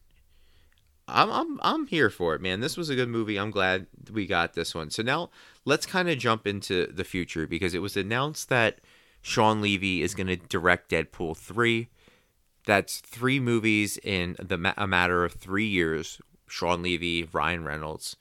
I'm 1.07 1.31
I'm 1.31 1.59
I'm 1.61 1.87
here 1.87 2.09
for 2.09 2.33
it, 2.33 2.41
man. 2.41 2.61
This 2.61 2.77
was 2.77 2.89
a 2.89 2.95
good 2.95 3.09
movie. 3.09 3.37
I'm 3.37 3.51
glad 3.51 3.87
we 4.11 4.25
got 4.25 4.53
this 4.53 4.73
one. 4.73 4.89
So 4.89 5.03
now 5.03 5.29
let's 5.63 5.85
kind 5.85 6.09
of 6.09 6.17
jump 6.17 6.47
into 6.47 6.87
the 6.87 7.03
future 7.03 7.45
because 7.45 7.73
it 7.73 7.81
was 7.81 7.95
announced 7.95 8.49
that 8.49 8.79
Shawn 9.21 9.61
Levy 9.61 10.01
is 10.01 10.15
going 10.15 10.27
to 10.27 10.35
direct 10.35 10.91
Deadpool 10.91 11.37
three. 11.37 11.89
That's 12.65 12.99
three 12.99 13.39
movies 13.39 13.97
in 14.03 14.35
the 14.39 14.57
ma- 14.57 14.73
a 14.77 14.87
matter 14.87 15.23
of 15.23 15.33
three 15.33 15.67
years. 15.67 16.19
Shawn 16.47 16.81
Levy, 16.81 17.27
Ryan 17.31 17.63
Reynolds. 17.63 18.15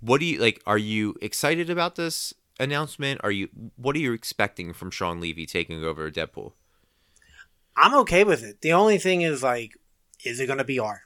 What 0.00 0.20
do 0.20 0.26
you 0.26 0.38
like? 0.38 0.62
Are 0.66 0.78
you 0.78 1.16
excited 1.20 1.68
about 1.70 1.96
this 1.96 2.32
announcement? 2.58 3.20
Are 3.24 3.30
you? 3.30 3.48
What 3.76 3.96
are 3.96 4.00
you 4.00 4.12
expecting 4.12 4.72
from 4.72 4.90
Shawn 4.90 5.20
Levy 5.20 5.46
taking 5.46 5.84
over 5.84 6.10
Deadpool? 6.10 6.52
I'm 7.76 7.94
okay 8.00 8.24
with 8.24 8.42
it. 8.42 8.62
The 8.62 8.72
only 8.72 8.98
thing 8.98 9.22
is 9.22 9.42
like, 9.42 9.72
is 10.24 10.40
it 10.40 10.46
gonna 10.46 10.64
be 10.64 10.78
R? 10.78 11.02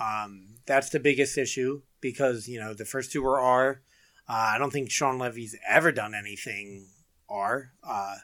Um, 0.00 0.56
that's 0.66 0.90
the 0.90 1.00
biggest 1.00 1.36
issue 1.36 1.82
because 2.00 2.48
you 2.48 2.60
know 2.60 2.74
the 2.74 2.84
first 2.84 3.12
two 3.12 3.22
were 3.22 3.40
R. 3.40 3.82
Uh, 4.28 4.52
I 4.54 4.58
don't 4.58 4.72
think 4.72 4.90
Shawn 4.90 5.18
Levy's 5.18 5.56
ever 5.68 5.92
done 5.92 6.14
anything 6.14 6.86
R. 7.28 7.72
Uh, 7.82 8.16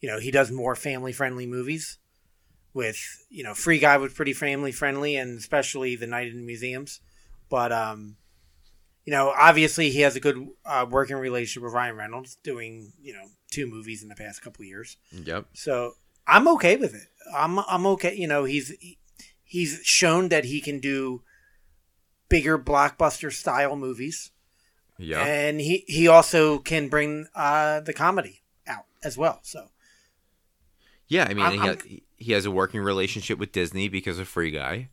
you 0.00 0.08
know, 0.08 0.18
he 0.18 0.30
does 0.30 0.50
more 0.50 0.74
family 0.74 1.12
friendly 1.12 1.46
movies. 1.46 1.98
With 2.72 2.98
you 3.30 3.44
know, 3.44 3.54
Free 3.54 3.78
Guy 3.78 3.96
was 3.98 4.14
pretty 4.14 4.32
family 4.32 4.72
friendly, 4.72 5.16
and 5.16 5.38
especially 5.38 5.94
the 5.94 6.08
Night 6.08 6.28
in 6.28 6.38
the 6.38 6.42
Museums. 6.42 7.00
But 7.48 7.70
um, 7.70 8.16
you 9.04 9.12
know, 9.12 9.32
obviously 9.38 9.90
he 9.90 10.00
has 10.00 10.16
a 10.16 10.20
good 10.20 10.48
uh, 10.66 10.84
working 10.90 11.16
relationship 11.16 11.62
with 11.62 11.72
Ryan 11.72 11.96
Reynolds, 11.96 12.36
doing 12.42 12.92
you 13.00 13.12
know 13.12 13.26
two 13.52 13.68
movies 13.68 14.02
in 14.02 14.08
the 14.08 14.16
past 14.16 14.42
couple 14.42 14.62
of 14.62 14.66
years. 14.66 14.96
Yep. 15.12 15.46
So 15.52 15.92
I'm 16.26 16.48
okay 16.48 16.76
with 16.76 16.94
it. 16.94 17.08
I'm 17.36 17.58
I'm 17.60 17.86
okay. 17.86 18.14
You 18.14 18.26
know, 18.26 18.44
he's 18.44 18.72
he's 19.42 19.80
shown 19.82 20.28
that 20.28 20.44
he 20.44 20.60
can 20.60 20.80
do 20.80 21.22
bigger 22.28 22.58
blockbuster 22.58 23.32
style 23.32 23.76
movies, 23.76 24.30
Yeah. 24.98 25.24
and 25.24 25.60
he 25.60 25.84
he 25.86 26.08
also 26.08 26.58
can 26.58 26.88
bring 26.88 27.26
uh, 27.34 27.80
the 27.80 27.92
comedy 27.92 28.42
out 28.66 28.84
as 29.02 29.16
well. 29.18 29.40
So 29.42 29.68
Yeah, 31.08 31.26
I 31.28 31.34
mean, 31.34 31.50
he, 31.52 31.58
I'm- 31.58 32.00
he 32.16 32.32
has 32.32 32.46
a 32.46 32.50
working 32.50 32.80
relationship 32.80 33.38
with 33.38 33.52
Disney 33.52 33.88
because 33.88 34.18
of 34.18 34.26
Free 34.28 34.50
Guy. 34.50 34.88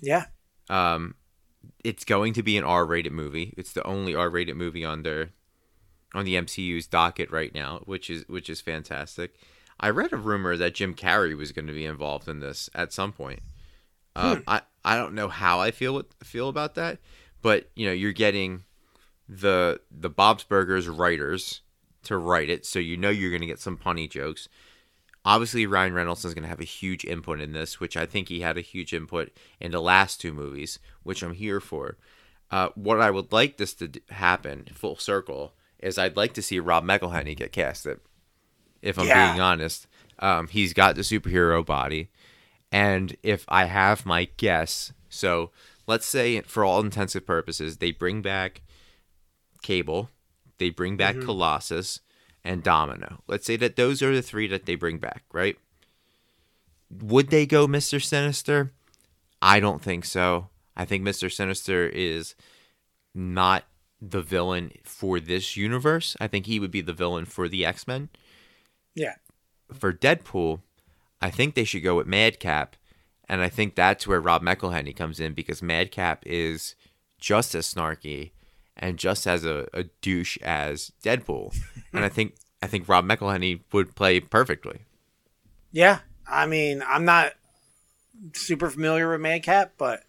Yeah. 0.00 0.26
Um, 0.68 1.14
it's 1.84 2.04
going 2.04 2.32
to 2.34 2.42
be 2.42 2.56
an 2.58 2.64
R-rated 2.64 3.12
movie. 3.12 3.54
It's 3.56 3.72
the 3.72 3.86
only 3.86 4.14
R-rated 4.14 4.56
movie 4.56 4.84
on 4.84 5.02
their 5.02 5.30
on 6.14 6.24
the 6.24 6.34
MCU's 6.34 6.86
docket 6.86 7.30
right 7.30 7.54
now, 7.54 7.80
which 7.84 8.08
is 8.10 8.24
which 8.28 8.48
is 8.50 8.60
fantastic. 8.60 9.34
I 9.84 9.90
read 9.90 10.14
a 10.14 10.16
rumor 10.16 10.56
that 10.56 10.74
Jim 10.74 10.94
Carrey 10.94 11.36
was 11.36 11.52
going 11.52 11.66
to 11.66 11.74
be 11.74 11.84
involved 11.84 12.26
in 12.26 12.40
this 12.40 12.70
at 12.74 12.94
some 12.94 13.12
point. 13.12 13.40
Um, 14.16 14.42
I 14.46 14.62
I 14.82 14.96
don't 14.96 15.12
know 15.12 15.28
how 15.28 15.60
I 15.60 15.72
feel 15.72 16.02
feel 16.22 16.48
about 16.48 16.74
that, 16.76 17.00
but 17.42 17.68
you 17.76 17.84
know, 17.84 17.92
you're 17.92 18.12
getting 18.12 18.64
the 19.28 19.82
the 19.90 20.08
Bob's 20.08 20.42
Burgers 20.42 20.88
writers 20.88 21.60
to 22.04 22.16
write 22.16 22.48
it, 22.48 22.64
so 22.64 22.78
you 22.78 22.96
know 22.96 23.10
you're 23.10 23.28
going 23.28 23.42
to 23.42 23.46
get 23.46 23.60
some 23.60 23.76
punny 23.76 24.08
jokes. 24.08 24.48
Obviously, 25.22 25.66
Ryan 25.66 25.92
Reynolds 25.92 26.24
is 26.24 26.32
going 26.32 26.44
to 26.44 26.48
have 26.48 26.62
a 26.62 26.64
huge 26.64 27.04
input 27.04 27.38
in 27.38 27.52
this, 27.52 27.78
which 27.78 27.94
I 27.94 28.06
think 28.06 28.30
he 28.30 28.40
had 28.40 28.56
a 28.56 28.62
huge 28.62 28.94
input 28.94 29.32
in 29.60 29.70
the 29.70 29.82
last 29.82 30.18
two 30.18 30.32
movies, 30.32 30.78
which 31.02 31.22
I'm 31.22 31.34
here 31.34 31.60
for. 31.60 31.98
Uh, 32.50 32.70
what 32.74 33.02
I 33.02 33.10
would 33.10 33.32
like 33.32 33.58
this 33.58 33.74
to 33.74 33.88
d- 33.88 34.00
happen, 34.08 34.66
full 34.72 34.96
circle, 34.96 35.52
is 35.78 35.98
I'd 35.98 36.16
like 36.16 36.32
to 36.34 36.42
see 36.42 36.58
Rob 36.58 36.86
McElhenney 36.86 37.36
get 37.36 37.52
casted. 37.52 38.00
If 38.84 38.98
I'm 38.98 39.06
Yeah. 39.06 39.30
being 39.30 39.40
honest, 39.40 39.86
um, 40.18 40.46
he's 40.48 40.72
got 40.72 40.94
the 40.94 41.02
superhero 41.02 41.64
body, 41.64 42.10
and 42.70 43.16
if 43.22 43.44
I 43.48 43.64
have 43.64 44.04
my 44.06 44.28
guess, 44.36 44.92
so 45.08 45.50
let's 45.86 46.06
say 46.06 46.40
for 46.42 46.64
all 46.64 46.80
intensive 46.80 47.26
purposes, 47.26 47.78
they 47.78 47.90
bring 47.90 48.22
back 48.22 48.60
Cable, 49.62 50.10
they 50.58 50.70
bring 50.70 50.96
back 50.96 51.16
Colossus, 51.20 52.00
and 52.44 52.62
Domino. 52.62 53.22
Let's 53.26 53.46
say 53.46 53.56
that 53.56 53.76
those 53.76 54.02
are 54.02 54.14
the 54.14 54.20
three 54.22 54.46
that 54.48 54.66
they 54.66 54.74
bring 54.74 54.98
back, 54.98 55.22
right? 55.32 55.56
Would 56.90 57.30
they 57.30 57.46
go 57.46 57.66
Mr. 57.66 58.02
Sinister? 58.02 58.72
I 59.40 59.60
don't 59.60 59.82
think 59.82 60.04
so. 60.04 60.48
I 60.76 60.84
think 60.84 61.02
Mr. 61.02 61.32
Sinister 61.32 61.86
is 61.86 62.34
not 63.14 63.64
the 64.00 64.20
villain 64.20 64.72
for 64.82 65.18
this 65.18 65.56
universe. 65.56 66.16
I 66.20 66.26
think 66.26 66.46
he 66.46 66.60
would 66.60 66.70
be 66.70 66.82
the 66.82 66.92
villain 66.92 67.24
for 67.24 67.48
the 67.48 67.64
X 67.64 67.86
Men. 67.86 68.10
Yeah. 68.94 69.14
For 69.72 69.92
Deadpool, 69.92 70.60
I 71.20 71.30
think 71.30 71.54
they 71.54 71.64
should 71.64 71.82
go 71.82 71.96
with 71.96 72.06
Madcap, 72.06 72.76
and 73.28 73.40
I 73.40 73.48
think 73.48 73.74
that's 73.74 74.06
where 74.06 74.20
Rob 74.20 74.42
McElhenney 74.42 74.94
comes 74.94 75.20
in 75.20 75.32
because 75.32 75.62
Madcap 75.62 76.22
is 76.26 76.74
just 77.18 77.54
as 77.54 77.72
snarky 77.72 78.32
and 78.76 78.98
just 78.98 79.26
as 79.26 79.44
a, 79.44 79.66
a 79.72 79.84
douche 80.02 80.36
as 80.42 80.92
Deadpool, 81.02 81.56
and 81.92 82.04
I 82.04 82.08
think 82.08 82.34
I 82.62 82.66
think 82.66 82.88
Rob 82.88 83.04
McElhenney 83.04 83.60
would 83.72 83.94
play 83.94 84.20
perfectly. 84.20 84.80
Yeah. 85.72 86.00
I 86.26 86.46
mean, 86.46 86.82
I'm 86.86 87.04
not 87.04 87.32
super 88.32 88.70
familiar 88.70 89.10
with 89.10 89.20
Madcap, 89.20 89.74
but 89.76 90.04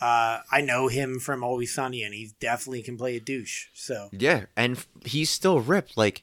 uh, 0.00 0.40
I 0.50 0.60
know 0.60 0.88
him 0.88 1.18
from 1.18 1.42
Always 1.42 1.74
Sunny, 1.74 2.02
and 2.02 2.12
he 2.12 2.32
definitely 2.40 2.82
can 2.82 2.98
play 2.98 3.16
a 3.16 3.20
douche. 3.20 3.68
So 3.72 4.10
Yeah, 4.12 4.44
and 4.56 4.76
f- 4.76 4.88
he's 5.06 5.30
still 5.30 5.60
ripped. 5.60 5.96
Like, 5.96 6.22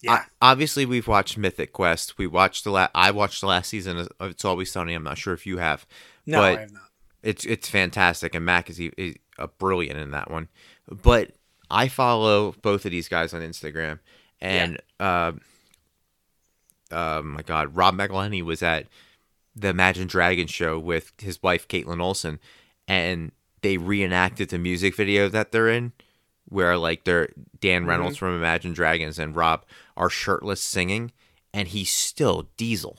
yeah, 0.00 0.12
I- 0.12 0.24
obviously 0.52 0.86
we've 0.86 1.08
watched 1.08 1.36
Mythic 1.38 1.72
Quest. 1.72 2.18
We 2.18 2.26
watched 2.26 2.64
the 2.64 2.70
last. 2.70 2.90
I 2.94 3.10
watched 3.10 3.40
the 3.40 3.46
last 3.48 3.68
season 3.68 3.98
of 4.20 4.30
It's 4.30 4.44
Always 4.44 4.70
Sunny. 4.70 4.94
I'm 4.94 5.04
not 5.04 5.18
sure 5.18 5.34
if 5.34 5.46
you 5.46 5.58
have. 5.58 5.86
no, 6.26 6.40
but 6.40 6.58
I 6.58 6.60
have 6.62 6.72
not. 6.72 6.82
it's 7.22 7.44
it's 7.44 7.68
fantastic, 7.68 8.34
and 8.34 8.44
Mac 8.44 8.70
is, 8.70 8.78
is 8.78 9.14
a 9.38 9.48
brilliant 9.48 9.98
in 9.98 10.10
that 10.12 10.30
one. 10.30 10.48
But 10.90 11.32
I 11.70 11.88
follow 11.88 12.54
both 12.62 12.84
of 12.84 12.90
these 12.92 13.08
guys 13.08 13.34
on 13.34 13.40
Instagram, 13.42 13.98
and 14.40 14.80
uh, 15.00 15.32
uh, 16.90 17.22
my 17.24 17.42
God, 17.42 17.74
Rob 17.76 17.94
McElhenney 17.96 18.42
was 18.42 18.62
at 18.62 18.86
the 19.54 19.68
Imagine 19.68 20.06
Dragons 20.06 20.50
show 20.50 20.78
with 20.78 21.12
his 21.18 21.42
wife 21.42 21.66
Kaitlin 21.68 22.00
Olson, 22.00 22.38
and 22.86 23.32
they 23.60 23.76
reenacted 23.76 24.50
the 24.50 24.58
music 24.58 24.94
video 24.94 25.28
that 25.28 25.52
they're 25.52 25.68
in, 25.68 25.92
where 26.48 26.76
like 26.78 27.04
they're 27.04 27.30
Dan 27.60 27.84
Reynolds 27.84 28.16
from 28.16 28.36
Imagine 28.36 28.72
Dragons 28.72 29.18
and 29.18 29.34
Rob 29.36 29.64
are 29.98 30.08
shirtless 30.08 30.62
singing, 30.62 31.12
and 31.52 31.68
he's 31.68 31.90
still 31.90 32.48
Diesel. 32.56 32.96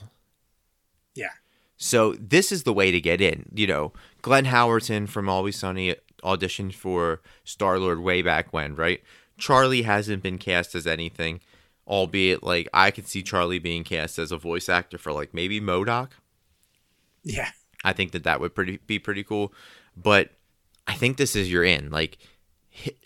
Yeah, 1.14 1.30
So 1.76 2.14
this 2.14 2.52
is 2.52 2.62
the 2.62 2.72
way 2.72 2.92
to 2.92 3.00
get 3.00 3.20
in. 3.20 3.50
You 3.52 3.66
know, 3.66 3.92
Glenn 4.22 4.44
Howerton 4.46 5.08
from 5.08 5.28
Always 5.28 5.56
Sunny 5.56 5.96
auditioned 6.22 6.74
for 6.74 7.20
Star 7.42 7.78
Lord 7.78 8.00
way 8.00 8.22
back 8.22 8.52
when, 8.52 8.76
right? 8.76 9.02
Charlie 9.38 9.82
hasn't 9.82 10.22
been 10.22 10.38
cast 10.38 10.74
as 10.74 10.86
anything, 10.86 11.40
albeit 11.88 12.42
like 12.42 12.68
I 12.72 12.90
could 12.90 13.08
see 13.08 13.22
Charlie 13.22 13.58
being 13.58 13.82
cast 13.84 14.18
as 14.18 14.30
a 14.30 14.36
voice 14.36 14.68
actor 14.68 14.98
for 14.98 15.12
like 15.12 15.34
maybe 15.34 15.60
MODOK. 15.60 16.10
yeah, 17.24 17.50
I 17.82 17.92
think 17.92 18.12
that 18.12 18.24
that 18.24 18.40
would 18.40 18.54
pretty 18.54 18.78
be 18.86 18.98
pretty 18.98 19.24
cool. 19.24 19.52
But 19.96 20.30
I 20.86 20.94
think 20.94 21.16
this 21.16 21.34
is 21.34 21.50
your 21.50 21.64
in. 21.64 21.90
Like 21.90 22.18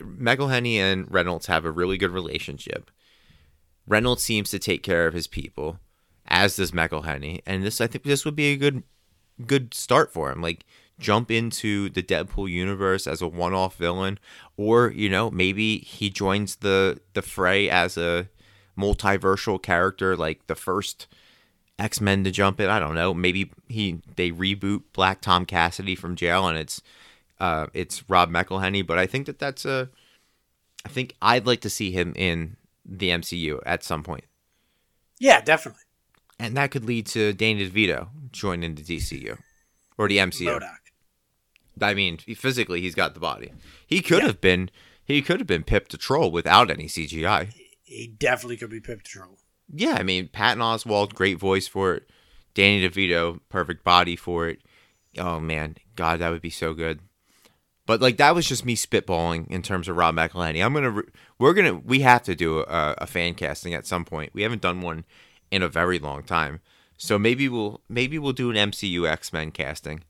McElhenney 0.01 0.77
and 0.77 1.11
Reynolds 1.11 1.47
have 1.47 1.65
a 1.65 1.71
really 1.71 1.97
good 1.97 2.11
relationship. 2.11 2.91
Reynolds 3.87 4.23
seems 4.23 4.51
to 4.51 4.59
take 4.59 4.83
care 4.83 5.07
of 5.07 5.15
his 5.15 5.27
people, 5.27 5.79
as 6.27 6.57
does 6.57 6.73
McElhenney, 6.73 7.41
and 7.47 7.63
this 7.63 7.81
I 7.81 7.87
think 7.87 8.05
this 8.05 8.25
would 8.25 8.37
be 8.37 8.53
a 8.53 8.57
good 8.57 8.83
good 9.47 9.75
start 9.75 10.13
for 10.13 10.31
him. 10.31 10.41
Like 10.41 10.65
jump 10.99 11.31
into 11.31 11.89
the 11.91 12.03
Deadpool 12.03 12.51
universe 12.51 13.07
as 13.07 13.21
a 13.21 13.29
one-off 13.29 13.77
villain, 13.77 14.19
or 14.57 14.91
you 14.91 15.09
know 15.09 15.31
maybe 15.31 15.79
he 15.79 16.11
joins 16.11 16.57
the 16.57 17.01
the 17.15 17.23
fray 17.23 17.69
as 17.69 17.97
a 17.97 18.29
multiversal 18.79 19.63
character, 19.63 20.17
like 20.17 20.47
the 20.47 20.55
first 20.55 21.07
X 21.79 22.01
Men 22.01 22.25
to 22.25 22.31
jump 22.31 22.61
in. 22.61 22.71
I 22.71 22.79
don't 22.79 22.95
know. 22.95 23.13
Maybe 23.13 23.51
he 23.69 24.01
they 24.17 24.31
reboot 24.31 24.83
Black 24.93 25.21
Tom 25.21 25.45
Cassidy 25.45 25.95
from 25.95 26.17
jail, 26.17 26.47
and 26.47 26.57
it's 26.57 26.81
uh 27.41 27.67
it's 27.75 28.09
Rob 28.09 28.31
McElhenney. 28.31 28.87
But 28.87 28.99
I 28.99 29.07
think 29.07 29.27
that 29.27 29.39
that's 29.39 29.65
a. 29.65 29.91
I 30.87 30.91
think 30.91 31.15
I'd 31.23 31.47
like 31.47 31.63
to 31.63 31.71
see 31.71 31.93
him 31.93 32.13
in 32.15 32.57
the 32.85 33.11
MCU 33.11 33.61
at 33.65 33.83
some 33.85 34.03
point, 34.03 34.25
yeah, 35.19 35.41
definitely. 35.41 35.83
and 36.39 36.57
that 36.57 36.71
could 36.71 36.85
lead 36.85 37.07
to 37.07 37.33
Danny 37.33 37.69
DeVito 37.69 38.09
joining 38.33 38.75
the 38.75 38.83
DCU 38.83 39.39
or 39.97 40.09
the 40.09 40.19
MCU. 40.19 40.59
MODOK. 40.59 41.83
I 41.83 41.95
mean, 41.95 42.19
physically, 42.19 42.81
he's 42.81 42.95
got 42.95 43.15
the 43.15 43.21
body. 43.21 43.53
He 43.87 44.01
could 44.01 44.23
have 44.23 44.41
been. 44.41 44.71
He 45.05 45.21
could 45.23 45.41
have 45.41 45.47
been 45.47 45.65
Pip 45.65 45.89
the 45.89 45.99
Troll 45.99 46.31
without 46.31 46.71
any 46.71 46.87
CGI. 46.87 47.53
He 47.83 48.07
definitely 48.07 48.57
could 48.57 48.71
be 48.71 48.81
Pip 48.81 49.03
Troll. 49.03 49.39
Yeah, 49.73 49.97
I 49.99 50.03
mean, 50.03 50.29
Patton 50.29 50.63
Oswalt, 50.63 51.15
great 51.15 51.39
voice 51.39 51.67
for 51.69 51.95
it. 51.95 52.09
Danny 52.55 52.89
DeVito, 52.89 53.41
perfect 53.49 53.83
body 53.85 54.17
for 54.17 54.49
it. 54.49 54.61
Oh 55.19 55.41
man, 55.41 55.77
God, 55.97 56.21
that 56.21 56.31
would 56.31 56.43
be 56.43 56.51
so 56.51 56.75
good. 56.75 57.01
But 57.87 58.01
like 58.01 58.17
that 58.17 58.35
was 58.35 58.47
just 58.47 58.65
me 58.65 58.77
spitballing 58.77 59.47
in 59.51 59.63
terms 59.63 59.89
of 59.89 59.97
Rob 59.97 60.15
McElhenney. 60.15 60.65
I'm 60.65 60.73
gonna, 60.73 60.91
re- 60.91 61.09
we're 61.39 61.53
gonna, 61.53 61.75
we 61.75 62.01
have 62.01 62.23
to 62.25 62.35
do 62.35 62.61
a, 62.61 62.95
a 62.99 63.07
fan 63.07 63.35
casting 63.35 63.75
at 63.75 63.87
some 63.87 64.05
point. 64.05 64.33
We 64.33 64.43
haven't 64.43 64.63
done 64.63 64.81
one 64.81 65.05
in 65.51 65.63
a 65.63 65.69
very 65.69 65.99
long 65.99 66.23
time, 66.23 66.61
so 66.97 67.19
maybe 67.19 67.49
we'll, 67.49 67.83
maybe 67.89 68.19
we'll 68.19 68.33
do 68.33 68.51
an 68.51 68.57
MCU 68.57 69.07
X 69.07 69.33
Men 69.33 69.51
casting. 69.51 70.03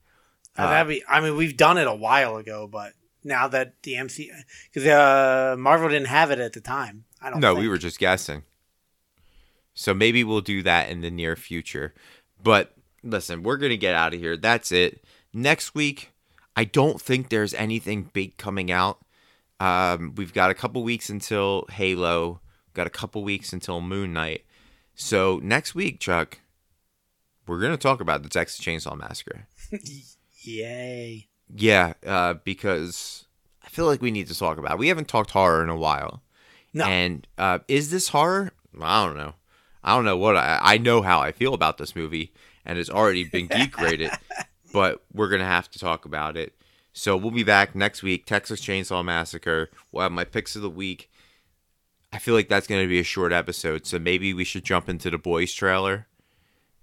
Uh, 0.56 0.70
that'd 0.70 0.88
be. 0.88 1.02
I 1.08 1.20
mean, 1.20 1.36
we've 1.36 1.56
done 1.56 1.78
it 1.78 1.86
a 1.86 1.94
while 1.94 2.36
ago, 2.36 2.68
but 2.68 2.92
now 3.24 3.48
that 3.48 3.82
the 3.82 3.96
MC, 3.96 4.30
because 4.72 4.88
uh, 4.88 5.56
Marvel 5.58 5.88
didn't 5.88 6.08
have 6.08 6.30
it 6.30 6.38
at 6.38 6.52
the 6.52 6.60
time. 6.60 7.04
I 7.20 7.30
don't. 7.30 7.40
No, 7.40 7.54
think. 7.54 7.62
we 7.62 7.68
were 7.68 7.78
just 7.78 7.98
guessing. 7.98 8.44
So 9.74 9.92
maybe 9.92 10.22
we'll 10.22 10.40
do 10.40 10.62
that 10.62 10.88
in 10.90 11.00
the 11.00 11.10
near 11.10 11.34
future. 11.34 11.94
But 12.40 12.74
listen, 13.02 13.42
we're 13.42 13.56
going 13.56 13.70
to 13.70 13.76
get 13.76 13.94
out 13.94 14.14
of 14.14 14.20
here. 14.20 14.36
That's 14.36 14.70
it. 14.70 15.04
Next 15.32 15.74
week, 15.74 16.12
I 16.56 16.64
don't 16.64 17.00
think 17.00 17.28
there's 17.28 17.54
anything 17.54 18.10
big 18.12 18.36
coming 18.36 18.70
out. 18.70 18.98
Um, 19.60 20.14
we've 20.16 20.34
got 20.34 20.50
a 20.50 20.54
couple 20.54 20.82
weeks 20.82 21.08
until 21.08 21.66
Halo, 21.70 22.40
got 22.74 22.86
a 22.86 22.90
couple 22.90 23.22
weeks 23.22 23.52
until 23.52 23.80
Moon 23.80 24.12
Knight. 24.12 24.44
So 24.94 25.40
next 25.42 25.74
week, 25.74 26.00
Chuck, 26.00 26.40
we're 27.46 27.60
going 27.60 27.72
to 27.72 27.78
talk 27.78 28.00
about 28.00 28.22
the 28.22 28.28
Texas 28.28 28.64
Chainsaw 28.64 28.96
Massacre. 28.96 29.46
Yay! 30.42 31.28
Yeah, 31.54 31.94
uh, 32.06 32.34
because 32.44 33.26
I 33.64 33.68
feel 33.68 33.86
like 33.86 34.02
we 34.02 34.10
need 34.10 34.28
to 34.28 34.38
talk 34.38 34.58
about 34.58 34.72
it. 34.72 34.78
We 34.78 34.88
haven't 34.88 35.08
talked 35.08 35.30
horror 35.30 35.62
in 35.62 35.68
a 35.68 35.76
while. 35.76 36.22
No, 36.72 36.84
And 36.84 37.26
uh, 37.38 37.60
is 37.68 37.90
this 37.90 38.08
horror? 38.08 38.52
I 38.80 39.06
don't 39.06 39.16
know. 39.16 39.34
I 39.82 39.94
don't 39.94 40.04
know 40.04 40.16
what 40.16 40.36
I. 40.36 40.58
I 40.60 40.78
know 40.78 41.02
how 41.02 41.20
I 41.20 41.30
feel 41.30 41.54
about 41.54 41.78
this 41.78 41.94
movie, 41.94 42.32
and 42.64 42.78
it's 42.78 42.90
already 42.90 43.24
been 43.24 43.46
geek 43.54 43.78
rated. 43.78 44.10
But 44.74 45.02
we're 45.12 45.28
gonna 45.28 45.44
have 45.46 45.70
to 45.70 45.78
talk 45.78 46.04
about 46.04 46.36
it. 46.36 46.52
So 46.92 47.16
we'll 47.16 47.30
be 47.30 47.44
back 47.44 47.74
next 47.74 48.02
week. 48.02 48.26
Texas 48.26 48.60
Chainsaw 48.60 49.04
Massacre. 49.04 49.70
We'll 49.90 50.02
have 50.02 50.12
my 50.12 50.24
picks 50.24 50.54
of 50.56 50.62
the 50.62 50.70
week. 50.70 51.10
I 52.12 52.18
feel 52.18 52.34
like 52.34 52.48
that's 52.48 52.66
gonna 52.66 52.86
be 52.86 52.98
a 53.00 53.04
short 53.04 53.32
episode, 53.32 53.86
so 53.86 53.98
maybe 53.98 54.34
we 54.34 54.44
should 54.44 54.64
jump 54.64 54.88
into 54.88 55.10
the 55.10 55.18
boys 55.18 55.52
trailer 55.54 56.06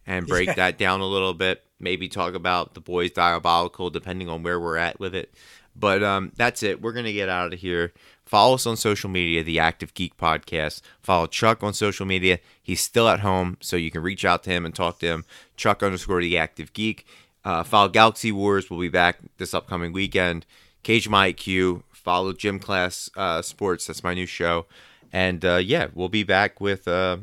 and 0.08 0.26
break 0.26 0.48
Yeah. 0.48 0.54
that 0.56 0.78
down 0.78 1.02
a 1.02 1.06
little 1.06 1.34
bit. 1.34 1.64
Maybe 1.80 2.08
talk 2.08 2.34
about 2.34 2.74
the 2.74 2.82
boys 2.82 3.12
diabolical, 3.12 3.90
depending 3.90 4.30
on 4.30 4.42
where 4.44 4.60
we're 4.60 4.78
at 4.78 5.00
with 5.00 5.14
it. 5.16 5.34
But 5.76 6.04
um, 6.04 6.32
that's 6.36 6.64
it. 6.64 6.82
We're 6.82 6.92
gonna 6.94 7.14
get 7.14 7.30
out 7.30 7.54
of 7.54 7.60
here. 7.60 7.94
Follow 8.26 8.56
us 8.56 8.66
on 8.66 8.78
social 8.78 9.10
media, 9.10 9.44
the 9.44 9.60
Active 9.60 9.94
Geek 9.94 10.16
Podcast. 10.18 10.82
Follow 11.02 11.28
Chuck 11.28 11.64
on 11.64 11.74
social 11.74 12.06
media. 12.06 12.40
He's 12.62 12.82
still 12.82 13.08
at 13.10 13.20
home, 13.22 13.58
so 13.62 13.76
you 13.76 13.92
can 13.92 14.02
reach 14.02 14.24
out 14.26 14.44
to 14.44 14.50
him 14.50 14.66
and 14.66 14.74
talk 14.76 15.00
to 15.00 15.08
him. 15.08 15.26
Chuck 15.58 15.84
underscore 15.84 16.22
the 16.22 16.38
Active 16.38 16.72
Geek. 16.74 17.06
Uh, 17.44 17.64
follow 17.64 17.90
Galaxy 17.90 18.32
Wars. 18.32 18.70
We'll 18.70 18.80
be 18.80 18.90
back 18.90 19.18
this 19.38 19.54
upcoming 19.54 19.94
weekend. 19.94 20.46
Cage 20.84 21.10
My 21.10 21.34
IQ. 21.34 21.84
Follow 21.92 22.34
Gym 22.34 22.60
Class 22.60 23.10
uh, 23.16 23.42
Sports. 23.42 23.88
That's 23.88 24.04
my 24.04 24.14
new 24.14 24.26
show. 24.26 24.66
And 25.14 25.44
uh, 25.44 25.58
yeah, 25.58 25.88
we'll 25.94 26.10
be 26.10 26.24
back 26.24 26.60
with 26.60 26.88
uh, 26.88 27.18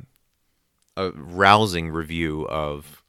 a 0.96 1.10
rousing 1.10 1.90
review 1.90 2.46
of 2.48 3.02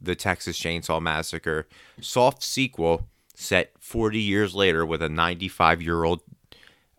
the 0.00 0.14
Texas 0.14 0.58
Chainsaw 0.58 1.00
Massacre 1.00 1.66
soft 2.00 2.42
sequel 2.42 3.06
set 3.34 3.72
40 3.78 4.18
years 4.18 4.54
later 4.54 4.84
with 4.84 5.02
a 5.02 5.08
95 5.08 5.82
year 5.82 6.04
old 6.04 6.20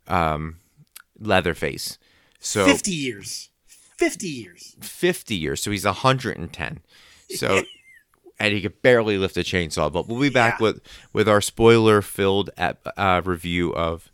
um, 0.07 0.57
Leatherface. 1.19 1.97
So 2.39 2.65
50 2.65 2.91
years. 2.91 3.49
50 3.65 4.27
years. 4.27 4.75
50 4.79 5.35
years. 5.35 5.61
So 5.61 5.71
he's 5.71 5.85
110. 5.85 6.79
So 7.35 7.63
and 8.39 8.53
he 8.53 8.61
could 8.61 8.81
barely 8.81 9.17
lift 9.17 9.37
a 9.37 9.41
chainsaw. 9.41 9.91
But 9.91 10.07
we'll 10.07 10.19
be 10.21 10.29
back 10.29 10.59
Yeah. 10.59 10.63
with 10.63 10.81
with 11.13 11.27
our 11.29 11.41
spoiler 11.41 12.01
filled 12.01 12.49
uh, 12.57 13.21
review 13.25 13.73
of 13.73 14.11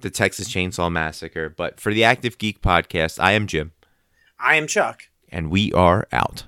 the 0.00 0.10
Texas 0.10 0.48
Chainsaw 0.48 0.90
Massacre. 0.90 1.48
But 1.50 1.78
for 1.80 1.92
the 1.92 2.04
Active 2.04 2.38
Geek 2.38 2.62
podcast, 2.62 3.18
I 3.22 3.32
am 3.32 3.46
Jim, 3.46 3.72
I 4.38 4.56
am 4.56 4.66
Chuck. 4.66 5.02
and 5.30 5.50
we 5.50 5.72
are 5.72 6.06
out. 6.12 6.44